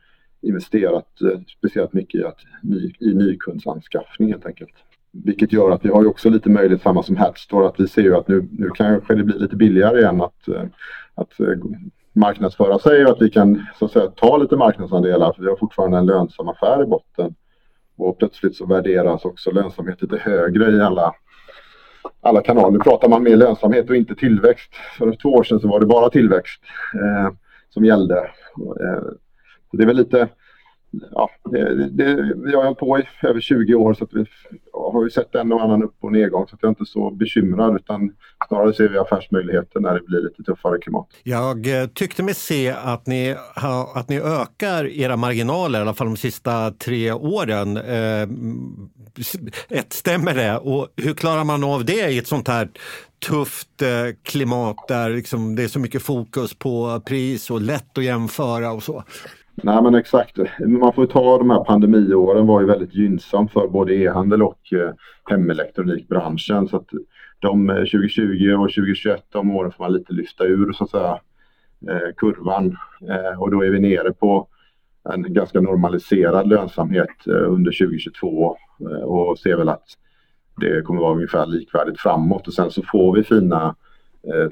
investerat 0.42 1.22
eh, 1.22 1.40
speciellt 1.58 1.92
mycket 1.92 2.20
i, 2.20 2.24
att, 2.24 2.38
ny, 2.62 2.92
i 3.00 3.14
nykundsanskaffning 3.14 4.28
helt 4.28 4.46
enkelt. 4.46 4.74
Vilket 5.10 5.52
gör 5.52 5.70
att 5.70 5.84
vi 5.84 5.88
har 5.88 6.02
ju 6.02 6.08
också 6.08 6.30
lite 6.30 6.50
möjlighet, 6.50 6.82
samma 6.82 7.02
som 7.02 7.16
Hatstore, 7.16 7.66
att 7.66 7.80
vi 7.80 7.88
ser 7.88 8.02
ju 8.02 8.16
att 8.16 8.28
nu, 8.28 8.48
nu 8.52 8.70
kanske 8.74 9.14
det 9.14 9.24
blir 9.24 9.38
lite 9.38 9.56
billigare 9.56 10.00
igen 10.00 10.20
att, 10.20 10.48
eh, 10.48 10.64
att 11.14 11.40
eh, 11.40 11.46
marknadsföra 12.14 12.78
sig 12.78 13.04
och 13.04 13.10
att 13.10 13.22
vi 13.22 13.30
kan 13.30 13.66
så 13.78 13.84
att 13.84 13.92
säga, 13.92 14.06
ta 14.06 14.36
lite 14.36 14.56
marknadsandelar 14.56 15.32
för 15.32 15.42
vi 15.42 15.48
har 15.48 15.56
fortfarande 15.56 15.98
en 15.98 16.06
lönsam 16.06 16.48
affär 16.48 16.82
i 16.82 16.86
botten. 16.86 17.34
Och 17.96 18.18
plötsligt 18.18 18.56
så 18.56 18.66
värderas 18.66 19.24
också 19.24 19.50
lönsamhet 19.50 20.02
lite 20.02 20.16
högre 20.16 20.72
i 20.72 20.80
alla, 20.80 21.14
alla 22.20 22.42
kanaler. 22.42 22.70
Nu 22.70 22.78
pratar 22.78 23.08
man 23.08 23.22
mer 23.22 23.36
lönsamhet 23.36 23.90
och 23.90 23.96
inte 23.96 24.14
tillväxt. 24.14 24.74
För 24.98 25.12
två 25.22 25.28
år 25.28 25.44
sedan 25.44 25.60
så 25.60 25.68
var 25.68 25.80
det 25.80 25.86
bara 25.86 26.10
tillväxt 26.10 26.62
eh, 26.94 27.32
som 27.70 27.84
gällde. 27.84 28.18
Eh, 28.58 29.04
det 29.72 29.82
är 29.82 29.86
väl 29.86 29.96
lite 29.96 30.28
ja, 31.10 31.30
det, 31.50 31.88
det, 31.88 32.34
vi 32.36 32.54
har 32.54 32.64
hållit 32.64 32.78
på 32.78 32.98
i 32.98 33.26
över 33.26 33.40
20 33.40 33.74
år 33.74 33.94
så 33.94 34.04
att 34.04 34.12
vi 34.12 34.26
har 34.72 35.04
ju 35.04 35.10
sett 35.10 35.34
en 35.34 35.52
och 35.52 35.62
annan 35.62 35.82
upp 35.82 35.96
och 36.00 36.12
nedgång 36.12 36.46
så 36.48 36.54
att 36.54 36.62
jag 36.62 36.68
är 36.68 36.70
inte 36.70 36.86
så 36.86 37.10
bekymrad 37.10 37.76
utan 37.76 38.12
snarare 38.48 38.74
ser 38.74 38.88
vi 38.88 38.98
affärsmöjligheter 38.98 39.80
när 39.80 39.94
det 39.94 40.00
blir 40.00 40.20
lite 40.20 40.42
tuffare 40.42 40.78
klimat. 40.78 41.08
Jag 41.22 41.80
eh, 41.82 41.86
tyckte 41.86 42.22
mig 42.22 42.34
se 42.34 42.70
att 42.70 43.06
ni, 43.06 43.36
att 43.94 44.08
ni 44.08 44.20
ökar 44.20 44.86
era 44.86 45.16
marginaler, 45.16 45.78
i 45.78 45.82
alla 45.82 45.94
fall 45.94 46.06
de 46.06 46.16
sista 46.16 46.70
tre 46.70 47.12
åren. 47.12 47.76
Eh, 47.76 48.28
ett, 49.68 49.92
stämmer 49.92 50.34
det? 50.34 50.58
Och 50.58 50.88
hur 50.96 51.14
klarar 51.14 51.44
man 51.44 51.64
av 51.64 51.84
det 51.84 52.10
i 52.10 52.18
ett 52.18 52.26
sånt 52.26 52.48
här 52.48 52.68
tufft 53.28 53.82
eh, 53.82 53.88
klimat 54.22 54.76
där 54.88 55.10
liksom 55.10 55.56
det 55.56 55.62
är 55.62 55.68
så 55.68 55.78
mycket 55.78 56.02
fokus 56.02 56.54
på 56.54 57.02
pris 57.06 57.50
och 57.50 57.60
lätt 57.60 57.98
att 57.98 58.04
jämföra 58.04 58.72
och 58.72 58.82
så? 58.82 59.04
Nej 59.62 59.82
men 59.82 59.94
exakt. 59.94 60.38
Man 60.66 60.92
får 60.92 61.06
ta 61.06 61.38
de 61.38 61.50
här 61.50 61.64
pandemiåren 61.64 62.46
var 62.46 62.60
ju 62.60 62.66
väldigt 62.66 62.94
gynnsamt 62.94 63.52
för 63.52 63.68
både 63.68 63.94
e-handel 63.94 64.42
och 64.42 64.72
eh, 64.72 64.90
hemelektronikbranschen. 65.30 66.68
Så 66.68 66.76
att 66.76 66.88
de 67.38 67.70
eh, 67.70 67.76
2020 67.76 68.52
och 68.52 68.68
2021, 68.68 69.24
de 69.32 69.50
åren 69.50 69.72
får 69.72 69.84
man 69.84 69.92
lite 69.92 70.12
lyfta 70.12 70.44
ur 70.44 70.72
så 70.72 70.84
att 70.84 70.90
säga 70.90 71.20
eh, 71.90 72.14
kurvan. 72.16 72.76
Och 73.38 73.50
då 73.50 73.64
är 73.64 73.70
vi 73.70 73.80
nere 73.80 74.12
på 74.12 74.48
en 75.14 75.34
ganska 75.34 75.60
normaliserad 75.60 76.48
lönsamhet 76.48 77.26
under 77.26 77.86
2022 77.86 78.56
och 79.04 79.38
ser 79.38 79.56
väl 79.56 79.68
att 79.68 79.84
det 80.56 80.82
kommer 80.82 81.00
vara 81.00 81.14
ungefär 81.14 81.46
likvärdigt 81.46 82.00
framåt 82.00 82.48
och 82.48 82.54
sen 82.54 82.70
så 82.70 82.82
får 82.82 83.16
vi 83.16 83.22
fina 83.22 83.76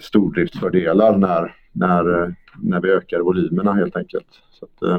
stordriftsfördelar 0.00 1.16
när, 1.16 1.54
när, 1.72 2.34
när 2.56 2.80
vi 2.80 2.90
ökar 2.90 3.20
volymerna 3.20 3.72
helt 3.72 3.96
enkelt. 3.96 4.26
Så 4.50 4.64
att, 4.64 4.82
eh, 4.82 4.98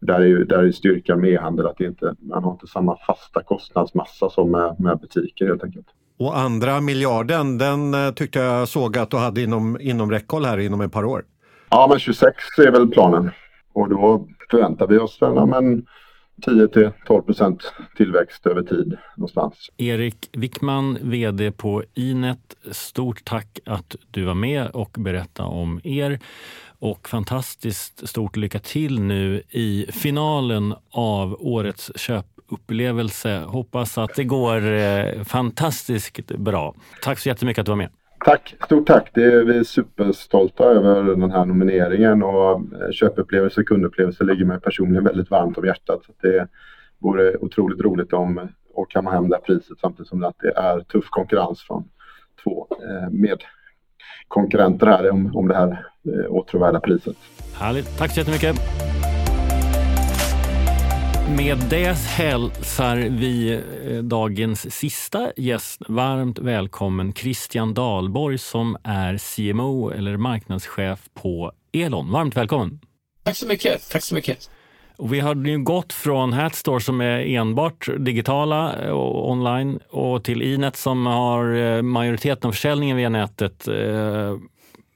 där 0.00 0.20
är 0.20 0.26
ju 0.26 0.44
där 0.44 0.58
är 0.58 0.72
styrkan 0.72 1.20
med 1.20 1.30
e-handel 1.30 1.66
att 1.66 1.80
inte, 1.80 2.14
man 2.20 2.44
har 2.44 2.52
inte 2.52 2.66
samma 2.66 2.96
fasta 3.06 3.42
kostnadsmassa 3.42 4.30
som 4.30 4.50
med, 4.50 4.80
med 4.80 4.98
butiker 4.98 5.46
helt 5.46 5.64
enkelt. 5.64 5.86
Och 6.18 6.38
andra 6.38 6.80
miljarden, 6.80 7.58
den 7.58 7.94
eh, 7.94 8.12
tyckte 8.12 8.38
jag 8.38 8.68
såg 8.68 8.98
att 8.98 9.10
du 9.10 9.16
hade 9.16 9.42
inom, 9.42 9.80
inom 9.80 10.10
räckhåll 10.10 10.44
här 10.44 10.58
inom 10.58 10.80
ett 10.80 10.92
par 10.92 11.04
år. 11.04 11.24
Ja, 11.70 11.86
men 11.90 11.98
26 11.98 12.36
är 12.58 12.70
väl 12.70 12.88
planen. 12.88 13.30
Och 13.72 13.88
då 13.88 14.28
förväntar 14.50 14.86
vi 14.86 14.98
oss 14.98 15.18
men 15.20 15.86
10 16.44 16.68
till 16.68 16.90
12 17.06 17.22
procent 17.22 17.72
tillväxt 17.96 18.46
över 18.46 18.62
tid 18.62 18.96
någonstans. 19.16 19.70
Erik 19.76 20.28
Wickman, 20.32 20.98
VD 21.02 21.52
på 21.52 21.84
Inet. 21.94 22.56
Stort 22.70 23.24
tack 23.24 23.58
att 23.66 23.96
du 24.10 24.24
var 24.24 24.34
med 24.34 24.66
och 24.66 24.96
berättade 24.98 25.48
om 25.48 25.80
er. 25.84 26.20
Och 26.78 27.08
fantastiskt 27.08 28.08
stort 28.08 28.36
lycka 28.36 28.58
till 28.58 29.00
nu 29.00 29.42
i 29.50 29.86
finalen 29.92 30.74
av 30.90 31.36
årets 31.40 31.92
köpupplevelse. 31.96 33.38
Hoppas 33.38 33.98
att 33.98 34.14
det 34.14 34.24
går 34.24 34.72
eh, 34.72 35.22
fantastiskt 35.24 36.26
bra. 36.26 36.74
Tack 37.02 37.18
så 37.18 37.28
jättemycket 37.28 37.60
att 37.60 37.66
du 37.66 37.70
var 37.72 37.76
med. 37.76 37.90
Tack, 38.24 38.54
stort 38.64 38.86
tack. 38.86 39.10
Det 39.14 39.24
är, 39.24 39.44
vi 39.44 39.58
är 39.58 39.64
superstolta 39.64 40.64
över 40.64 41.02
den 41.02 41.30
här 41.30 41.44
nomineringen 41.44 42.22
och 42.22 42.50
eh, 42.50 42.90
köpupplevelse 42.92 43.60
och 43.60 43.66
kundupplevelse 43.66 44.24
ligger 44.24 44.44
mig 44.44 44.60
personligen 44.60 45.04
väldigt 45.04 45.30
varmt 45.30 45.58
om 45.58 45.66
hjärtat. 45.66 46.00
Så 46.06 46.12
det 46.22 46.48
vore 46.98 47.36
otroligt 47.36 47.80
roligt 47.80 48.12
om 48.12 48.38
eh, 48.38 48.44
att 48.76 48.88
kamma 48.88 49.10
hem 49.10 49.28
det 49.28 49.36
här 49.36 49.42
priset 49.42 49.78
samtidigt 49.80 50.08
som 50.08 50.20
det 50.20 50.52
är 50.56 50.80
tuff 50.80 51.04
konkurrens 51.10 51.62
från 51.62 51.84
två 52.44 52.66
eh, 52.70 53.10
medkonkurrenter 53.10 54.86
här 54.86 55.10
om, 55.10 55.36
om 55.36 55.48
det 55.48 55.54
här 55.54 55.86
åtråvärda 56.28 56.80
priset. 56.80 57.16
Härligt. 57.54 57.98
Tack 57.98 58.10
så 58.10 58.20
jättemycket. 58.20 58.56
Med 61.28 61.58
det 61.70 61.98
hälsar 61.98 62.96
vi 62.96 63.52
eh, 63.52 64.02
dagens 64.02 64.74
sista 64.74 65.32
gäst 65.36 65.82
varmt 65.88 66.38
välkommen 66.38 67.12
Christian 67.12 67.74
Dahlborg 67.74 68.38
som 68.38 68.76
är 68.84 69.18
CMO 69.18 69.90
eller 69.90 70.16
marknadschef 70.16 71.00
på 71.14 71.52
Elon. 71.72 72.12
Varmt 72.12 72.36
välkommen! 72.36 72.80
Tack 73.22 73.36
så 73.36 73.46
mycket! 73.46 73.90
Tack 73.90 74.02
så 74.02 74.14
mycket! 74.14 74.50
Och 74.96 75.12
vi 75.12 75.20
har 75.20 75.34
nu 75.34 75.58
gått 75.58 75.92
från 75.92 76.32
Hatstore 76.32 76.80
som 76.80 77.00
är 77.00 77.26
enbart 77.26 77.88
digitala 77.98 78.92
och 78.94 79.30
online 79.30 79.78
och 79.90 80.24
till 80.24 80.42
Inet 80.42 80.76
som 80.76 81.06
har 81.06 81.54
eh, 81.54 81.82
majoriteten 81.82 82.48
av 82.48 82.52
försäljningen 82.52 82.96
via 82.96 83.08
nätet 83.08 83.68
eh, 83.68 84.36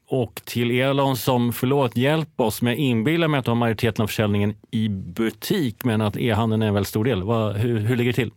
och 0.09 0.41
till 0.45 0.71
Elon 0.71 1.17
som, 1.17 1.53
förlåt, 1.53 1.97
hjälp 1.97 2.41
oss, 2.41 2.63
men 2.63 2.73
jag 2.73 2.81
inbillar 2.81 3.29
mig 3.29 3.39
att 3.39 3.45
du 3.45 3.51
har 3.51 3.57
majoriteten 3.57 4.03
av 4.03 4.07
försäljningen 4.07 4.55
i 4.71 4.89
butik, 4.89 5.85
men 5.85 6.01
att 6.01 6.17
e-handeln 6.17 6.63
är 6.63 6.67
en 6.67 6.75
väldigt 6.75 6.89
stor 6.89 7.05
del. 7.05 7.23
Vad, 7.23 7.57
hur, 7.57 7.79
hur 7.79 7.97
ligger 7.97 8.13
det 8.13 8.17
till? 8.17 8.31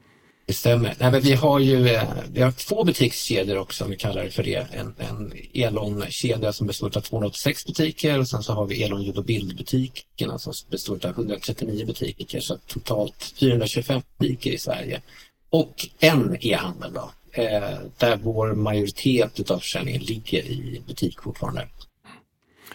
Det 0.50 0.54
stämmer. 0.54 0.96
Nej, 1.00 1.12
men 1.12 1.22
vi 1.22 1.34
har 1.34 1.60
ju 1.60 1.88
eh, 1.88 2.04
vi 2.32 2.42
har 2.42 2.52
två 2.52 2.84
butikskedjor 2.84 3.58
också, 3.58 3.84
om 3.84 3.92
vi 3.92 3.98
kallar 3.98 4.24
det 4.24 4.32
för 4.32 4.44
det. 4.44 4.68
En, 4.72 4.96
en 4.98 5.34
Elon-kedja 5.54 6.54
som 6.54 6.68
består 6.68 6.98
av 6.98 7.02
286 7.02 7.66
butiker 7.66 8.20
och 8.20 8.28
sen 8.28 8.44
så 8.44 8.54
har 8.54 8.66
vi 8.66 8.84
Elon 8.84 9.04
ljud 9.04 9.18
och 9.18 9.26
bildbutikerna 9.26 10.40
som 10.40 10.54
består 10.70 11.06
av 11.06 11.12
139 11.12 11.86
butiker, 11.86 12.40
så 12.40 12.58
totalt 12.68 13.34
425 13.40 14.02
butiker 14.20 14.52
i 14.52 14.58
Sverige. 14.58 15.02
Och 15.50 15.88
en 16.00 16.38
e-handel 16.42 16.94
då, 16.94 17.12
eh, 17.32 17.78
där 17.98 18.20
vår 18.24 18.54
majoritet 18.56 19.52
av 19.52 19.60
försäljningen 19.60 20.02
ligger 20.02 20.40
i 20.40 20.82
butik 20.88 21.22
fortfarande. 21.22 21.68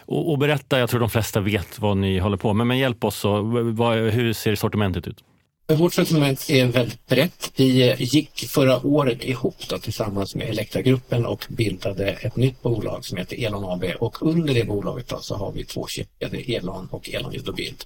Och, 0.06 0.30
och, 0.30 0.38
berätta, 0.38 0.78
jag 0.78 0.90
tror 0.90 1.00
de 1.00 1.10
flesta 1.10 1.40
vet 1.40 1.78
vad 1.78 1.96
ni 1.96 2.18
håller 2.18 2.36
på 2.36 2.52
med, 2.52 2.66
men 2.66 2.78
hjälp 2.78 3.04
oss. 3.04 3.16
Så, 3.16 3.42
vad, 3.72 3.98
hur 3.98 4.32
ser 4.32 4.54
sortimentet 4.54 5.08
ut? 5.08 5.24
Vårt 5.66 5.94
sortiment 5.94 6.50
är 6.50 6.66
väldigt 6.66 7.06
brett. 7.06 7.52
Vi 7.56 7.94
gick 7.98 8.48
förra 8.48 8.86
året 8.86 9.24
ihop 9.24 9.56
då, 9.68 9.78
tillsammans 9.78 10.34
med 10.34 10.48
Elektragruppen 10.48 11.26
och 11.26 11.46
bildade 11.48 12.10
ett 12.10 12.36
nytt 12.36 12.62
bolag 12.62 13.04
som 13.04 13.18
heter 13.18 13.44
Elon 13.46 13.64
AB 13.64 13.84
och 13.98 14.22
under 14.22 14.54
det 14.54 14.64
bolaget 14.64 15.08
då, 15.08 15.18
så 15.18 15.36
har 15.36 15.52
vi 15.52 15.64
två 15.64 15.86
kedjor, 15.86 16.56
Elon 16.56 16.88
och 16.90 17.10
Elon 17.10 17.32
Ljud 17.32 17.48
och 17.48 17.54
Bild. 17.54 17.84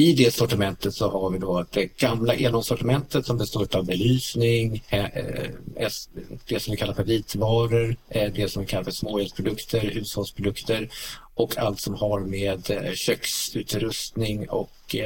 I 0.00 0.12
det 0.12 0.34
sortimentet 0.34 0.94
så 0.94 1.10
har 1.10 1.30
vi 1.30 1.38
då 1.38 1.66
det 1.70 1.96
gamla 1.96 2.34
elomsortimentet 2.34 3.26
som 3.26 3.38
består 3.38 3.76
av 3.76 3.86
belysning, 3.86 4.82
eh, 4.88 5.04
eh, 5.04 5.50
det 6.48 6.60
som 6.60 6.70
vi 6.70 6.76
kallar 6.76 6.94
för 6.94 7.04
vitvaror, 7.04 7.96
eh, 8.08 8.32
det 8.32 8.48
som 8.48 8.62
vi 8.62 8.68
kallar 8.68 8.84
för 8.84 8.90
småelsprodukter, 8.90 9.80
hushållsprodukter 9.80 10.88
och 11.34 11.58
allt 11.58 11.80
som 11.80 11.94
har 11.94 12.20
med 12.20 12.92
köksutrustning 12.94 14.48
och 14.48 14.96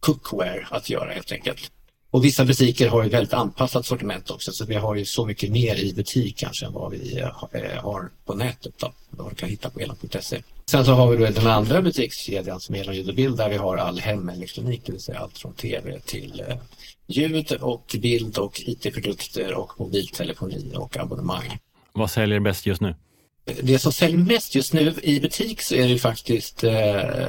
cookware 0.00 0.66
att 0.70 0.90
göra 0.90 1.12
helt 1.12 1.32
enkelt. 1.32 1.70
Och 2.10 2.24
vissa 2.24 2.44
butiker 2.44 2.88
har 2.88 3.02
ju 3.02 3.08
väldigt 3.08 3.34
anpassat 3.34 3.86
sortiment 3.86 4.30
också 4.30 4.52
så 4.52 4.64
vi 4.64 4.74
har 4.74 4.94
ju 4.94 5.04
så 5.04 5.26
mycket 5.26 5.50
mer 5.50 5.76
i 5.76 5.94
butik 5.94 6.38
kanske 6.38 6.66
än 6.66 6.72
vad 6.72 6.92
vi 6.92 7.20
har 7.82 8.10
på 8.24 8.34
nätet 8.34 8.74
då, 8.78 8.92
vad 9.10 9.30
du 9.30 9.34
kan 9.34 9.48
hitta 9.48 9.70
på 9.70 9.80
elan.se. 9.80 10.42
Sen 10.70 10.84
så 10.84 10.92
har 10.92 11.10
vi 11.10 11.16
då 11.16 11.30
den 11.30 11.46
andra 11.46 11.82
butikskedjan 11.82 12.60
som 12.60 12.74
är 12.74 12.80
Elan 12.80 12.94
Ljud 12.94 13.08
och 13.08 13.14
Bild 13.14 13.36
där 13.36 13.48
vi 13.48 13.56
har 13.56 13.76
all 13.76 13.98
hemelektronik, 13.98 14.82
det 14.86 14.92
vill 14.92 15.00
säga 15.00 15.18
allt 15.18 15.38
från 15.38 15.54
tv 15.54 16.00
till 16.00 16.44
eh, 16.48 16.56
ljud 17.06 17.52
och 17.52 17.96
bild 17.98 18.38
och 18.38 18.60
IT-produkter 18.66 19.54
och 19.54 19.80
mobiltelefoni 19.80 20.72
och 20.76 20.96
abonnemang. 20.96 21.58
Vad 21.92 22.10
säljer 22.10 22.40
bäst 22.40 22.66
just 22.66 22.80
nu? 22.80 22.94
Det 23.62 23.78
som 23.78 23.92
säljer 23.92 24.18
mest 24.18 24.54
just 24.54 24.72
nu 24.72 24.94
i 25.02 25.20
butik 25.20 25.62
så 25.62 25.74
är 25.74 25.88
det 25.88 25.98
faktiskt 25.98 26.64
eh, 26.64 27.28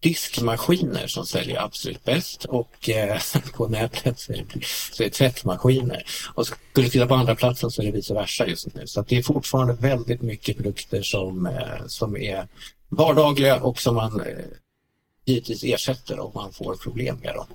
diskmaskiner 0.00 1.06
som 1.06 1.26
säljer 1.26 1.62
absolut 1.64 2.04
bäst 2.04 2.44
och 2.44 2.88
eh, 2.88 3.20
på 3.54 3.68
nätet 3.68 4.18
så 4.18 4.32
är, 4.32 4.36
det, 4.36 4.64
så 4.92 5.02
är 5.02 5.06
det 5.06 5.14
tvättmaskiner. 5.14 6.02
Och 6.34 6.46
skulle 6.46 6.86
du 6.86 6.90
titta 6.90 7.06
på 7.06 7.14
andra 7.14 7.34
platsen 7.34 7.70
så 7.70 7.82
är 7.82 7.86
det 7.86 7.92
vice 7.92 8.14
versa 8.14 8.46
just 8.46 8.74
nu. 8.74 8.86
Så 8.86 9.02
det 9.02 9.18
är 9.18 9.22
fortfarande 9.22 9.72
väldigt 9.72 10.22
mycket 10.22 10.56
produkter 10.56 11.02
som, 11.02 11.46
eh, 11.46 11.86
som 11.86 12.16
är 12.16 12.46
vardagliga 12.90 13.62
och 13.62 13.78
som 13.78 13.94
man 13.94 14.20
eh, 14.20 14.26
givetvis 15.24 15.64
ersätter 15.64 16.20
om 16.20 16.32
man 16.34 16.52
får 16.52 16.74
problem 16.74 17.18
med 17.22 17.34
dem. 17.34 17.46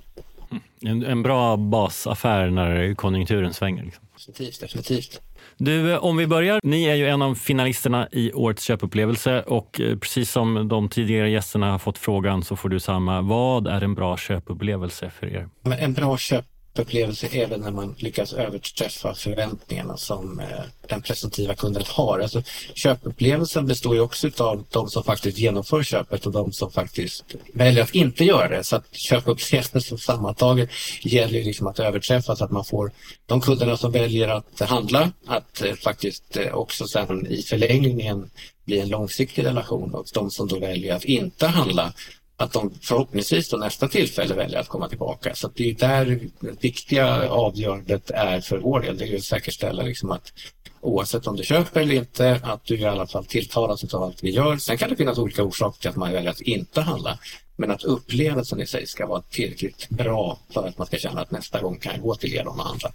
En, 0.80 1.04
en 1.04 1.22
bra 1.22 1.56
basaffär 1.56 2.50
när 2.50 2.94
konjunkturen 2.94 3.54
svänger. 3.54 3.84
Liksom. 3.84 4.04
Definitivt, 4.16 4.60
definitivt. 4.60 5.20
Du, 5.56 5.92
eh, 5.92 6.04
om 6.04 6.16
vi 6.16 6.26
börjar. 6.26 6.60
Ni 6.62 6.84
är 6.84 6.94
ju 6.94 7.08
en 7.08 7.22
av 7.22 7.34
finalisterna 7.34 8.08
i 8.12 8.32
årets 8.32 8.62
köpupplevelse 8.62 9.42
och 9.42 9.80
eh, 9.80 9.98
precis 9.98 10.30
som 10.30 10.68
de 10.68 10.88
tidigare 10.88 11.30
gästerna 11.30 11.70
har 11.70 11.78
fått 11.78 11.98
frågan 11.98 12.44
så 12.44 12.56
får 12.56 12.68
du 12.68 12.80
samma. 12.80 13.20
Vad 13.20 13.66
är 13.66 13.80
en 13.80 13.94
bra 13.94 14.16
köpupplevelse 14.16 15.10
för 15.10 15.26
er? 15.26 15.48
En 15.78 15.92
bra 15.92 16.16
köp 16.16 16.44
upplevelse 16.78 17.26
även 17.32 17.60
när 17.60 17.70
man 17.70 17.94
lyckas 17.98 18.32
överträffa 18.32 19.14
förväntningarna 19.14 19.96
som 19.96 20.40
eh, 20.40 20.46
den 20.88 21.02
presumtiva 21.02 21.54
kunden 21.54 21.82
har. 21.86 22.20
Alltså, 22.20 22.42
köpupplevelsen 22.74 23.66
består 23.66 23.94
ju 23.94 24.00
också 24.00 24.30
av 24.38 24.64
de 24.70 24.88
som 24.88 25.04
faktiskt 25.04 25.38
genomför 25.38 25.82
köpet 25.82 26.26
och 26.26 26.32
de 26.32 26.52
som 26.52 26.72
faktiskt 26.72 27.24
väljer 27.54 27.82
att 27.82 27.94
inte 27.94 28.24
göra 28.24 28.48
det. 28.48 28.64
Så 28.64 28.76
att 28.76 28.94
köpupplevelsen 28.94 29.98
sammantaget 29.98 30.70
gäller 31.02 31.44
liksom 31.44 31.66
att 31.66 31.78
överträffa 31.78 32.36
så 32.36 32.44
att 32.44 32.50
man 32.50 32.64
får 32.64 32.92
de 33.26 33.40
kunderna 33.40 33.76
som 33.76 33.92
väljer 33.92 34.28
att 34.28 34.60
handla 34.60 35.12
att 35.26 35.62
eh, 35.62 35.74
faktiskt 35.74 36.36
eh, 36.36 36.54
också 36.54 36.86
sen 36.86 37.26
i 37.26 37.42
förlängningen 37.42 38.30
bli 38.64 38.80
en 38.80 38.88
långsiktig 38.88 39.44
relation 39.44 39.94
och 39.94 40.06
de 40.14 40.30
som 40.30 40.48
då 40.48 40.58
väljer 40.58 40.94
att 40.94 41.04
inte 41.04 41.46
handla 41.46 41.92
att 42.36 42.52
de 42.52 42.74
förhoppningsvis 42.82 43.48
då 43.48 43.56
nästa 43.56 43.88
tillfälle 43.88 44.34
väljer 44.34 44.58
att 44.58 44.68
komma 44.68 44.88
tillbaka. 44.88 45.34
Så 45.34 45.50
det 45.54 45.70
är 45.70 45.74
där 45.74 46.20
det 46.40 46.62
viktiga 46.64 47.30
avgörandet 47.30 48.10
är 48.10 48.40
för 48.40 48.58
vår 48.58 48.80
del. 48.80 48.98
Det 48.98 49.08
är 49.08 49.16
att 49.16 49.24
säkerställa 49.24 49.82
liksom 49.82 50.10
att 50.10 50.32
oavsett 50.80 51.26
om 51.26 51.36
du 51.36 51.44
köper 51.44 51.80
eller 51.80 51.94
inte, 51.94 52.40
att 52.42 52.64
du 52.64 52.78
i 52.78 52.84
alla 52.84 53.06
fall 53.06 53.24
tilltalas 53.24 53.94
av 53.94 54.02
allt 54.02 54.24
vi 54.24 54.30
gör. 54.30 54.56
Sen 54.56 54.78
kan 54.78 54.90
det 54.90 54.96
finnas 54.96 55.18
olika 55.18 55.42
orsaker 55.42 55.80
till 55.80 55.90
att 55.90 55.96
man 55.96 56.12
väljer 56.12 56.30
att 56.30 56.40
inte 56.40 56.80
handla. 56.80 57.18
Men 57.56 57.70
att 57.70 57.84
upplevelsen 57.84 58.60
i 58.60 58.66
sig 58.66 58.86
ska 58.86 59.06
vara 59.06 59.22
tillräckligt 59.22 59.88
bra 59.88 60.38
för 60.50 60.68
att 60.68 60.78
man 60.78 60.86
ska 60.86 60.96
känna 60.96 61.20
att 61.20 61.30
nästa 61.30 61.60
gång 61.60 61.78
kan 61.78 61.92
jag 61.92 62.02
gå 62.02 62.14
till 62.14 62.34
er 62.34 62.46
och 62.46 62.54
handla. 62.54 62.92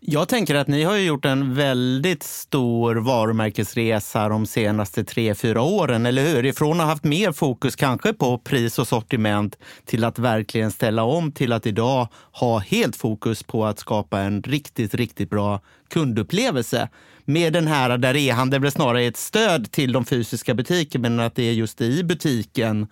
Jag 0.00 0.28
tänker 0.28 0.54
att 0.54 0.68
ni 0.68 0.82
har 0.82 0.96
gjort 0.96 1.24
en 1.24 1.54
väldigt 1.54 2.22
stor 2.22 2.96
varumärkesresa 2.96 4.28
de 4.28 4.46
senaste 4.46 5.04
tre, 5.04 5.34
fyra 5.34 5.62
åren, 5.62 6.06
eller 6.06 6.26
hur? 6.26 6.46
Ifrån 6.46 6.80
att 6.80 6.86
ha 6.86 6.92
haft 6.92 7.04
mer 7.04 7.32
fokus 7.32 7.76
kanske 7.76 8.12
på 8.12 8.38
pris 8.38 8.78
och 8.78 8.88
sortiment 8.88 9.58
till 9.84 10.04
att 10.04 10.18
verkligen 10.18 10.70
ställa 10.70 11.02
om 11.02 11.32
till 11.32 11.52
att 11.52 11.66
idag 11.66 12.08
ha 12.32 12.58
helt 12.58 12.96
fokus 12.96 13.42
på 13.42 13.66
att 13.66 13.78
skapa 13.78 14.20
en 14.20 14.42
riktigt, 14.42 14.94
riktigt 14.94 15.30
bra 15.30 15.60
kundupplevelse. 15.90 16.88
Med 17.24 17.52
den 17.52 17.66
här 17.66 17.98
där 17.98 18.16
e-handel 18.16 18.60
blir 18.60 18.70
snarare 18.70 19.02
ett 19.02 19.16
stöd 19.16 19.72
till 19.72 19.92
de 19.92 20.04
fysiska 20.04 20.54
butikerna, 20.54 21.02
men 21.08 21.20
att 21.20 21.34
det 21.34 21.48
är 21.48 21.52
just 21.52 21.80
i 21.80 22.04
butiken 22.04 22.86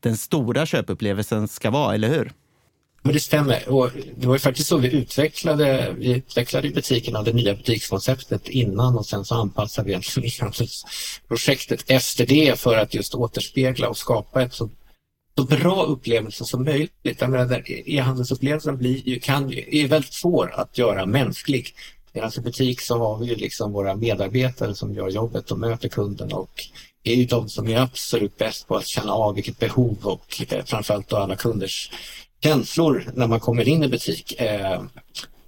den 0.00 0.16
stora 0.16 0.66
köpupplevelsen 0.66 1.48
ska 1.48 1.70
vara, 1.70 1.94
eller 1.94 2.08
hur? 2.08 2.32
Men 3.02 3.12
det 3.12 3.20
stämmer. 3.20 3.68
Och 3.68 3.90
det 4.16 4.26
var 4.26 4.34
ju 4.34 4.38
faktiskt 4.38 4.68
så 4.68 4.76
vi 4.76 4.92
utvecklade, 4.92 5.94
vi 5.98 6.12
utvecklade 6.12 6.70
butikerna, 6.70 7.22
det 7.22 7.32
nya 7.32 7.54
butikskonceptet 7.54 8.48
innan 8.48 8.98
och 8.98 9.06
sen 9.06 9.24
så 9.24 9.34
anpassade 9.34 9.88
vi 9.88 10.68
projektet 11.28 11.84
efter 11.86 12.26
det 12.26 12.60
för 12.60 12.76
att 12.76 12.94
just 12.94 13.14
återspegla 13.14 13.88
och 13.88 13.96
skapa 13.96 14.42
ett 14.42 14.54
så, 14.54 14.70
så 15.38 15.44
bra 15.44 15.84
upplevelse 15.84 16.44
som 16.44 16.64
möjligt. 16.64 16.92
E-handelsupplevelsen 17.04 18.76
blir 18.76 19.08
ju, 19.08 19.20
kan, 19.20 19.52
är 19.52 19.88
väldigt 19.88 20.14
svår 20.14 20.52
att 20.54 20.78
göra 20.78 21.06
mänsklig. 21.06 21.74
Medan 22.12 22.24
alltså 22.24 22.40
i 22.40 22.44
butik 22.44 22.80
så 22.80 22.98
har 22.98 23.18
vi 23.18 23.26
ju 23.26 23.34
liksom 23.34 23.72
våra 23.72 23.96
medarbetare 23.96 24.74
som 24.74 24.94
gör 24.94 25.08
jobbet 25.08 25.50
och 25.50 25.58
möter 25.58 25.88
kunden 25.88 26.32
och 26.32 26.64
är 27.04 27.14
ju 27.14 27.24
de 27.24 27.48
som 27.48 27.68
är 27.68 27.80
absolut 27.80 28.38
bäst 28.38 28.68
på 28.68 28.76
att 28.76 28.86
känna 28.86 29.12
av 29.12 29.34
vilket 29.34 29.58
behov 29.58 29.98
och 30.02 30.42
eh, 30.50 30.64
framförallt 30.64 31.08
då 31.08 31.16
alla 31.16 31.36
kunders 31.36 31.90
känslor 32.42 33.10
när 33.14 33.26
man 33.26 33.40
kommer 33.40 33.68
in 33.68 33.82
i 33.82 33.88
butik. 33.88 34.40
Eh, 34.40 34.82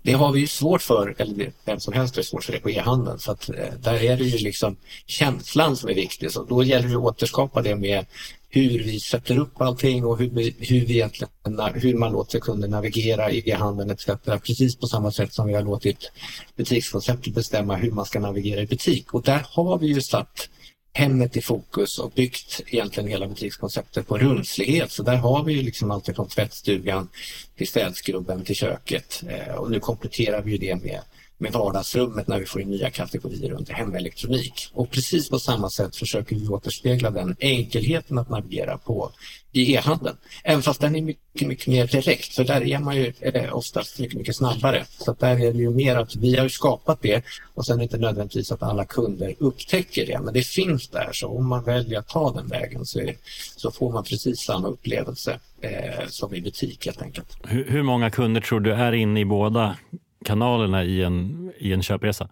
det 0.02 0.12
har 0.12 0.32
vi 0.32 0.40
ju 0.40 0.46
svårt 0.46 0.82
för, 0.82 1.14
eller 1.18 1.52
vem 1.64 1.80
som 1.80 1.92
helst 1.92 2.16
har 2.16 2.22
svårt 2.22 2.44
för 2.44 2.52
det 2.52 2.58
på 2.58 2.70
e-handeln. 2.70 3.18
Så 3.18 3.32
att, 3.32 3.48
eh, 3.48 3.74
där 3.80 4.02
är 4.02 4.16
det 4.16 4.24
ju 4.24 4.38
liksom 4.38 4.76
känslan 5.06 5.76
som 5.76 5.90
är 5.90 5.94
viktig. 5.94 6.30
Så 6.30 6.44
då 6.44 6.62
gäller 6.62 6.88
det 6.88 6.96
att 6.96 7.02
återskapa 7.02 7.62
det 7.62 7.76
med 7.76 8.06
hur 8.48 8.84
vi 8.84 9.00
sätter 9.00 9.38
upp 9.38 9.60
allting 9.60 10.04
och 10.04 10.18
hur, 10.18 10.30
vi, 10.30 10.56
hur, 10.58 10.86
vi 10.86 10.94
egentligen, 10.94 11.30
hur 11.74 11.94
man 11.94 12.12
låter 12.12 12.40
kunden 12.40 12.70
navigera 12.70 13.30
i 13.30 13.50
e-handeln 13.50 13.90
etc. 13.90 14.06
Precis 14.46 14.76
på 14.76 14.86
samma 14.86 15.12
sätt 15.12 15.32
som 15.32 15.46
vi 15.46 15.54
har 15.54 15.62
låtit 15.62 16.12
butikskonceptet 16.56 17.34
bestämma 17.34 17.76
hur 17.76 17.90
man 17.90 18.06
ska 18.06 18.20
navigera 18.20 18.60
i 18.60 18.66
butik. 18.66 19.14
Och 19.14 19.22
där 19.22 19.46
har 19.50 19.78
vi 19.78 19.86
ju 19.86 20.00
satt 20.00 20.48
hemmet 20.92 21.36
i 21.36 21.40
fokus 21.40 21.98
och 21.98 22.10
byggt 22.10 22.60
egentligen 22.66 23.08
hela 23.08 23.26
butikskonceptet 23.26 24.06
på 24.06 24.18
rumslighet. 24.18 24.90
Så 24.90 25.02
där 25.02 25.16
har 25.16 25.44
vi 25.44 25.52
ju 25.52 25.62
liksom 25.62 25.90
allt 25.90 26.16
från 26.16 26.28
tvättstugan 26.28 27.08
till 27.56 27.68
städskrubben 27.68 28.44
till 28.44 28.56
köket. 28.56 29.22
Eh, 29.28 29.54
och 29.54 29.70
nu 29.70 29.80
kompletterar 29.80 30.42
vi 30.42 30.58
det 30.58 30.76
med 30.76 31.00
med 31.40 31.52
vardagsrummet 31.52 32.28
när 32.28 32.38
vi 32.38 32.46
får 32.46 32.60
in 32.60 32.70
nya 32.70 32.90
kategorier 32.90 33.52
under 33.52 33.72
hemelektronik. 33.74 34.70
Och 34.72 34.90
precis 34.90 35.28
på 35.28 35.38
samma 35.38 35.70
sätt 35.70 35.96
försöker 35.96 36.36
vi 36.36 36.48
återspegla 36.48 37.10
den 37.10 37.36
enkelheten 37.40 38.18
att 38.18 38.30
navigera 38.30 38.78
på 38.78 39.10
i 39.52 39.74
e-handeln. 39.74 40.16
Även 40.44 40.62
fast 40.62 40.80
den 40.80 40.96
är 40.96 41.02
mycket, 41.02 41.48
mycket 41.48 41.66
mer 41.66 41.86
direkt, 41.86 42.34
för 42.34 42.44
där 42.44 42.66
är 42.66 42.78
man 42.78 42.96
ju 42.96 43.12
eh, 43.20 43.56
oftast 43.56 43.98
mycket, 43.98 44.18
mycket 44.18 44.36
snabbare. 44.36 44.84
Så 44.98 45.16
där 45.18 45.40
är 45.40 45.52
det 45.52 45.58
ju 45.58 45.70
mer 45.70 45.96
att 45.96 46.16
vi 46.16 46.36
har 46.36 46.48
skapat 46.48 47.02
det 47.02 47.24
och 47.54 47.66
sen 47.66 47.74
är 47.74 47.78
det 47.78 47.82
inte 47.82 47.98
nödvändigtvis 47.98 48.52
att 48.52 48.62
alla 48.62 48.84
kunder 48.84 49.34
upptäcker 49.38 50.06
det, 50.06 50.20
men 50.20 50.34
det 50.34 50.42
finns 50.42 50.88
där. 50.88 51.08
Så 51.12 51.28
om 51.28 51.48
man 51.48 51.64
väljer 51.64 51.98
att 51.98 52.08
ta 52.08 52.32
den 52.32 52.48
vägen 52.48 52.86
så, 52.86 53.00
är, 53.00 53.16
så 53.56 53.70
får 53.70 53.92
man 53.92 54.04
precis 54.04 54.40
samma 54.40 54.68
upplevelse 54.68 55.40
eh, 55.60 56.06
som 56.08 56.34
i 56.34 56.40
butik 56.40 56.86
helt 56.86 57.02
enkelt. 57.02 57.36
Hur, 57.44 57.70
hur 57.70 57.82
många 57.82 58.10
kunder 58.10 58.40
tror 58.40 58.60
du 58.60 58.72
är 58.72 58.92
inne 58.92 59.20
i 59.20 59.24
båda 59.24 59.76
kanalerna 60.24 60.84
i 60.84 61.02
en, 61.02 61.52
i 61.58 61.72
en 61.72 61.82
köpresa? 61.82 62.28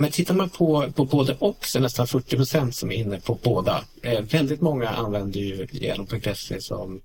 Men 0.00 0.10
tittar 0.10 0.34
man 0.34 0.50
på, 0.50 0.92
på 0.96 1.04
både 1.04 1.36
och 1.38 1.66
så 1.66 1.78
är 1.78 1.82
nästan 1.82 2.06
40 2.06 2.36
procent 2.36 2.74
som 2.74 2.90
är 2.90 2.94
inne 2.94 3.20
på 3.20 3.38
båda. 3.42 3.84
Eh, 4.02 4.20
väldigt 4.20 4.60
många 4.60 4.88
använder 4.88 5.40
ju 5.40 5.66
genom.se 5.70 6.60
som 6.60 7.00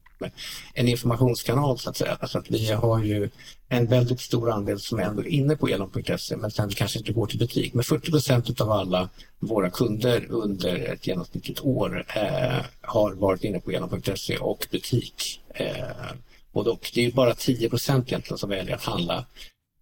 en 0.73 0.87
informationskanal 0.87 1.79
så 1.79 1.89
att 1.89 1.97
säga. 1.97 2.17
Alltså 2.19 2.37
att 2.37 2.51
vi 2.51 2.71
har 2.71 3.03
ju 3.03 3.29
en 3.69 3.85
väldigt 3.85 4.19
stor 4.19 4.51
andel 4.51 4.79
som 4.79 4.99
är 4.99 5.03
ändå 5.03 5.23
inne 5.23 5.55
på 5.55 5.67
elon.se 5.67 6.37
men 6.37 6.51
sen 6.51 6.69
kanske 6.69 6.99
inte 6.99 7.13
går 7.13 7.25
till 7.25 7.39
butik. 7.39 7.73
Men 7.73 7.83
40 7.83 8.11
procent 8.11 8.61
av 8.61 8.71
alla 8.71 9.09
våra 9.39 9.69
kunder 9.69 10.25
under 10.29 10.75
ett 10.75 11.07
genomsnittligt 11.07 11.61
år 11.61 12.05
eh, 12.15 12.65
har 12.81 13.13
varit 13.13 13.43
inne 13.43 13.59
på 13.59 13.71
elon.se 13.71 14.37
och 14.37 14.67
butik. 14.71 15.41
Eh, 15.49 16.11
och 16.51 16.63
dock, 16.63 16.91
det 16.93 17.05
är 17.05 17.11
bara 17.11 17.33
10 17.33 17.69
procent 17.69 18.07
egentligen 18.07 18.37
som 18.37 18.49
väljer 18.49 18.75
att 18.75 18.83
handla 18.83 19.25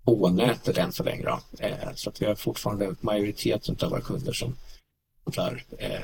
på 0.06 0.30
nätet 0.30 0.78
än 0.78 0.92
så 0.92 1.04
länge. 1.04 1.28
Eh, 1.60 1.74
så 1.96 2.10
att 2.10 2.22
vi 2.22 2.26
har 2.26 2.36
fortfarande 2.36 2.96
majoriteten 3.02 3.76
av 3.82 3.90
våra 3.90 4.02
kunder 4.02 4.34
som 4.34 4.56
handlar 5.26 5.64
eh, 5.78 6.00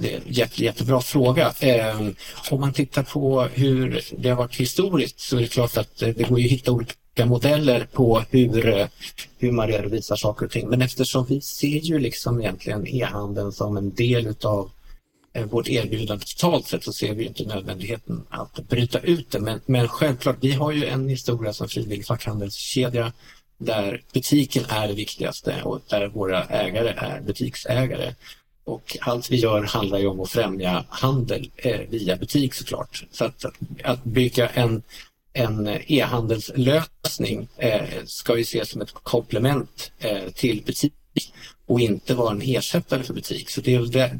Det 0.00 0.14
är 0.14 0.16
en 0.16 0.22
jätte, 0.26 0.64
jättebra 0.64 1.00
fråga. 1.00 1.54
Eh, 1.60 2.08
om 2.50 2.60
man 2.60 2.72
tittar 2.72 3.02
på 3.02 3.42
hur 3.42 4.00
det 4.18 4.28
har 4.28 4.36
varit 4.36 4.56
historiskt 4.56 5.20
så 5.20 5.36
är 5.36 5.40
det 5.40 5.48
klart 5.48 5.76
att 5.76 6.02
eh, 6.02 6.08
det 6.08 6.28
går 6.28 6.36
att 6.36 6.42
hitta 6.42 6.72
olika 6.72 7.26
modeller 7.26 7.88
på 7.92 8.22
hur, 8.30 8.68
eh, 8.68 8.86
hur 9.38 9.52
man 9.52 9.68
redovisar 9.68 10.16
saker 10.16 10.46
och 10.46 10.52
ting. 10.52 10.68
Men 10.68 10.82
eftersom 10.82 11.26
vi 11.26 11.40
ser 11.40 11.78
ju 11.78 11.98
liksom 11.98 12.40
egentligen 12.40 12.86
e-handeln 12.86 13.52
som 13.52 13.76
en 13.76 13.94
del 13.94 14.26
utav 14.26 14.70
eh, 15.32 15.44
vårt 15.44 15.68
erbjudande 15.68 16.24
totalt 16.24 16.66
sett 16.66 16.84
så 16.84 16.92
ser 16.92 17.14
vi 17.14 17.24
inte 17.24 17.44
nödvändigheten 17.44 18.26
att 18.30 18.68
bryta 18.68 18.98
ut 18.98 19.30
det. 19.30 19.40
Men, 19.40 19.60
men 19.66 19.88
självklart, 19.88 20.36
vi 20.40 20.52
har 20.52 20.72
ju 20.72 20.86
en 20.86 21.08
historia 21.08 21.52
som 21.52 21.68
frivillig 21.68 22.06
fackhandelskedja 22.06 23.12
där 23.58 24.02
butiken 24.12 24.64
är 24.68 24.88
det 24.88 24.94
viktigaste 24.94 25.62
och 25.62 25.80
där 25.88 26.08
våra 26.08 26.44
ägare 26.44 26.94
är 26.96 27.20
butiksägare. 27.20 28.14
Och 28.68 28.96
allt 29.00 29.30
vi 29.30 29.36
gör 29.36 29.62
handlar 29.62 29.98
ju 29.98 30.06
om 30.06 30.20
att 30.20 30.30
främja 30.30 30.84
handel 30.88 31.50
eh, 31.56 31.80
via 31.88 32.16
butik 32.16 32.54
såklart. 32.54 33.04
Så 33.10 33.24
att, 33.24 33.44
att 33.84 34.04
bygga 34.04 34.48
en, 34.48 34.82
en 35.32 35.68
e-handelslösning 35.86 37.48
eh, 37.56 38.04
ska 38.06 38.36
ju 38.36 38.42
ses 38.42 38.70
som 38.70 38.80
ett 38.80 38.94
komplement 38.94 39.92
eh, 39.98 40.30
till 40.34 40.62
butik 40.66 40.92
och 41.66 41.80
inte 41.80 42.14
vara 42.14 42.30
en 42.30 42.42
ersättare 42.42 43.02
för 43.02 43.14
butik. 43.14 43.50
Så 43.50 43.60
det 43.60 43.74
är 43.74 43.80
det, 43.80 44.18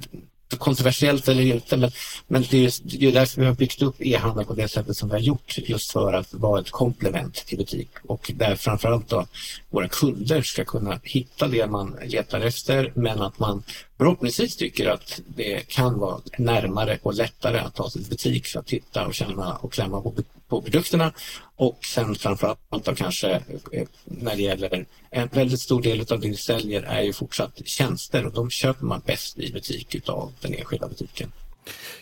kontroversiellt 0.57 1.29
eller 1.29 1.43
inte, 1.43 1.77
men, 1.77 1.91
men 2.27 2.45
det 2.51 2.65
är 2.65 2.73
ju 2.85 3.11
därför 3.11 3.41
vi 3.41 3.47
har 3.47 3.55
byggt 3.55 3.83
upp 3.83 3.97
e-handel 3.99 4.45
på 4.45 4.55
det 4.55 4.69
sättet 4.69 4.97
som 4.97 5.09
vi 5.09 5.15
har 5.15 5.21
gjort, 5.21 5.59
just 5.59 5.93
för 5.93 6.13
att 6.13 6.35
vara 6.35 6.61
ett 6.61 6.71
komplement 6.71 7.35
till 7.35 7.59
butik 7.59 7.91
och 8.03 8.33
där 8.35 8.57
framförallt 8.57 9.09
då 9.09 9.27
våra 9.71 9.89
kunder 9.89 10.43
ska 10.43 10.65
kunna 10.65 11.01
hitta 11.03 11.49
det 11.49 11.67
man 11.67 11.97
letar 12.05 12.41
efter, 12.41 12.93
men 12.95 13.23
att 13.23 13.39
man 13.39 13.63
förhoppningsvis 13.99 14.57
tycker 14.57 14.89
att 14.89 15.21
det 15.27 15.69
kan 15.69 15.99
vara 15.99 16.21
närmare 16.39 16.99
och 17.03 17.15
lättare 17.15 17.59
att 17.59 17.75
ta 17.75 17.91
sig 17.91 18.03
till 18.03 18.11
butik 18.11 18.47
för 18.47 18.61
att 18.61 18.67
titta 18.67 19.07
och 19.07 19.15
känna 19.15 19.57
och 19.57 19.73
klämma 19.73 20.01
på, 20.01 20.15
på 20.49 20.63
produkterna. 20.63 21.13
Och 21.57 21.79
sen 21.85 22.15
framförallt 22.15 22.59
då 22.85 22.95
kanske 22.95 23.31
eh, 23.73 23.89
när 24.05 24.37
det 24.37 24.43
gäller 24.43 24.87
en 25.11 25.29
väldigt 25.29 25.61
stor 25.61 25.83
del 25.83 26.01
av 26.01 26.21
det 26.21 26.29
vi 26.29 26.37
säljer 26.37 26.83
är 26.83 27.03
ju 27.03 27.13
fortsatt 27.13 27.61
tjänster 27.65 28.27
och 28.27 28.33
de 28.33 28.51
köper 28.51 28.85
man 28.85 29.03
bäst 29.07 29.39
i 29.39 29.53
butik 29.53 29.95
utav 29.95 30.33
den 30.41 30.55
enskilda 30.55 30.89
butiken. 30.89 31.33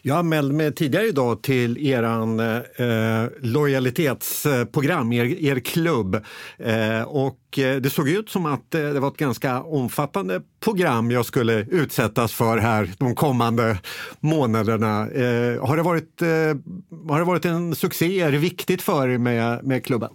Jag 0.03 0.19
anmälde 0.19 0.55
mig 0.55 0.75
tidigare 0.75 1.07
idag 1.07 1.43
till 1.43 1.87
er 1.87 2.03
eh, 2.03 3.29
lojalitetsprogram, 3.41 5.13
er, 5.13 5.25
er 5.25 5.61
klubb. 5.61 6.15
Eh, 6.59 7.03
och 7.03 7.59
eh, 7.59 7.77
det 7.77 7.91
såg 7.91 8.09
ut 8.09 8.31
som 8.31 8.47
att 8.47 8.75
eh, 8.75 8.81
det 8.81 9.01
var 9.01 9.09
ett 9.09 9.17
ganska 9.17 9.63
omfattande 9.63 10.41
program 10.61 11.11
jag 11.11 11.27
skulle 11.27 11.55
utsättas 11.71 12.33
för 12.33 12.59
här 12.59 12.91
de 12.99 13.15
kommande 13.15 13.79
månaderna. 14.21 15.09
Eh, 15.11 15.67
har, 15.67 15.77
det 15.77 15.83
varit, 15.83 16.23
eh, 16.23 16.29
har 17.09 17.19
det 17.19 17.25
varit 17.25 17.45
en 17.45 17.75
succé? 17.75 18.21
Är 18.21 18.33
det 18.33 18.39
viktigt 18.39 18.83
för 18.83 19.09
er 19.09 19.19
med, 19.19 19.65
med 19.65 19.85
klubben? 19.85 20.11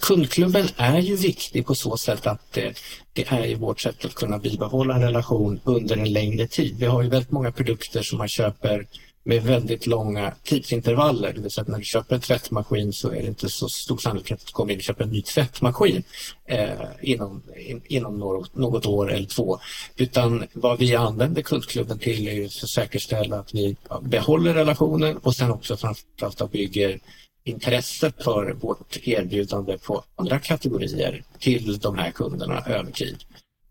Kundklubben 0.00 0.68
är 0.76 0.98
ju 0.98 1.16
viktig 1.16 1.66
på 1.66 1.74
så 1.74 1.96
sätt 1.96 2.26
att 2.26 2.52
det, 2.52 2.78
det 3.12 3.26
är 3.28 3.56
vårt 3.56 3.80
sätt 3.80 4.04
att 4.04 4.14
kunna 4.14 4.38
bibehålla 4.38 4.94
en 4.94 5.02
relation 5.02 5.60
under 5.64 5.96
en 5.96 6.12
längre 6.12 6.46
tid. 6.46 6.76
Vi 6.78 6.86
har 6.86 7.02
ju 7.02 7.08
väldigt 7.08 7.30
många 7.30 7.52
produkter 7.52 8.02
som 8.02 8.18
man 8.18 8.28
köper 8.28 8.86
med 9.26 9.42
väldigt 9.42 9.86
långa 9.86 10.32
tidsintervaller. 10.44 11.32
Det 11.32 11.40
vill 11.40 11.50
säga 11.50 11.62
att 11.62 11.68
när 11.68 11.78
du 11.78 11.84
köper 11.84 12.14
en 12.14 12.20
tvättmaskin 12.20 12.92
så 12.92 13.08
är 13.08 13.22
det 13.22 13.26
inte 13.26 13.48
så 13.48 13.68
stor 13.68 13.98
sannolikhet 13.98 14.40
att 14.40 14.46
du 14.46 14.52
kommer 14.52 14.72
in 14.72 14.78
och 14.78 14.82
köper 14.82 15.04
en 15.04 15.10
ny 15.10 15.22
tvättmaskin 15.22 16.02
eh, 16.44 16.70
inom, 17.02 17.42
in, 17.56 17.82
inom 17.86 18.18
något, 18.18 18.56
något, 18.56 18.86
år 18.86 19.12
eller 19.12 19.26
två. 19.26 19.58
Utan 19.96 20.44
vad 20.52 20.78
vi 20.78 20.94
använder 20.94 21.42
kundklubben 21.42 21.98
till 21.98 22.28
är 22.28 22.44
att 22.44 22.52
säkerställa 22.52 23.38
att 23.38 23.54
vi 23.54 23.76
behåller 24.02 24.54
relationen 24.54 25.16
och 25.16 25.34
sen 25.34 25.50
också 25.50 25.76
framförallt 25.76 26.40
att 26.40 26.52
bygger 26.52 27.00
intresse 27.46 28.12
för 28.18 28.52
vårt 28.52 28.98
erbjudande 29.08 29.78
på 29.78 30.04
andra 30.16 30.38
kategorier 30.38 31.24
till 31.38 31.78
de 31.78 31.98
här 31.98 32.10
kunderna 32.10 32.64
över 32.66 32.92
tid. 32.92 33.16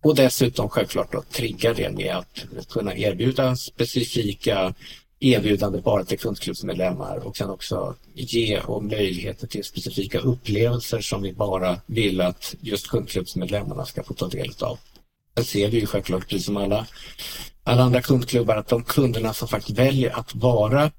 Och 0.03 0.15
dessutom 0.15 0.69
självklart 0.69 1.15
att 1.15 1.31
trigga 1.31 1.73
det 1.73 1.91
med 1.91 2.15
att 2.15 2.69
kunna 2.69 2.95
erbjuda 2.95 3.55
specifika 3.55 4.73
erbjudande 5.19 5.81
bara 5.81 6.05
till 6.05 6.19
kundklubbsmedlemmar 6.19 7.17
och 7.17 7.37
sen 7.37 7.49
också 7.49 7.95
ge 8.13 8.59
och 8.59 8.83
möjligheter 8.83 9.47
till 9.47 9.63
specifika 9.63 10.19
upplevelser 10.19 11.01
som 11.01 11.21
vi 11.21 11.33
bara 11.33 11.81
vill 11.85 12.21
att 12.21 12.55
just 12.61 12.87
kundklubbsmedlemmarna 12.87 13.85
ska 13.85 14.03
få 14.03 14.13
ta 14.13 14.27
del 14.27 14.51
av. 14.59 14.79
Sen 15.35 15.45
ser 15.45 15.69
vi 15.69 15.79
ju 15.79 15.85
självklart, 15.85 16.29
precis 16.29 16.45
som 16.45 16.57
alla, 16.57 16.87
alla 17.63 17.83
andra 17.83 18.01
kundklubbar, 18.01 18.55
att 18.55 18.67
de 18.67 18.83
kunderna 18.83 19.33
som 19.33 19.47
faktiskt 19.47 19.79
väljer 19.79 20.19
att 20.19 20.35
vara 20.35 20.91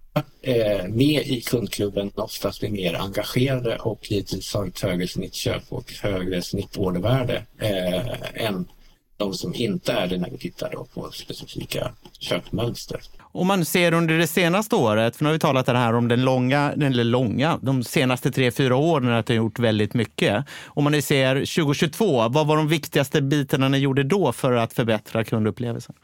eh, 0.42 0.88
med 0.88 1.26
i 1.26 1.40
kundklubben 1.40 2.10
oftast 2.14 2.60
blir 2.60 2.70
mer 2.70 2.94
engagerade 2.94 3.76
och 3.76 4.10
givetvis 4.10 4.54
har 4.54 4.66
ett 4.66 4.80
högre 4.80 5.08
snittköp 5.08 5.62
och 5.68 5.92
högre 5.92 6.42
snittordervärde 6.42 7.42
eh, 7.58 8.44
än 8.46 8.68
de 9.16 9.34
som 9.34 9.54
inte 9.54 9.92
är 9.92 10.06
det 10.06 10.18
när 10.18 10.30
vi 10.30 10.38
tittar 10.38 10.70
på 10.94 11.10
specifika 11.12 11.90
köpmönster. 12.18 13.00
Om 13.20 13.46
man 13.46 13.64
ser 13.64 13.94
under 13.94 14.18
det 14.18 14.26
senaste 14.26 14.76
året, 14.76 15.16
för 15.16 15.24
nu 15.24 15.28
har 15.28 15.32
vi 15.32 15.38
talat 15.38 15.68
här 15.68 15.94
om 15.94 16.08
den 16.08 16.24
långa, 16.24 16.72
eller 16.72 17.04
långa, 17.04 17.58
de 17.62 17.84
senaste 17.84 18.30
tre, 18.30 18.50
fyra 18.50 18.76
åren 18.76 19.12
att 19.12 19.26
det 19.26 19.32
har 19.32 19.36
gjort 19.36 19.58
väldigt 19.58 19.94
mycket. 19.94 20.44
Om 20.66 20.84
man 20.84 20.92
nu 20.92 21.02
ser 21.02 21.34
2022, 21.34 22.28
vad 22.28 22.46
var 22.46 22.56
de 22.56 22.68
viktigaste 22.68 23.22
bitarna 23.22 23.68
ni 23.68 23.78
gjorde 23.78 24.02
då 24.02 24.32
för 24.32 24.52
att 24.52 24.72
förbättra 24.72 25.24
kundupplevelsen? 25.24 25.94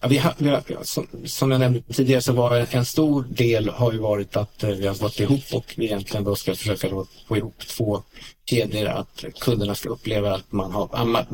Ja, 0.00 0.08
vi 0.08 0.18
har, 0.18 0.34
vi 0.38 0.48
har, 0.48 0.82
som, 0.82 1.06
som, 1.24 1.50
jag 1.50 1.60
nämnde 1.60 1.80
tidigare 1.80 2.20
så 2.20 2.32
var 2.32 2.66
en 2.70 2.84
stor 2.84 3.22
del 3.22 3.68
har 3.68 3.92
ju 3.92 3.98
varit 3.98 4.36
att 4.36 4.62
eh, 4.62 4.70
vi 4.70 4.86
har 4.86 4.94
gått 4.94 5.20
ihop 5.20 5.44
och 5.52 5.74
vi 5.76 5.84
egentligen 5.84 6.24
då 6.24 6.36
ska 6.36 6.54
försöka 6.54 6.88
då 6.88 7.06
få 7.28 7.36
ihop 7.36 7.58
två 7.58 8.02
kedjor 8.44 8.86
att 8.86 9.24
kunderna 9.40 9.74
ska 9.74 9.88
uppleva 9.88 10.34
att 10.34 10.52
man, 10.52 10.72
har, 10.72 10.88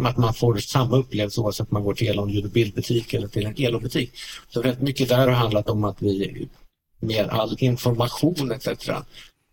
att 0.07 0.16
man 0.16 0.34
får 0.34 0.57
samma 0.57 0.96
upplevelse 0.96 1.40
oavsett 1.40 1.70
om 1.70 1.74
man 1.74 1.84
går 1.84 1.94
till 1.94 2.18
en 2.18 2.28
ljud 2.28 2.44
och 2.44 2.50
bildbutik 2.50 3.14
eller 3.14 3.28
till 3.28 3.46
en 3.46 3.54
elobutik. 3.57 4.12
Så 4.48 4.62
rätt 4.62 4.80
mycket 4.80 5.09
där 5.09 5.28
har 5.28 5.34
handlat 5.34 5.68
om 5.68 5.84
att 5.84 6.02
vi 6.02 6.48
med 7.00 7.28
all 7.28 7.57
information 7.59 8.52
etc. 8.52 8.88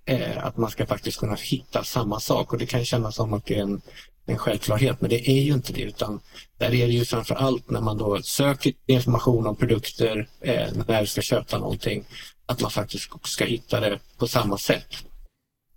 Eh, 0.06 0.46
att 0.46 0.58
man 0.58 0.72
ska 0.72 0.86
faktiskt 0.86 1.20
kunna 1.20 1.36
hitta 1.36 1.84
samma 1.84 2.20
sak 2.20 2.54
och 2.54 2.60
det 2.60 2.66
kan 2.66 2.86
kännas 2.86 3.16
som 3.16 3.34
att 3.34 3.46
det 3.46 3.56
är 3.56 3.62
en 3.62 3.82
en 4.26 4.38
självklarhet, 4.38 5.02
men 5.02 5.10
det 5.10 5.30
är 5.30 5.42
ju 5.42 5.54
inte 5.54 5.74
det 5.74 5.82
utan 5.82 6.20
där 6.58 6.74
är 6.74 6.88
det 6.88 6.94
ju 6.94 7.06
framför 7.06 7.36
allt 7.36 7.70
när 7.70 7.82
man 7.82 7.98
då 7.98 8.22
söker 8.22 8.74
information 8.86 9.48
om 9.48 9.56
produkter, 9.56 10.30
eh, 10.42 10.68
när 10.88 11.02
du 11.02 11.08
ska 11.08 11.22
köpa 11.22 11.58
någonting, 11.58 12.06
att 12.46 12.62
man 12.62 12.72
faktiskt 12.72 13.10
ska 13.24 13.46
hitta 13.46 13.80
det 13.80 14.00
på 14.18 14.28
samma 14.28 14.58
sätt. 14.58 14.96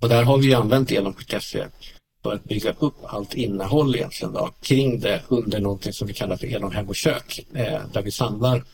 Och 0.00 0.08
där 0.08 0.22
har 0.22 0.38
vi 0.38 0.54
använt 0.54 0.92
Elon.se 0.92 1.66
för 2.22 2.34
att 2.34 2.44
bygga 2.44 2.74
upp 2.78 2.94
allt 3.04 3.34
innehåll 3.34 3.96
egentligen 3.96 4.32
då, 4.32 4.50
kring 4.62 5.00
det 5.00 5.22
under 5.28 5.60
någonting 5.60 5.92
som 5.92 6.08
vi 6.08 6.14
kallar 6.14 6.36
för 6.36 6.46
Elon 6.46 6.72
Hem 6.72 6.88
och 6.88 6.96
Kök, 6.96 7.46
eh, 7.54 7.80
där 7.92 8.02
vi 8.02 8.10
samlar 8.10 8.64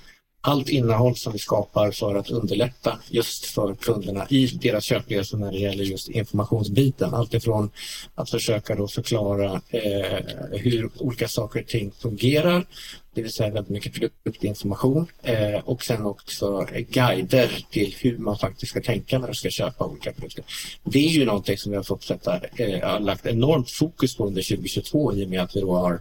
allt 0.45 0.69
innehåll 0.69 1.17
som 1.17 1.33
vi 1.33 1.39
skapar 1.39 1.91
för 1.91 2.15
att 2.15 2.31
underlätta 2.31 2.99
just 3.09 3.45
för 3.45 3.75
kunderna 3.75 4.27
i 4.31 4.47
deras 4.47 4.85
köpresa 4.85 5.37
när 5.37 5.53
det 5.53 5.59
gäller 5.59 5.85
just 5.85 6.09
informationsbiten. 6.09 7.15
Alltifrån 7.15 7.71
att 8.15 8.31
försöka 8.31 8.75
då 8.75 8.89
förklara 8.89 9.61
eh, 9.69 10.19
hur 10.51 10.91
olika 10.99 11.29
saker 11.29 11.61
och 11.61 11.67
ting 11.67 11.93
fungerar, 11.99 12.67
det 13.15 13.23
vill 13.23 13.33
säga 13.33 13.51
väldigt 13.51 13.71
mycket 13.71 13.95
produktinformation 13.95 15.07
eh, 15.23 15.55
och 15.65 15.85
sen 15.85 16.07
också 16.07 16.67
guider 16.89 17.67
till 17.71 17.95
hur 18.01 18.19
man 18.19 18.39
faktiskt 18.39 18.71
ska 18.71 18.81
tänka 18.81 19.19
när 19.19 19.27
man 19.27 19.35
ska 19.35 19.51
köpa 19.51 19.87
olika 19.87 20.13
produkter. 20.13 20.45
Det 20.85 20.99
är 20.99 21.11
ju 21.11 21.25
någonting 21.25 21.59
som 21.59 21.71
vi 21.71 21.77
har 21.77 21.85
fått 21.85 22.03
sätta, 22.03 22.41
eh, 22.57 22.89
har 22.89 23.01
lagt 23.01 23.27
enormt 23.27 23.71
fokus 23.71 24.17
på 24.17 24.27
under 24.27 24.43
2022 24.43 25.15
i 25.15 25.25
och 25.25 25.29
med 25.29 25.43
att 25.43 25.57
vi 25.57 25.61
då 25.61 25.77
har 25.77 26.01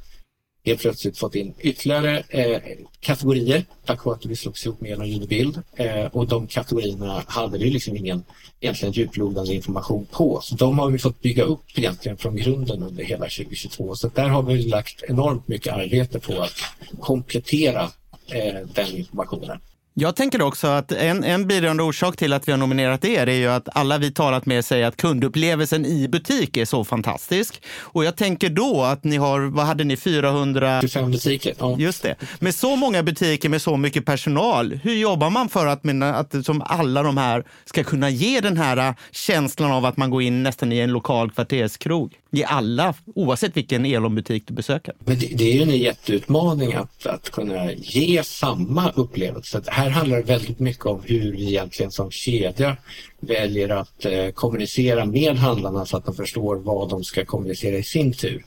helt 0.65 0.81
plötsligt 0.81 1.17
fått 1.17 1.35
in 1.35 1.53
ytterligare 1.59 2.23
eh, 2.29 2.61
kategorier 2.99 3.65
tack 3.85 4.05
vare 4.05 4.15
att 4.15 4.25
vi 4.25 4.35
slogs 4.35 4.65
ihop 4.65 4.81
med 4.81 4.91
en 4.91 5.27
bild. 5.27 5.61
Eh, 5.75 6.05
och 6.05 6.27
de 6.27 6.47
kategorierna 6.47 7.23
hade 7.27 7.57
vi 7.57 7.69
liksom 7.69 7.97
ingen 7.97 8.23
egentligen 8.59 8.93
djuplodande 8.93 9.53
information 9.53 10.07
på. 10.11 10.39
Så 10.43 10.55
de 10.55 10.79
har 10.79 10.89
vi 10.89 10.99
fått 10.99 11.21
bygga 11.21 11.43
upp 11.43 11.63
egentligen 11.75 12.17
från 12.17 12.35
grunden 12.35 12.83
under 12.83 13.03
hela 13.03 13.25
2022. 13.25 13.95
Så 13.95 14.07
där 14.07 14.29
har 14.29 14.43
vi 14.43 14.63
lagt 14.63 15.03
enormt 15.03 15.47
mycket 15.47 15.73
arbete 15.73 16.19
på 16.19 16.41
att 16.41 16.53
komplettera 16.99 17.83
eh, 18.27 18.67
den 18.75 18.97
informationen. 18.97 19.59
Jag 19.93 20.15
tänker 20.15 20.41
också 20.41 20.67
att 20.67 20.91
en, 20.91 21.23
en 21.23 21.47
bidragande 21.47 21.83
orsak 21.83 22.17
till 22.17 22.33
att 22.33 22.47
vi 22.47 22.51
har 22.51 22.59
nominerat 22.59 23.05
er 23.05 23.27
är 23.27 23.35
ju 23.35 23.47
att 23.47 23.77
alla 23.77 23.97
vi 23.97 24.11
talat 24.11 24.45
med 24.45 24.65
säger 24.65 24.87
att 24.87 24.97
kundupplevelsen 24.97 25.85
i 25.85 26.07
butik 26.07 26.57
är 26.57 26.65
så 26.65 26.83
fantastisk. 26.83 27.61
Och 27.79 28.05
jag 28.05 28.15
tänker 28.15 28.49
då 28.49 28.81
att 28.81 29.03
ni 29.03 29.17
har, 29.17 29.39
vad 29.39 29.65
hade 29.65 29.83
ni, 29.83 29.97
400? 29.97 30.81
25 30.81 31.11
butiker. 31.11 31.53
Ja. 31.59 31.75
Just 31.79 32.03
det. 32.03 32.15
Med 32.39 32.55
så 32.55 32.75
många 32.75 33.03
butiker 33.03 33.49
med 33.49 33.61
så 33.61 33.77
mycket 33.77 34.05
personal, 34.05 34.79
hur 34.83 34.95
jobbar 34.95 35.29
man 35.29 35.49
för 35.49 35.67
att, 35.67 35.85
att 36.03 36.45
som 36.45 36.61
alla 36.65 37.03
de 37.03 37.17
här 37.17 37.43
ska 37.65 37.83
kunna 37.83 38.09
ge 38.09 38.39
den 38.39 38.57
här 38.57 38.95
känslan 39.11 39.71
av 39.71 39.85
att 39.85 39.97
man 39.97 40.09
går 40.09 40.21
in 40.21 40.43
nästan 40.43 40.71
i 40.71 40.79
en 40.79 40.91
lokal 40.91 41.31
kvarterskrog? 41.31 42.13
Ge 42.33 42.43
alla, 42.43 42.93
oavsett 43.15 43.57
vilken 43.57 43.85
Elon-butik 43.85 44.43
du 44.47 44.53
besöker. 44.53 44.93
Men 44.99 45.19
det, 45.19 45.27
det 45.37 45.51
är 45.51 45.53
ju 45.53 45.61
en 45.61 45.77
jätteutmaning 45.77 46.73
att, 46.73 47.05
att 47.05 47.29
kunna 47.29 47.71
ge 47.73 48.23
samma 48.23 48.91
upplevelse. 48.91 49.61
Här 49.81 49.89
handlar 49.89 50.17
det 50.17 50.23
väldigt 50.23 50.59
mycket 50.59 50.85
om 50.85 51.01
hur 51.05 51.31
vi 51.31 51.47
egentligen 51.47 51.91
som 51.91 52.11
kedja 52.11 52.77
väljer 53.19 53.69
att 53.69 54.05
eh, 54.05 54.29
kommunicera 54.29 55.05
med 55.05 55.35
handlarna 55.37 55.85
så 55.85 55.97
att 55.97 56.05
de 56.05 56.15
förstår 56.15 56.55
vad 56.55 56.89
de 56.89 57.03
ska 57.03 57.25
kommunicera 57.25 57.77
i 57.77 57.83
sin 57.83 58.13
tur 58.13 58.45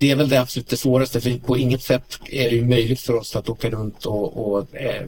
det 0.00 0.10
är 0.10 0.16
väl 0.16 0.28
det 0.28 0.40
absolut 0.40 0.68
det 0.68 0.76
svåraste 0.76 1.20
för 1.20 1.38
på 1.38 1.58
inget 1.58 1.82
sätt 1.82 2.18
är 2.26 2.50
det 2.50 2.62
möjligt 2.62 3.00
för 3.00 3.14
oss 3.14 3.36
att 3.36 3.48
åka 3.48 3.70
runt 3.70 4.06
och, 4.06 4.52
och 4.52 4.76
eh, 4.76 5.06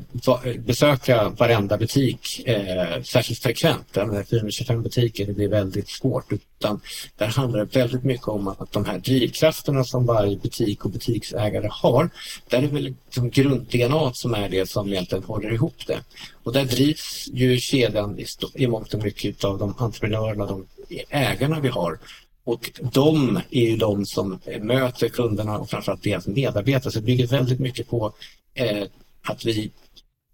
besöka 0.59 1.29
varenda 1.29 1.77
butik 1.77 2.43
eh, 2.47 3.03
särskilt 3.03 3.43
frekvent. 3.43 3.87
425 4.31 4.83
butiker 4.83 5.27
det 5.27 5.33
blir 5.33 5.49
väldigt 5.49 5.89
svårt 5.89 6.33
utan 6.33 6.81
där 7.17 7.27
handlar 7.27 7.61
det 7.61 7.77
väldigt 7.77 8.05
mycket 8.05 8.29
om 8.29 8.49
att 8.49 8.73
de 8.73 8.85
här 8.85 8.99
drivkrafterna 8.99 9.85
som 9.85 10.07
varje 10.07 10.37
butik 10.37 10.85
och 10.85 10.91
butiksägare 10.91 11.69
har, 11.71 12.11
där 12.49 12.59
är 12.59 12.63
det 12.63 12.69
väl 12.69 12.95
liksom 13.07 13.31
grund-DNA 13.31 14.13
som 14.15 14.35
är 14.35 14.49
det 14.49 14.71
som 14.71 14.93
egentligen 14.93 15.25
håller 15.25 15.53
ihop 15.53 15.87
det. 15.87 16.01
Och 16.43 16.53
där 16.53 16.65
drivs 16.65 17.29
ju 17.33 17.59
kedjan 17.59 18.19
i, 18.19 18.27
i 18.55 18.67
mångt 18.67 18.95
och 18.95 19.03
mycket 19.03 19.45
av 19.45 19.59
de 19.59 19.75
entreprenörerna, 19.79 20.47
de 20.47 20.67
ägarna 21.11 21.61
vi 21.61 21.69
har 21.69 21.99
och 22.45 22.71
de 22.93 23.41
är 23.51 23.71
ju 23.71 23.77
de 23.77 24.07
som 24.07 24.41
möter 24.61 25.09
kunderna 25.09 25.59
och 25.59 25.71
framförallt 25.71 26.03
deras 26.03 26.27
medarbetare. 26.27 26.93
Så 26.93 26.99
det 26.99 27.05
bygger 27.05 27.27
väldigt 27.27 27.61
mycket 27.61 27.89
på 27.89 28.13
eh, 28.55 28.85
att 29.23 29.45
vi 29.45 29.71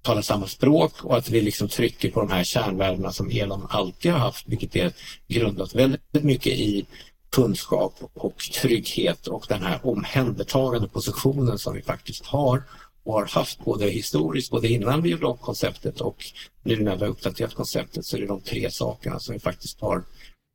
talar 0.02 0.22
samma 0.22 0.46
språk 0.46 1.04
och 1.04 1.16
att 1.16 1.30
vi 1.30 1.40
liksom 1.40 1.68
trycker 1.68 2.11
på 2.11 2.20
de 2.20 2.30
här 2.30 2.44
kärnvärdena 2.44 3.12
som 3.12 3.30
Elon 3.30 3.66
alltid 3.70 4.12
har 4.12 4.18
haft, 4.18 4.48
vilket 4.48 4.76
är 4.76 4.92
grundat 5.28 5.74
väldigt 5.74 6.24
mycket 6.24 6.52
i 6.52 6.86
kunskap 7.30 7.94
och 8.14 8.38
trygghet 8.38 9.26
och 9.26 9.46
den 9.48 9.62
här 9.62 9.80
omhändertagande 9.82 10.88
positionen 10.88 11.59
som 11.59 11.74
vi 11.74 11.82
faktiskt 11.82 12.26
har 12.26 12.62
och 13.04 13.14
har 13.14 13.26
haft 13.26 13.64
både 13.64 13.90
historiskt, 13.90 14.50
både 14.50 14.68
innan 14.68 15.02
vi 15.02 15.11
gjorde 15.11 15.26
om 15.26 15.38
konceptet 15.38 16.00
och 16.00 16.24
nu 16.62 16.76
när 16.76 16.96
vi 16.96 17.00
har 17.00 17.11
uppdaterat 17.11 17.54
konceptet 17.54 18.06
så 18.06 18.16
är 18.16 18.20
det 18.20 18.26
de 18.26 18.40
tre 18.40 18.70
sakerna 18.70 19.20
som 19.20 19.32
vi 19.32 19.40
faktiskt 19.40 19.80
har 19.80 20.04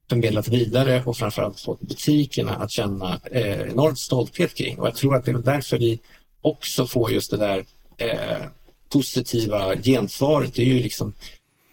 förmedlat 0.10 0.48
vidare 0.48 1.04
och 1.06 1.18
framförallt 1.18 1.60
fått 1.60 1.82
butikerna 1.82 2.56
att 2.56 2.72
känna 2.72 3.20
eh, 3.32 3.62
enormt 3.62 4.00
stolthet 4.00 4.54
kring. 4.54 4.80
Och 4.80 4.88
jag 4.88 4.96
tror 4.96 5.16
att 5.16 5.26
det 5.26 5.32
är 5.32 5.36
därför 5.36 5.78
vi 5.78 6.00
också 6.42 6.88
får 6.88 7.12
just 7.12 7.32
det 7.32 7.38
där 7.38 7.66
eh, 7.98 8.46
positiva 8.90 9.76
gensvaret. 9.76 10.54
Det 10.54 10.62
är 10.62 10.66
ju 10.66 10.80
liksom 10.80 11.14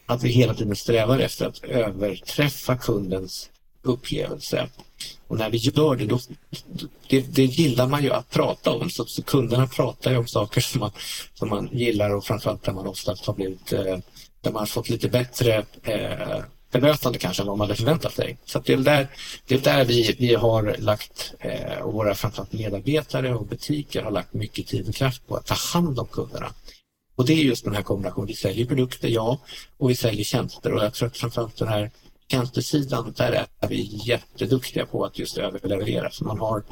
att 0.06 0.22
vi 0.22 0.28
hela 0.28 0.54
tiden 0.54 0.76
strävar 0.76 1.18
efter 1.18 1.46
att 1.46 1.64
överträffa 1.64 2.76
kundens 2.76 3.50
upplevelse. 3.82 4.68
Och 5.26 5.38
när 5.38 5.50
vi 5.50 5.56
gör 5.56 5.96
det, 5.96 6.06
då, 6.06 6.18
det, 7.08 7.20
det 7.20 7.44
gillar 7.44 7.86
man 7.86 8.02
ju 8.02 8.12
att 8.12 8.30
prata 8.30 8.70
om. 8.70 8.90
Så, 8.90 9.04
så 9.04 9.22
kunderna 9.22 9.66
pratar 9.66 10.10
ju 10.10 10.16
om 10.16 10.26
saker 10.26 10.60
som 10.60 10.80
man, 10.80 10.90
som 11.34 11.48
man 11.48 11.68
gillar 11.72 12.14
och 12.14 12.24
framförallt 12.24 12.62
där 12.62 12.72
man 12.72 12.86
oftast 12.86 13.26
har 13.26 13.34
blivit, 13.34 13.72
eh, 13.72 13.98
där 14.40 14.52
man 14.52 14.60
har 14.60 14.66
fått 14.66 14.88
lite 14.88 15.08
bättre 15.08 15.64
eh, 15.82 16.42
bemötande 16.70 17.18
kanske 17.18 17.42
än 17.42 17.46
vad 17.46 17.58
man 17.58 17.66
hade 17.66 17.76
förväntat 17.76 18.14
sig. 18.14 18.38
Så 18.44 18.58
det 18.58 18.72
är 18.72 18.76
där, 18.76 19.08
det 19.46 19.54
är 19.54 19.58
där 19.58 19.84
vi, 19.84 20.16
vi 20.18 20.34
har 20.34 20.76
lagt, 20.78 21.34
eh, 21.38 21.78
och 21.78 21.92
våra 21.92 22.14
framförallt 22.14 22.52
medarbetare 22.52 23.34
och 23.34 23.46
butiker 23.46 24.02
har 24.02 24.10
lagt 24.10 24.34
mycket 24.34 24.66
tid 24.66 24.88
och 24.88 24.94
kraft 24.94 25.26
på 25.26 25.36
att 25.36 25.46
ta 25.46 25.54
hand 25.54 25.98
om 25.98 26.06
kunderna. 26.06 26.52
Och 27.14 27.26
det 27.26 27.32
är 27.32 27.36
just 27.36 27.64
den 27.64 27.74
här 27.74 27.82
kombinationen. 27.82 28.26
Vi 28.26 28.34
säljer 28.34 28.66
produkter, 28.66 29.08
ja, 29.08 29.38
och 29.78 29.90
vi 29.90 29.94
säljer 29.94 30.24
tjänster. 30.24 30.72
Och 30.72 30.84
jag 30.84 30.94
tror 30.94 31.08
att 31.08 31.16
framförallt 31.16 31.56
den 31.56 31.68
här 31.68 31.90
tjänstesidan, 32.30 33.14
där 33.16 33.46
är 33.60 33.68
vi 33.68 34.00
jätteduktiga 34.04 34.86
på 34.86 35.04
att 35.04 35.18
just 35.18 35.38
överleverera. 35.38 36.10
Så 36.10 36.24
man 36.24 36.38
har 36.40 36.62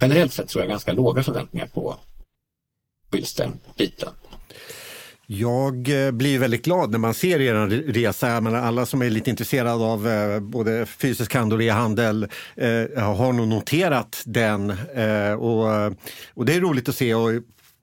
generellt 0.00 0.32
sett 0.32 0.48
tror 0.48 0.62
jag 0.62 0.70
ganska 0.70 0.92
låga 0.92 1.22
förväntningar 1.22 1.66
på 1.66 1.96
just 3.12 3.36
den 3.36 3.60
biten. 3.76 4.12
Jag 5.32 6.06
eh, 6.06 6.10
blir 6.10 6.38
väldigt 6.38 6.64
glad 6.64 6.90
när 6.90 6.98
man 6.98 7.14
ser 7.14 7.40
er 7.40 7.54
resa. 7.92 8.36
alla 8.36 8.86
som 8.86 9.02
är 9.02 9.10
lite 9.10 9.30
intresserade 9.30 9.84
av 9.84 10.08
eh, 10.08 10.40
både 10.40 10.86
fysisk 10.86 11.34
handel 11.34 11.58
och 11.58 11.64
e-handel 11.64 12.28
eh, 12.56 13.02
har 13.02 13.32
nog 13.32 13.48
noterat 13.48 14.22
den. 14.26 14.70
Och, 15.38 15.66
och 16.34 16.46
det 16.46 16.54
är 16.54 16.60
roligt 16.60 16.88
att 16.88 16.96
se. 16.96 17.14
Och 17.14 17.30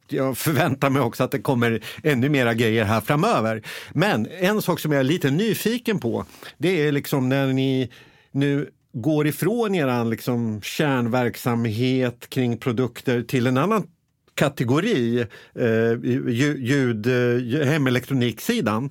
jag 0.08 0.38
förväntar 0.38 0.90
mig 0.90 1.02
också 1.02 1.24
att 1.24 1.32
det 1.32 1.40
kommer 1.40 1.84
ännu 2.04 2.30
mera 2.30 2.54
grejer 2.54 2.84
här 2.84 3.02
framöver. 3.02 3.64
Men 3.94 4.28
en 4.40 4.62
sak 4.62 4.80
som 4.80 4.92
jag 4.92 5.00
är 5.00 5.04
lite 5.04 5.32
nyfiken 5.32 6.00
på, 6.00 6.26
det 6.58 6.88
är 6.88 6.92
liksom 6.92 7.30
när 7.30 7.48
ni 7.48 7.92
nu 8.32 8.70
går 8.94 9.28
ifrån 9.28 9.76
er 9.76 10.06
liksom 10.06 10.62
kärnverksamhet 10.62 12.30
kring 12.30 12.58
produkter 12.58 13.22
till 13.22 13.48
en 13.48 13.58
annan 13.58 13.84
kategori, 14.38 15.20
eh, 15.56 15.94
ljud, 16.58 17.08
eh, 17.08 17.68
hemelektroniksidan. 17.68 18.90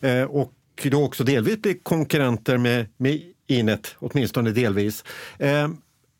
Eh, 0.00 0.22
och 0.22 0.52
då 0.82 1.04
också 1.04 1.24
delvis 1.24 1.62
blir 1.62 1.76
konkurrenter 1.82 2.58
med, 2.58 2.86
med 2.96 3.20
Inet, 3.48 3.96
åtminstone 3.98 4.50
delvis. 4.50 5.04
Eh, 5.38 5.68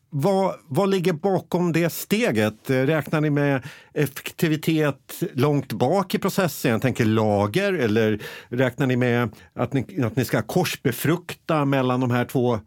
vad, 0.09 0.55
vad 0.67 0.89
ligger 0.89 1.13
bakom 1.13 1.71
det 1.71 1.89
steget? 1.89 2.69
Eh, 2.69 2.75
räknar 2.75 3.21
ni 3.21 3.29
med 3.29 3.63
effektivitet 3.93 5.23
långt 5.33 5.73
bak 5.73 6.15
i 6.15 6.17
processen? 6.17 6.71
Jag 6.71 6.81
tänker 6.81 7.05
lager 7.05 7.73
eller 7.73 8.21
räknar 8.49 8.87
ni 8.87 8.95
med 8.95 9.29
att 9.53 9.73
ni, 9.73 10.03
att 10.03 10.15
ni 10.15 10.25
ska 10.25 10.41
korsbefrukta 10.41 11.65
mellan 11.65 11.99
de 11.99 12.11
här 12.11 12.25
två 12.25 12.59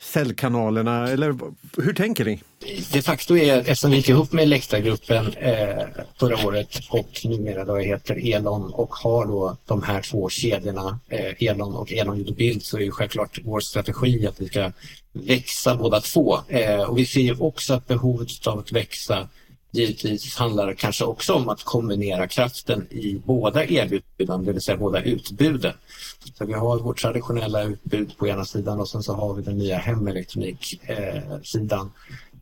cellkanalerna? 0.00 1.08
Eller 1.08 1.34
hur 1.76 1.92
tänker 1.92 2.24
ni? 2.24 2.40
De 2.92 3.02
facto 3.02 3.36
är, 3.36 3.58
eftersom 3.58 3.90
vi 3.90 3.96
gick 3.96 4.08
ihop 4.08 4.32
med 4.32 4.42
Elektragruppen 4.42 5.32
eh, 5.34 5.84
förra 6.18 6.46
året 6.46 6.80
och 6.90 7.20
numera 7.24 7.64
då 7.64 7.76
heter 7.76 8.34
Elon 8.34 8.72
och 8.72 8.94
har 8.94 9.26
då 9.26 9.56
de 9.66 9.82
här 9.82 10.02
två 10.02 10.28
kedjorna, 10.28 10.98
eh, 11.08 11.48
Elon 11.48 11.74
och 11.74 11.92
Elon 11.92 12.18
Ljud 12.18 12.34
Bild, 12.34 12.62
så 12.62 12.76
är 12.76 12.80
ju 12.80 12.90
självklart 12.90 13.38
vår 13.44 13.60
strategi 13.60 14.26
att 14.26 14.40
vi 14.40 14.46
ska 14.46 14.72
växa 15.12 15.76
båda 15.76 16.00
två. 16.00 16.38
Eh, 16.48 16.80
och 16.80 16.98
vi 16.98 17.06
ser 17.06 17.20
ju 17.20 17.36
också 17.38 17.74
att 17.74 17.86
behovet 17.86 18.46
av 18.46 18.58
att 18.58 18.72
växa 18.72 19.28
givetvis 19.76 20.36
handlar 20.36 20.66
det 20.66 20.74
kanske 20.74 21.04
också 21.04 21.34
om 21.34 21.48
att 21.48 21.64
kombinera 21.64 22.28
kraften 22.28 22.86
i 22.90 23.20
båda 23.24 23.64
erbjudanden, 23.64 24.44
det 24.44 24.52
vill 24.52 24.62
säga 24.62 24.76
båda 24.76 25.02
utbuden. 25.02 25.72
Så 26.34 26.46
vi 26.46 26.52
har 26.52 26.78
vårt 26.78 27.00
traditionella 27.00 27.62
utbud 27.62 28.18
på 28.18 28.28
ena 28.28 28.44
sidan 28.44 28.80
och 28.80 28.88
sen 28.88 29.02
så 29.02 29.14
har 29.14 29.34
vi 29.34 29.42
den 29.42 29.58
nya 29.58 29.78
hemelektroniksidan 29.78 31.90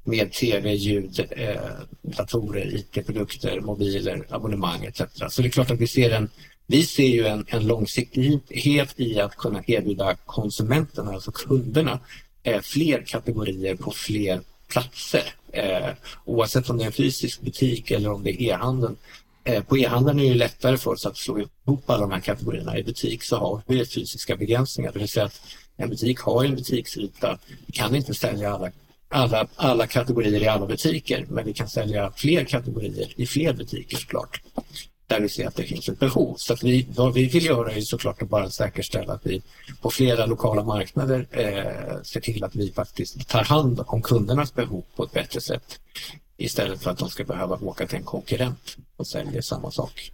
med 0.04 0.32
tv, 0.32 0.74
ljud, 0.74 1.26
eh, 1.30 1.56
datorer, 2.02 2.74
IT-produkter, 2.74 3.60
mobiler, 3.60 4.26
abonnemang 4.30 4.84
etc. 4.84 5.02
Så 5.28 5.42
det 5.42 5.48
är 5.48 5.50
klart 5.50 5.70
att 5.70 5.80
vi 5.80 5.86
ser 5.86 6.10
en 6.10 6.30
vi 6.66 6.82
ser 6.82 7.08
ju 7.08 7.26
en, 7.26 7.44
en 7.48 7.66
långsiktighet 7.66 8.94
i 8.96 9.20
att 9.20 9.36
kunna 9.36 9.62
erbjuda 9.66 10.16
konsumenterna, 10.26 11.12
alltså 11.12 11.32
kunderna, 11.32 12.00
eh, 12.42 12.60
fler 12.60 13.04
kategorier 13.06 13.76
på 13.76 13.90
fler 13.90 14.40
platser. 14.74 15.34
Eh, 15.52 15.90
oavsett 16.24 16.70
om 16.70 16.76
det 16.78 16.84
är 16.84 16.86
en 16.86 16.92
fysisk 16.92 17.40
butik 17.40 17.90
eller 17.90 18.12
om 18.12 18.22
det 18.22 18.30
är 18.30 18.42
e-handeln. 18.42 18.96
Eh, 19.44 19.62
på 19.62 19.78
e-handeln 19.78 20.20
är 20.20 20.28
det 20.28 20.34
lättare 20.34 20.76
för 20.76 20.90
oss 20.90 21.06
att 21.06 21.16
slå 21.16 21.38
ihop 21.38 21.90
alla 21.90 22.00
de 22.00 22.10
här 22.10 22.20
kategorierna. 22.20 22.78
I 22.78 22.82
butik 22.82 23.22
så 23.22 23.36
har 23.36 23.62
vi 23.66 23.86
fysiska 23.86 24.36
begränsningar, 24.36 24.92
det 24.92 24.98
vill 24.98 25.08
säga 25.08 25.26
att 25.26 25.40
en 25.76 25.88
butik 25.88 26.18
har 26.18 26.44
en 26.44 26.54
butiksyta. 26.54 27.38
Vi 27.66 27.72
kan 27.72 27.94
inte 27.94 28.14
sälja 28.14 28.54
alla, 28.54 28.70
alla, 29.08 29.46
alla 29.56 29.86
kategorier 29.86 30.42
i 30.42 30.48
alla 30.48 30.66
butiker, 30.66 31.26
men 31.28 31.44
vi 31.44 31.52
kan 31.52 31.68
sälja 31.68 32.12
fler 32.16 32.44
kategorier 32.44 33.12
i 33.16 33.26
fler 33.26 33.52
butiker 33.52 33.96
såklart 33.96 34.40
där 35.06 35.20
vi 35.20 35.28
ser 35.28 35.46
att 35.46 35.56
det 35.56 35.62
finns 35.62 35.88
ett 35.88 35.98
behov. 35.98 36.34
Så 36.36 36.52
att 36.52 36.62
vi, 36.62 36.86
vad 36.96 37.14
vi 37.14 37.26
vill 37.26 37.44
göra 37.44 37.72
är 37.72 37.80
såklart 37.80 38.22
att 38.22 38.28
bara 38.28 38.50
säkerställa 38.50 39.12
att 39.12 39.26
vi 39.26 39.42
på 39.80 39.90
flera 39.90 40.26
lokala 40.26 40.64
marknader 40.64 41.26
eh, 41.30 42.02
ser 42.02 42.20
till 42.20 42.44
att 42.44 42.56
vi 42.56 42.72
faktiskt 42.72 43.28
tar 43.28 43.44
hand 43.44 43.80
om 43.86 44.02
kundernas 44.02 44.54
behov 44.54 44.84
på 44.96 45.04
ett 45.04 45.12
bättre 45.12 45.40
sätt 45.40 45.80
istället 46.36 46.82
för 46.82 46.90
att 46.90 46.98
de 46.98 47.08
ska 47.10 47.24
behöva 47.24 47.56
åka 47.56 47.86
till 47.86 47.98
en 47.98 48.04
konkurrent 48.04 48.76
och 48.96 49.06
sälja 49.06 49.42
samma 49.42 49.70
sak. 49.70 50.10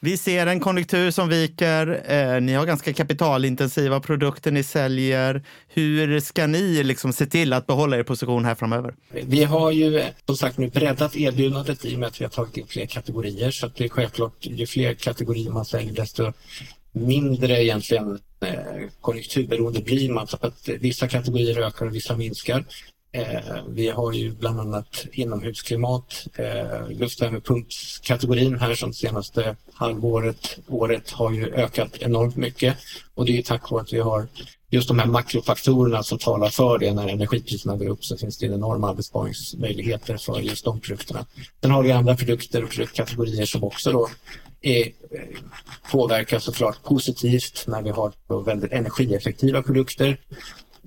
Vi 0.00 0.16
ser 0.16 0.46
en 0.46 0.60
konjunktur 0.60 1.10
som 1.10 1.28
viker. 1.28 2.02
Eh, 2.06 2.40
ni 2.40 2.54
har 2.54 2.66
ganska 2.66 2.92
kapitalintensiva 2.92 4.00
produkter 4.00 4.50
ni 4.50 4.62
säljer. 4.62 5.42
Hur 5.68 6.20
ska 6.20 6.46
ni 6.46 6.82
liksom 6.82 7.12
se 7.12 7.26
till 7.26 7.52
att 7.52 7.66
behålla 7.66 7.98
er 7.98 8.02
position 8.02 8.44
här 8.44 8.54
framöver? 8.54 8.94
Vi 9.10 9.44
har 9.44 9.70
ju 9.70 10.02
som 10.26 10.36
sagt 10.36 10.58
nu 10.58 10.68
breddat 10.68 11.16
erbjudandet 11.16 11.84
i 11.84 11.94
och 11.94 11.98
med 11.98 12.06
att 12.06 12.20
vi 12.20 12.24
har 12.24 12.30
tagit 12.30 12.56
in 12.56 12.66
fler 12.66 12.86
kategorier. 12.86 13.50
Så 13.50 13.66
att 13.66 13.76
det 13.76 13.84
är 13.84 13.88
självklart, 13.88 14.36
ju 14.40 14.66
fler 14.66 14.94
kategorier 14.94 15.50
man 15.50 15.64
säljer 15.64 15.92
desto 15.92 16.32
mindre 16.92 17.64
egentligen 17.64 18.18
eh, 18.40 18.54
konjunkturberoende 19.00 19.80
blir 19.80 20.12
man. 20.12 20.26
Så 20.26 20.38
att 20.40 20.68
vissa 20.80 21.08
kategorier 21.08 21.60
ökar 21.60 21.86
och 21.86 21.94
vissa 21.94 22.16
minskar. 22.16 22.64
Eh, 23.18 23.64
vi 23.68 23.88
har 23.88 24.12
ju 24.12 24.30
bland 24.30 24.60
annat 24.60 25.06
inomhusklimat, 25.12 26.26
eh, 26.34 26.88
luftvärmepumpskategorin 26.90 28.58
här 28.58 28.74
som 28.74 28.92
senaste 28.92 29.56
halvåret, 29.72 30.58
året 30.68 31.10
har 31.10 31.32
ju 31.32 31.54
ökat 31.54 31.96
enormt 32.00 32.36
mycket 32.36 32.76
och 33.14 33.24
det 33.26 33.38
är 33.38 33.42
tack 33.42 33.70
vare 33.70 33.82
att 33.82 33.92
vi 33.92 34.00
har 34.00 34.26
just 34.70 34.88
de 34.88 34.98
här 34.98 35.06
makrofaktorerna 35.06 36.02
som 36.02 36.18
talar 36.18 36.48
för 36.48 36.78
det. 36.78 36.92
När 36.92 37.08
energipriserna 37.08 37.76
går 37.76 37.88
upp 37.88 38.04
så 38.04 38.16
finns 38.16 38.38
det 38.38 38.46
enorma 38.46 38.94
besparingsmöjligheter 38.94 40.16
för 40.16 40.40
just 40.40 40.64
de 40.64 40.80
produkterna. 40.80 41.26
Sen 41.62 41.70
har 41.70 41.82
vi 41.82 41.92
andra 41.92 42.16
produkter 42.16 42.64
och 42.64 42.70
produktkategorier 42.70 43.46
som 43.46 43.64
också 43.64 43.92
då 43.92 44.08
är, 44.60 44.82
påverkar 44.82 45.90
påverkas 45.90 46.44
såklart 46.44 46.82
positivt 46.82 47.64
när 47.66 47.82
vi 47.82 47.90
har 47.90 48.12
väldigt 48.44 48.72
energieffektiva 48.72 49.62
produkter 49.62 50.18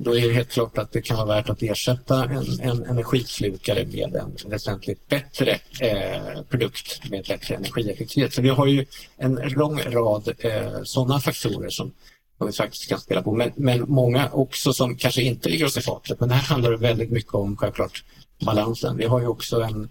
då 0.03 0.17
är 0.17 0.27
det 0.27 0.33
helt 0.33 0.51
klart 0.51 0.77
att 0.77 0.91
det 0.91 1.01
kan 1.01 1.17
vara 1.17 1.27
värt 1.27 1.49
att 1.49 1.63
ersätta 1.63 2.23
en, 2.23 2.59
en 2.59 2.83
energislukare 2.83 3.85
med 3.85 4.15
en 4.15 4.51
väsentligt 4.51 5.07
bättre 5.07 5.59
eh, 5.79 6.41
produkt 6.49 7.09
med 7.09 7.25
bättre 7.27 7.55
energieffektivitet. 7.55 8.33
Så 8.33 8.41
vi 8.41 8.49
har 8.49 8.67
ju 8.67 8.85
en 9.17 9.35
lång 9.35 9.79
rad 9.79 10.33
eh, 10.39 10.83
sådana 10.83 11.19
faktorer 11.19 11.69
som, 11.69 11.91
som 12.37 12.47
vi 12.47 12.53
faktiskt 12.53 12.89
kan 12.89 12.99
spela 12.99 13.21
på. 13.21 13.31
Men, 13.31 13.51
men 13.55 13.85
många 13.87 14.29
också 14.31 14.73
som 14.73 14.97
kanske 14.97 15.21
inte 15.21 15.49
ligger 15.49 15.65
oss 15.65 15.77
i 15.77 15.81
fatet. 15.81 16.19
Men 16.19 16.29
det 16.29 16.35
här 16.35 16.47
handlar 16.47 16.71
väldigt 16.71 17.11
mycket 17.11 17.33
om 17.33 17.57
självklart 17.57 18.03
balansen. 18.45 18.97
Vi 18.97 19.05
har 19.05 19.19
ju 19.19 19.27
också 19.27 19.61
en 19.61 19.89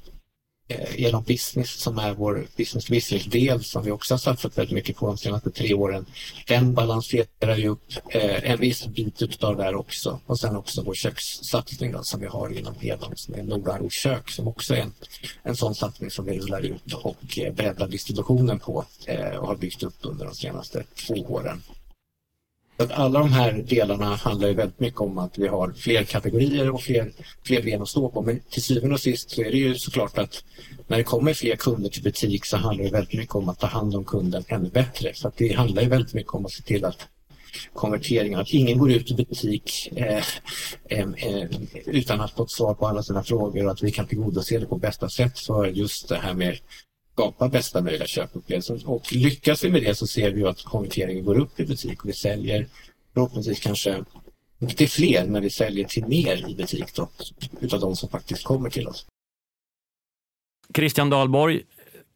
Eh, 0.70 1.00
genom 1.00 1.22
Business 1.22 1.70
som 1.80 1.98
är 1.98 2.14
vår 2.14 2.46
business 2.56 2.88
business-del 2.88 3.64
som 3.64 3.84
vi 3.84 3.90
också 3.90 4.14
har 4.14 4.18
satsat 4.18 4.58
väldigt 4.58 4.74
mycket 4.74 4.96
på 4.96 5.06
de 5.06 5.18
senaste 5.18 5.50
tre 5.50 5.74
åren. 5.74 6.06
Den 6.46 6.74
balanserar 6.74 7.56
ju 7.56 7.68
upp 7.68 7.82
eh, 8.08 8.50
en 8.50 8.60
viss 8.60 8.86
bit 8.86 9.44
av 9.44 9.56
det 9.56 9.62
här 9.62 9.74
också. 9.74 10.20
Och 10.26 10.40
sen 10.40 10.56
också 10.56 10.82
vår 10.82 10.94
kökssatsning 10.94 11.92
då, 11.92 12.02
som 12.02 12.20
vi 12.20 12.26
har 12.26 12.58
inom 12.58 12.74
Elon 12.80 13.16
som 13.16 13.34
är 13.34 13.42
Nordaro 13.42 13.90
kök 13.90 14.30
som 14.30 14.48
också 14.48 14.74
är 14.74 14.80
en, 14.80 14.92
en 15.42 15.56
sån 15.56 15.74
satsning 15.74 16.10
som 16.10 16.24
vi 16.24 16.38
rullar 16.38 16.60
ut 16.60 16.94
och 16.94 17.38
eh, 17.38 17.52
breddar 17.52 17.88
distributionen 17.88 18.58
på 18.58 18.84
eh, 19.06 19.36
och 19.36 19.46
har 19.46 19.56
byggt 19.56 19.82
upp 19.82 19.98
under 20.00 20.26
de 20.26 20.34
senaste 20.34 20.84
två 20.94 21.14
åren. 21.14 21.62
Att 22.80 22.90
alla 22.90 23.18
de 23.18 23.32
här 23.32 23.64
delarna 23.68 24.14
handlar 24.14 24.48
ju 24.48 24.54
väldigt 24.54 24.80
mycket 24.80 25.00
om 25.00 25.18
att 25.18 25.38
vi 25.38 25.46
har 25.46 25.72
fler 25.72 26.04
kategorier 26.04 26.70
och 26.70 26.82
fler, 26.82 27.12
fler 27.44 27.62
ben 27.62 27.82
att 27.82 27.88
stå 27.88 28.08
på. 28.08 28.22
Men 28.22 28.40
till 28.50 28.62
syvende 28.62 28.94
och 28.94 29.00
sist 29.00 29.30
så 29.30 29.42
är 29.42 29.50
det 29.50 29.56
ju 29.56 29.74
såklart 29.74 30.18
att 30.18 30.44
när 30.86 30.96
det 30.96 31.04
kommer 31.04 31.34
fler 31.34 31.56
kunder 31.56 31.90
till 31.90 32.02
butik 32.02 32.46
så 32.46 32.56
handlar 32.56 32.84
det 32.84 32.90
väldigt 32.90 33.18
mycket 33.18 33.34
om 33.34 33.48
att 33.48 33.58
ta 33.58 33.66
hand 33.66 33.94
om 33.94 34.04
kunden 34.04 34.44
ännu 34.48 34.68
bättre. 34.68 35.14
Så 35.14 35.28
att 35.28 35.36
det 35.36 35.52
handlar 35.52 35.82
ju 35.82 35.88
väldigt 35.88 36.14
mycket 36.14 36.34
om 36.34 36.46
att 36.46 36.52
se 36.52 36.62
till 36.62 36.84
att 36.84 37.08
konverteringen, 37.72 38.40
att 38.40 38.50
ingen 38.50 38.78
går 38.78 38.90
ut 38.90 39.10
i 39.10 39.14
butik 39.14 39.92
eh, 39.96 40.24
eh, 40.88 41.08
eh, 41.16 41.48
utan 41.86 42.20
att 42.20 42.30
få 42.30 42.42
ett 42.42 42.50
svar 42.50 42.74
på 42.74 42.86
alla 42.86 43.02
sina 43.02 43.22
frågor 43.22 43.64
och 43.64 43.72
att 43.72 43.82
vi 43.82 43.90
kan 43.90 44.06
tillgodose 44.06 44.58
det 44.58 44.66
på 44.66 44.78
bästa 44.78 45.08
sätt 45.08 45.38
för 45.38 45.66
just 45.66 46.08
det 46.08 46.16
här 46.16 46.34
med 46.34 46.58
skapa 47.20 47.48
bästa 47.48 47.82
möjliga 47.82 48.06
köpupplevelse. 48.06 48.78
Och 48.84 49.12
lyckas 49.12 49.64
vi 49.64 49.70
med 49.70 49.82
det 49.82 49.94
så 49.94 50.06
ser 50.06 50.30
vi 50.30 50.44
att 50.44 50.62
konverteringen 50.62 51.24
går 51.24 51.38
upp 51.38 51.60
i 51.60 51.66
butik 51.66 52.02
och 52.02 52.08
vi 52.08 52.12
säljer 52.12 52.66
förhoppningsvis 53.14 53.60
kanske 53.60 54.04
inte 54.58 54.86
fler, 54.86 55.26
men 55.26 55.42
vi 55.42 55.50
säljer 55.50 55.84
till 55.84 56.06
mer 56.06 56.50
i 56.50 56.54
butik 56.54 56.94
då, 56.94 57.08
utav 57.60 57.80
de 57.80 57.96
som 57.96 58.08
faktiskt 58.08 58.44
kommer 58.44 58.70
till 58.70 58.88
oss. 58.88 59.06
Christian 60.74 61.10
Dahlborg, 61.10 61.62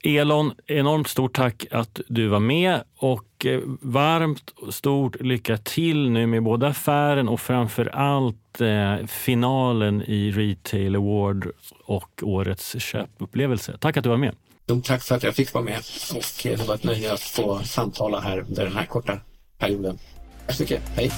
Elon, 0.05 0.52
enormt 0.66 1.09
stort 1.09 1.36
tack 1.36 1.66
att 1.70 2.00
du 2.09 2.28
var 2.28 2.40
med 2.40 2.84
och 2.96 3.46
eh, 3.46 3.61
varmt 3.80 4.52
varmt 4.61 4.74
stort 4.74 5.20
lycka 5.20 5.57
till 5.57 6.11
nu 6.11 6.26
med 6.26 6.42
både 6.42 6.68
affären 6.68 7.28
och 7.28 7.40
framför 7.40 7.86
allt 7.86 8.61
eh, 8.61 9.07
finalen 9.07 10.02
i 10.02 10.30
Retail 10.30 10.96
Award 10.96 11.50
och 11.84 12.22
årets 12.22 12.82
köpupplevelse. 12.82 13.78
Tack 13.80 13.96
att 13.96 14.05
du 14.05 14.11
var 14.11 14.16
med. 14.16 14.34
Stort 14.64 14.84
tack 14.84 15.02
för 15.02 15.14
att 15.14 15.22
jag 15.22 15.34
fick 15.34 15.54
vara 15.54 15.64
med 15.64 15.78
och 16.14 16.46
eh, 16.46 16.58
det 16.58 16.68
var 16.68 16.74
ett 16.74 16.84
nöje 16.84 17.12
att 17.12 17.20
få 17.20 17.58
samtala 17.58 18.20
här 18.20 18.38
under 18.38 18.64
den 18.64 18.72
här 18.72 18.86
korta 18.86 19.18
perioden. 19.58 19.98
Tack 20.46 20.56
så 20.56 20.62
mycket. 20.62 20.82
Hej! 20.96 21.10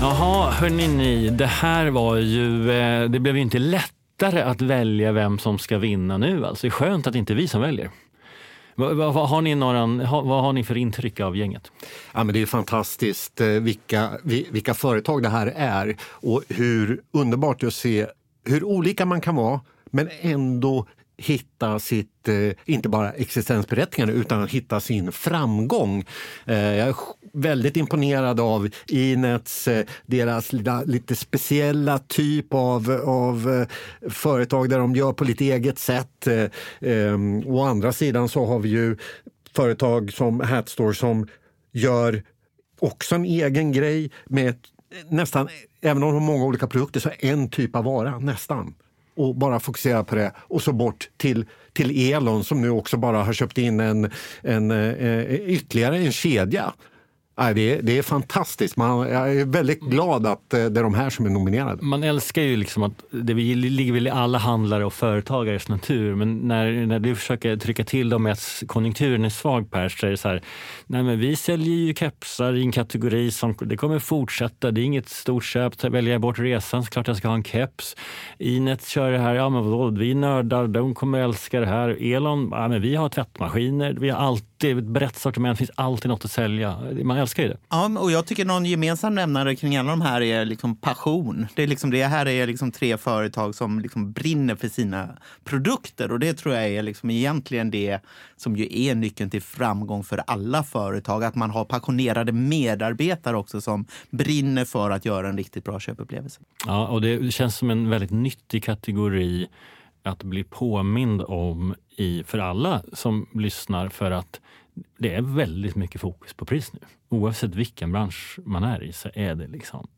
Jaha, 0.00 0.50
hörni 0.50 0.88
ni, 0.88 1.30
det 1.30 1.46
här 1.46 1.90
var 1.90 2.16
ju, 2.16 2.70
eh, 2.70 3.10
det 3.10 3.20
blev 3.20 3.36
ju 3.36 3.42
inte 3.42 3.58
lättare 3.58 4.40
att 4.42 4.60
välja 4.60 5.12
vem 5.12 5.38
som 5.38 5.58
ska 5.58 5.78
vinna 5.78 6.18
nu. 6.18 6.46
Alltså, 6.46 6.66
det 6.66 6.68
är 6.68 6.70
skönt 6.70 7.06
att 7.06 7.12
det 7.12 7.18
inte 7.18 7.32
är 7.32 7.36
vi 7.36 7.48
som 7.48 7.60
väljer. 7.60 7.90
Vad, 8.74 8.96
vad, 8.96 9.28
har 9.28 9.42
ni 9.42 9.54
några, 9.54 9.86
vad 10.22 10.42
har 10.42 10.52
ni 10.52 10.64
för 10.64 10.76
intryck 10.76 11.20
av 11.20 11.36
gänget? 11.36 11.72
Ja, 12.12 12.24
men 12.24 12.34
det 12.34 12.42
är 12.42 12.46
fantastiskt 12.46 13.40
eh, 13.40 13.46
vilka, 13.46 14.10
vilka 14.24 14.74
företag 14.74 15.22
det 15.22 15.28
här 15.28 15.46
är 15.56 15.96
och 16.02 16.42
hur 16.48 17.00
underbart 17.12 17.62
att 17.62 17.74
se 17.74 18.06
hur 18.44 18.64
olika 18.64 19.06
man 19.06 19.20
kan 19.20 19.34
vara 19.34 19.60
men 19.90 20.08
ändå 20.20 20.86
hitta 21.20 21.78
sitt, 21.78 22.28
eh, 22.28 22.50
inte 22.64 22.88
bara 22.88 23.12
existensberättigande, 23.12 24.14
utan 24.14 24.48
hitta 24.48 24.80
sin 24.80 25.12
framgång. 25.12 26.04
Eh, 26.46 26.56
jag 26.56 26.88
är 26.88 26.94
väldigt 27.32 27.76
imponerad 27.76 28.40
av 28.40 28.68
Inets, 28.88 29.68
eh, 29.68 29.86
deras 30.06 30.52
lite 30.86 31.16
speciella 31.16 31.98
typ 31.98 32.54
av, 32.54 32.90
av 33.04 33.66
företag 34.08 34.70
där 34.70 34.78
de 34.78 34.96
gör 34.96 35.12
på 35.12 35.24
lite 35.24 35.44
eget 35.44 35.78
sätt. 35.78 36.26
Ehm, 36.80 37.46
å 37.46 37.62
andra 37.62 37.92
sidan 37.92 38.28
så 38.28 38.46
har 38.46 38.58
vi 38.58 38.68
ju 38.68 38.96
företag 39.56 40.12
som 40.12 40.40
Hatstore 40.40 40.94
som 40.94 41.28
gör 41.72 42.22
också 42.78 43.14
en 43.14 43.24
egen 43.24 43.72
grej 43.72 44.10
med 44.26 44.54
nästan, 45.08 45.48
även 45.80 46.02
om 46.02 46.08
de 46.08 46.14
har 46.14 46.26
många 46.26 46.44
olika 46.44 46.66
produkter, 46.66 47.00
så 47.00 47.10
en 47.18 47.48
typ 47.48 47.76
av 47.76 47.84
vara, 47.84 48.18
nästan 48.18 48.74
och 49.22 49.34
bara 49.36 49.60
fokusera 49.60 50.04
på 50.04 50.14
det 50.14 50.32
och 50.38 50.62
så 50.62 50.72
bort 50.72 51.08
till, 51.16 51.46
till 51.72 52.12
Elon 52.12 52.44
som 52.44 52.62
nu 52.62 52.70
också 52.70 52.96
bara 52.96 53.22
har 53.22 53.32
köpt 53.32 53.58
in 53.58 53.80
en, 53.80 54.10
en, 54.42 54.70
en 54.70 55.26
ytterligare 55.30 55.98
en 55.98 56.12
kedja. 56.12 56.72
Nej, 57.40 57.54
det, 57.54 57.74
är, 57.74 57.82
det 57.82 57.98
är 57.98 58.02
fantastiskt. 58.02 58.76
Man, 58.76 59.10
jag 59.10 59.36
är 59.36 59.44
väldigt 59.44 59.80
glad 59.80 60.26
att 60.26 60.54
eh, 60.54 60.64
det 60.64 60.80
är 60.80 60.82
de 60.82 60.94
här 60.94 61.10
som 61.10 61.26
är 61.26 61.30
nominerade. 61.30 61.82
Man 61.82 62.02
älskar 62.02 62.42
ju 62.42 62.56
liksom 62.56 62.82
att 62.82 62.92
det 63.10 63.34
ligger 63.34 63.92
väl 63.92 64.06
i 64.06 64.10
alla 64.10 64.38
handlare 64.38 64.84
och 64.84 64.92
företagares 64.92 65.68
natur. 65.68 66.14
Men 66.14 66.38
när, 66.38 66.86
när 66.86 66.98
du 66.98 67.16
försöker 67.16 67.56
trycka 67.56 67.84
till 67.84 68.08
dem 68.08 68.22
med 68.22 68.32
att 68.32 68.62
konjunkturen 68.66 69.24
är 69.24 69.28
svag 69.28 69.70
Per, 69.70 69.88
så 69.88 70.06
är 70.06 70.10
det 70.10 70.16
så 70.16 70.28
här. 70.28 70.42
Nej, 70.86 71.02
men 71.02 71.18
vi 71.18 71.36
säljer 71.36 71.74
ju 71.74 71.94
kepsar 71.94 72.54
i 72.56 72.62
en 72.62 72.72
kategori 72.72 73.30
som 73.30 73.54
det 73.60 73.76
kommer 73.76 73.98
fortsätta. 73.98 74.70
Det 74.70 74.80
är 74.80 74.84
inget 74.84 75.08
stort 75.08 75.44
köp. 75.44 75.84
Väljer 75.84 76.12
jag 76.12 76.20
bort 76.20 76.38
resan 76.38 76.84
så 76.84 76.90
klart 76.90 77.08
jag 77.08 77.16
ska 77.16 77.28
ha 77.28 77.34
en 77.34 77.44
keps. 77.44 77.96
Inet 78.38 78.86
kör 78.86 79.12
det 79.12 79.18
här. 79.18 79.34
Ja, 79.34 79.48
men 79.48 79.70
vadå? 79.70 79.90
Vi 79.90 80.14
nördar. 80.14 80.68
De 80.68 80.94
kommer 80.94 81.18
älska 81.18 81.60
det 81.60 81.66
här. 81.66 82.14
Elon. 82.14 82.48
Ja, 82.52 82.68
men 82.68 82.82
vi 82.82 82.96
har 82.96 83.08
tvättmaskiner. 83.08 83.96
Vi 84.00 84.10
har 84.10 84.18
alltid 84.18 84.78
ett 84.78 84.84
brett 84.84 85.16
sortiment, 85.16 85.58
det 85.58 85.66
finns 85.66 85.70
alltid 85.74 86.08
något 86.08 86.24
att 86.24 86.30
sälja. 86.30 86.76
Man 87.04 87.16
älskar 87.30 87.42
ju 87.42 87.48
det. 87.48 87.58
Ja, 87.68 87.98
och 87.98 88.10
jag 88.10 88.26
tycker 88.26 88.44
någon 88.44 88.64
gemensam 88.64 89.14
nämnare 89.14 89.56
kring 89.56 89.76
alla 89.76 89.90
de 89.90 90.00
här 90.00 90.20
är 90.20 90.44
liksom 90.44 90.76
passion. 90.76 91.46
Det, 91.54 91.62
är 91.62 91.66
liksom, 91.66 91.90
det 91.90 92.04
här 92.04 92.28
är 92.28 92.46
liksom 92.46 92.72
tre 92.72 92.96
företag 92.96 93.54
som 93.54 93.80
liksom 93.80 94.12
brinner 94.12 94.54
för 94.54 94.68
sina 94.68 95.08
produkter 95.44 96.12
och 96.12 96.18
det 96.18 96.34
tror 96.34 96.54
jag 96.54 96.68
är 96.68 96.82
liksom 96.82 97.10
egentligen 97.10 97.70
det 97.70 98.00
som 98.36 98.56
ju 98.56 98.68
är 98.70 98.94
nyckeln 98.94 99.30
till 99.30 99.42
framgång 99.42 100.04
för 100.04 100.22
alla 100.26 100.62
företag. 100.62 101.24
Att 101.24 101.34
man 101.34 101.50
har 101.50 101.64
passionerade 101.64 102.32
medarbetare 102.32 103.36
också 103.36 103.60
som 103.60 103.84
brinner 104.10 104.64
för 104.64 104.90
att 104.90 105.04
göra 105.04 105.28
en 105.28 105.36
riktigt 105.36 105.64
bra 105.64 105.80
köpupplevelse. 105.80 106.40
Ja, 106.66 106.88
och 106.88 107.00
det 107.00 107.32
känns 107.32 107.56
som 107.56 107.70
en 107.70 107.90
väldigt 107.90 108.10
nyttig 108.10 108.64
kategori 108.64 109.46
att 110.02 110.22
bli 110.22 110.44
påmind 110.44 111.22
om 111.22 111.74
i, 111.96 112.24
för 112.26 112.38
alla 112.38 112.82
som 112.92 113.26
lyssnar 113.34 113.88
för 113.88 114.10
att 114.10 114.40
det 114.98 115.14
är 115.14 115.22
väldigt 115.22 115.76
mycket 115.76 116.00
fokus 116.00 116.34
på 116.34 116.44
pris 116.44 116.72
nu. 116.72 116.80
Oavsett 117.08 117.54
vilken 117.54 117.92
bransch 117.92 118.38
man 118.44 118.64
är 118.64 118.82
i 118.82 118.92
så 118.92 119.08
är 119.14 119.34
det 119.34 119.46
liksom 119.46 119.88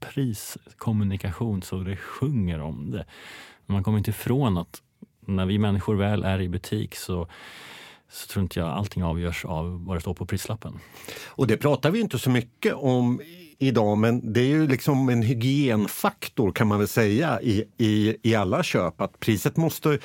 priskommunikation 0.00 1.62
så 1.62 1.78
det 1.78 1.96
sjunger 1.96 2.60
om 2.60 2.90
det. 2.90 3.04
Man 3.66 3.84
kommer 3.84 3.98
inte 3.98 4.10
ifrån 4.10 4.58
att 4.58 4.82
när 5.20 5.46
vi 5.46 5.58
människor 5.58 5.94
väl 5.94 6.24
är 6.24 6.40
i 6.40 6.48
butik 6.48 6.96
så 6.96 7.28
så 8.10 8.26
tror 8.26 8.42
inte 8.42 8.60
jag 8.60 8.68
allting 8.68 9.02
avgörs 9.02 9.44
av 9.44 9.84
vad 9.84 9.96
det 9.96 10.00
står 10.00 10.14
på 10.14 10.26
prislappen. 10.26 10.78
Och 11.26 11.46
det 11.46 11.56
pratar 11.56 11.90
vi 11.90 12.00
inte 12.00 12.18
så 12.18 12.30
mycket 12.30 12.74
om 12.74 13.20
idag 13.58 13.98
men 13.98 14.32
det 14.32 14.40
är 14.40 14.46
ju 14.46 14.68
liksom 14.68 15.08
en 15.08 15.22
hygienfaktor 15.22 16.52
kan 16.52 16.66
man 16.66 16.78
väl 16.78 16.88
säga 16.88 17.42
i, 17.42 17.64
i, 17.78 18.16
i 18.22 18.34
alla 18.34 18.62
köp 18.62 19.00
att 19.00 19.20
priset 19.20 19.56
måste 19.56 19.98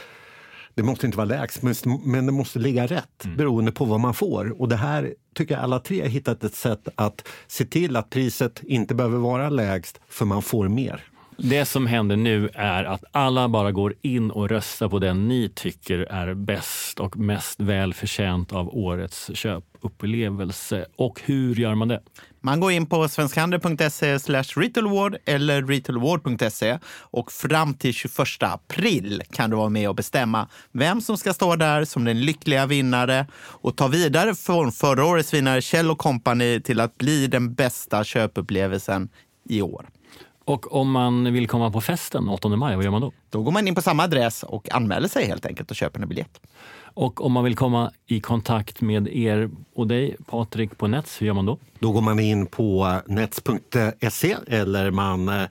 det 0.75 0.83
måste 0.83 1.05
inte 1.05 1.17
vara 1.17 1.25
lägst, 1.25 1.61
men 2.03 2.25
det 2.25 2.31
måste 2.31 2.59
ligga 2.59 2.87
rätt 2.87 3.25
mm. 3.25 3.37
beroende 3.37 3.71
på 3.71 3.85
vad 3.85 3.99
man 3.99 4.13
får. 4.13 4.61
Och 4.61 4.69
det 4.69 4.75
här 4.75 5.13
tycker 5.35 5.55
jag 5.55 5.63
alla 5.63 5.79
tre 5.79 6.01
har 6.01 6.07
hittat 6.07 6.43
ett 6.43 6.55
sätt 6.55 6.87
att 6.95 7.27
se 7.47 7.65
till 7.65 7.95
att 7.95 8.09
priset 8.09 8.61
inte 8.63 8.95
behöver 8.95 9.17
vara 9.17 9.49
lägst, 9.49 9.99
för 10.09 10.25
man 10.25 10.41
får 10.41 10.67
mer. 10.67 11.03
Det 11.37 11.65
som 11.65 11.87
händer 11.87 12.15
nu 12.15 12.49
är 12.53 12.83
att 12.83 13.03
alla 13.11 13.49
bara 13.49 13.71
går 13.71 13.93
in 14.01 14.31
och 14.31 14.49
röstar 14.49 14.89
på 14.89 14.99
den 14.99 15.27
ni 15.27 15.49
tycker 15.55 15.99
är 15.99 16.33
bäst 16.33 16.99
och 16.99 17.17
mest 17.17 17.59
välförtjänt 17.59 18.53
av 18.53 18.69
årets 18.77 19.31
köpupplevelse. 19.33 20.85
Och 20.95 21.21
hur 21.25 21.55
gör 21.55 21.75
man 21.75 21.87
det? 21.87 22.01
Man 22.41 22.59
går 22.59 22.71
in 22.71 22.85
på 22.85 23.07
svenskhandel.se 23.07 24.17
retailaward 24.17 25.17
eller 25.25 25.63
retailaward.se 25.63 26.79
och 26.99 27.31
fram 27.31 27.73
till 27.73 27.93
21 27.93 28.13
april 28.39 29.23
kan 29.31 29.49
du 29.49 29.55
vara 29.55 29.69
med 29.69 29.89
och 29.89 29.95
bestämma 29.95 30.47
vem 30.71 31.01
som 31.01 31.17
ska 31.17 31.33
stå 31.33 31.55
där 31.55 31.85
som 31.85 32.05
den 32.05 32.21
lyckliga 32.21 32.65
vinnare 32.65 33.27
och 33.35 33.77
ta 33.77 33.87
vidare 33.87 34.35
från 34.35 34.71
förra 34.71 35.05
årets 35.05 35.33
vinnare 35.33 35.61
Kjell 35.61 35.95
Company 35.95 36.61
till 36.61 36.79
att 36.79 36.97
bli 36.97 37.27
den 37.27 37.53
bästa 37.53 38.03
köpupplevelsen 38.03 39.09
i 39.49 39.61
år. 39.61 39.92
Och 40.45 40.75
om 40.75 40.91
man 40.91 41.33
vill 41.33 41.47
komma 41.47 41.71
på 41.71 41.81
festen 41.81 42.29
8 42.29 42.49
maj, 42.49 42.75
vad 42.75 42.85
gör 42.85 42.91
man 42.91 43.01
då? 43.01 43.11
Då 43.29 43.43
går 43.43 43.51
man 43.51 43.67
in 43.67 43.75
på 43.75 43.81
samma 43.81 44.03
adress 44.03 44.43
och 44.43 44.73
anmäler 44.73 45.07
sig 45.07 45.25
helt 45.25 45.45
enkelt 45.45 45.71
och 45.71 45.75
köper 45.75 46.01
en 46.01 46.09
biljett. 46.09 46.41
Och 46.95 47.25
om 47.25 47.31
man 47.31 47.43
vill 47.43 47.55
komma 47.55 47.91
i 48.07 48.19
kontakt 48.19 48.81
med 48.81 49.07
er 49.07 49.49
och 49.75 49.87
dig, 49.87 50.15
Patrik, 50.25 50.77
på 50.77 50.87
Nets, 50.87 51.21
hur 51.21 51.27
gör 51.27 51.33
man 51.33 51.45
då? 51.45 51.57
Då 51.79 51.91
går 51.91 52.01
man 52.01 52.19
in 52.19 52.45
på 52.45 52.97
nets.se 53.07 54.35
eller 54.47 54.91
man 54.91 55.29
eh, 55.29 55.43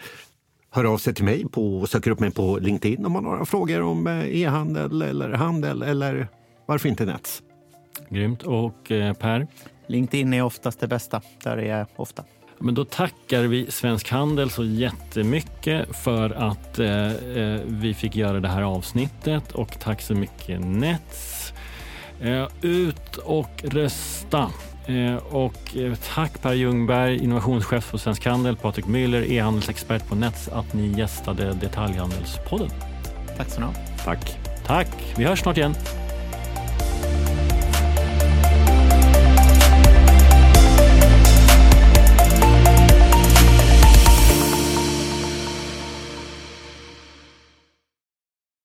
hör 0.71 0.85
av 0.85 0.99
sig 0.99 1.15
till 1.15 1.25
mig 1.25 1.45
och 1.45 1.89
söker 1.89 2.11
upp 2.11 2.21
mig 2.21 2.31
på 2.31 2.59
LinkedIn 2.59 3.07
om 3.07 3.13
man 3.13 3.25
har 3.25 3.33
några 3.33 3.45
frågor 3.45 3.83
om 3.83 4.07
eh, 4.07 4.37
e-handel 4.37 5.03
eller 5.03 5.33
handel 5.33 5.83
eller 5.83 6.29
varför 6.67 6.89
inte 6.89 7.05
Nets. 7.05 7.43
Grymt. 8.09 8.43
Och 8.43 8.91
eh, 8.91 9.13
Per? 9.15 9.47
LinkedIn 9.87 10.35
är 10.35 10.43
oftast 10.43 10.81
det 10.81 10.89
bästa. 10.89 11.23
Där 11.45 11.57
är 11.57 11.79
jag 11.79 11.87
ofta. 11.97 12.25
Men 12.63 12.75
då 12.75 12.85
tackar 12.85 13.43
vi 13.43 13.71
Svensk 13.71 14.11
Handel 14.11 14.51
så 14.51 14.65
jättemycket 14.65 15.97
för 15.97 16.31
att 16.31 16.79
eh, 16.79 17.07
eh, 17.07 17.61
vi 17.67 17.95
fick 17.95 18.17
göra 18.17 18.41
det 18.41 18.49
här 18.49 18.63
avsnittet 18.63 19.53
och 19.53 19.81
tack 19.81 20.03
så 20.03 20.15
mycket 20.15 20.61
Nets. 20.61 21.53
Eh, 22.21 22.49
ut 22.63 23.17
och 23.17 23.65
rösta. 23.65 24.51
Eh, 24.87 25.17
och 25.17 25.77
eh, 25.77 25.95
tack 26.15 26.43
Per 26.43 26.53
Ljungberg, 26.53 27.25
innovationschef 27.25 27.91
på 27.91 27.99
Svensk 27.99 28.27
Handel, 28.27 28.57
Patrik 28.57 28.87
Müller, 28.87 29.33
e-handelsexpert 29.33 30.09
på 30.09 30.15
Nets, 30.15 30.49
att 30.49 30.75
ni 30.75 30.99
gästade 30.99 31.53
Detaljhandelspodden. 31.61 32.71
Tack 33.37 33.49
så 33.49 33.61
mycket. 33.61 34.05
Tack. 34.05 34.39
Tack. 34.67 35.15
Vi 35.17 35.25
hörs 35.25 35.41
snart 35.41 35.57
igen. 35.57 35.75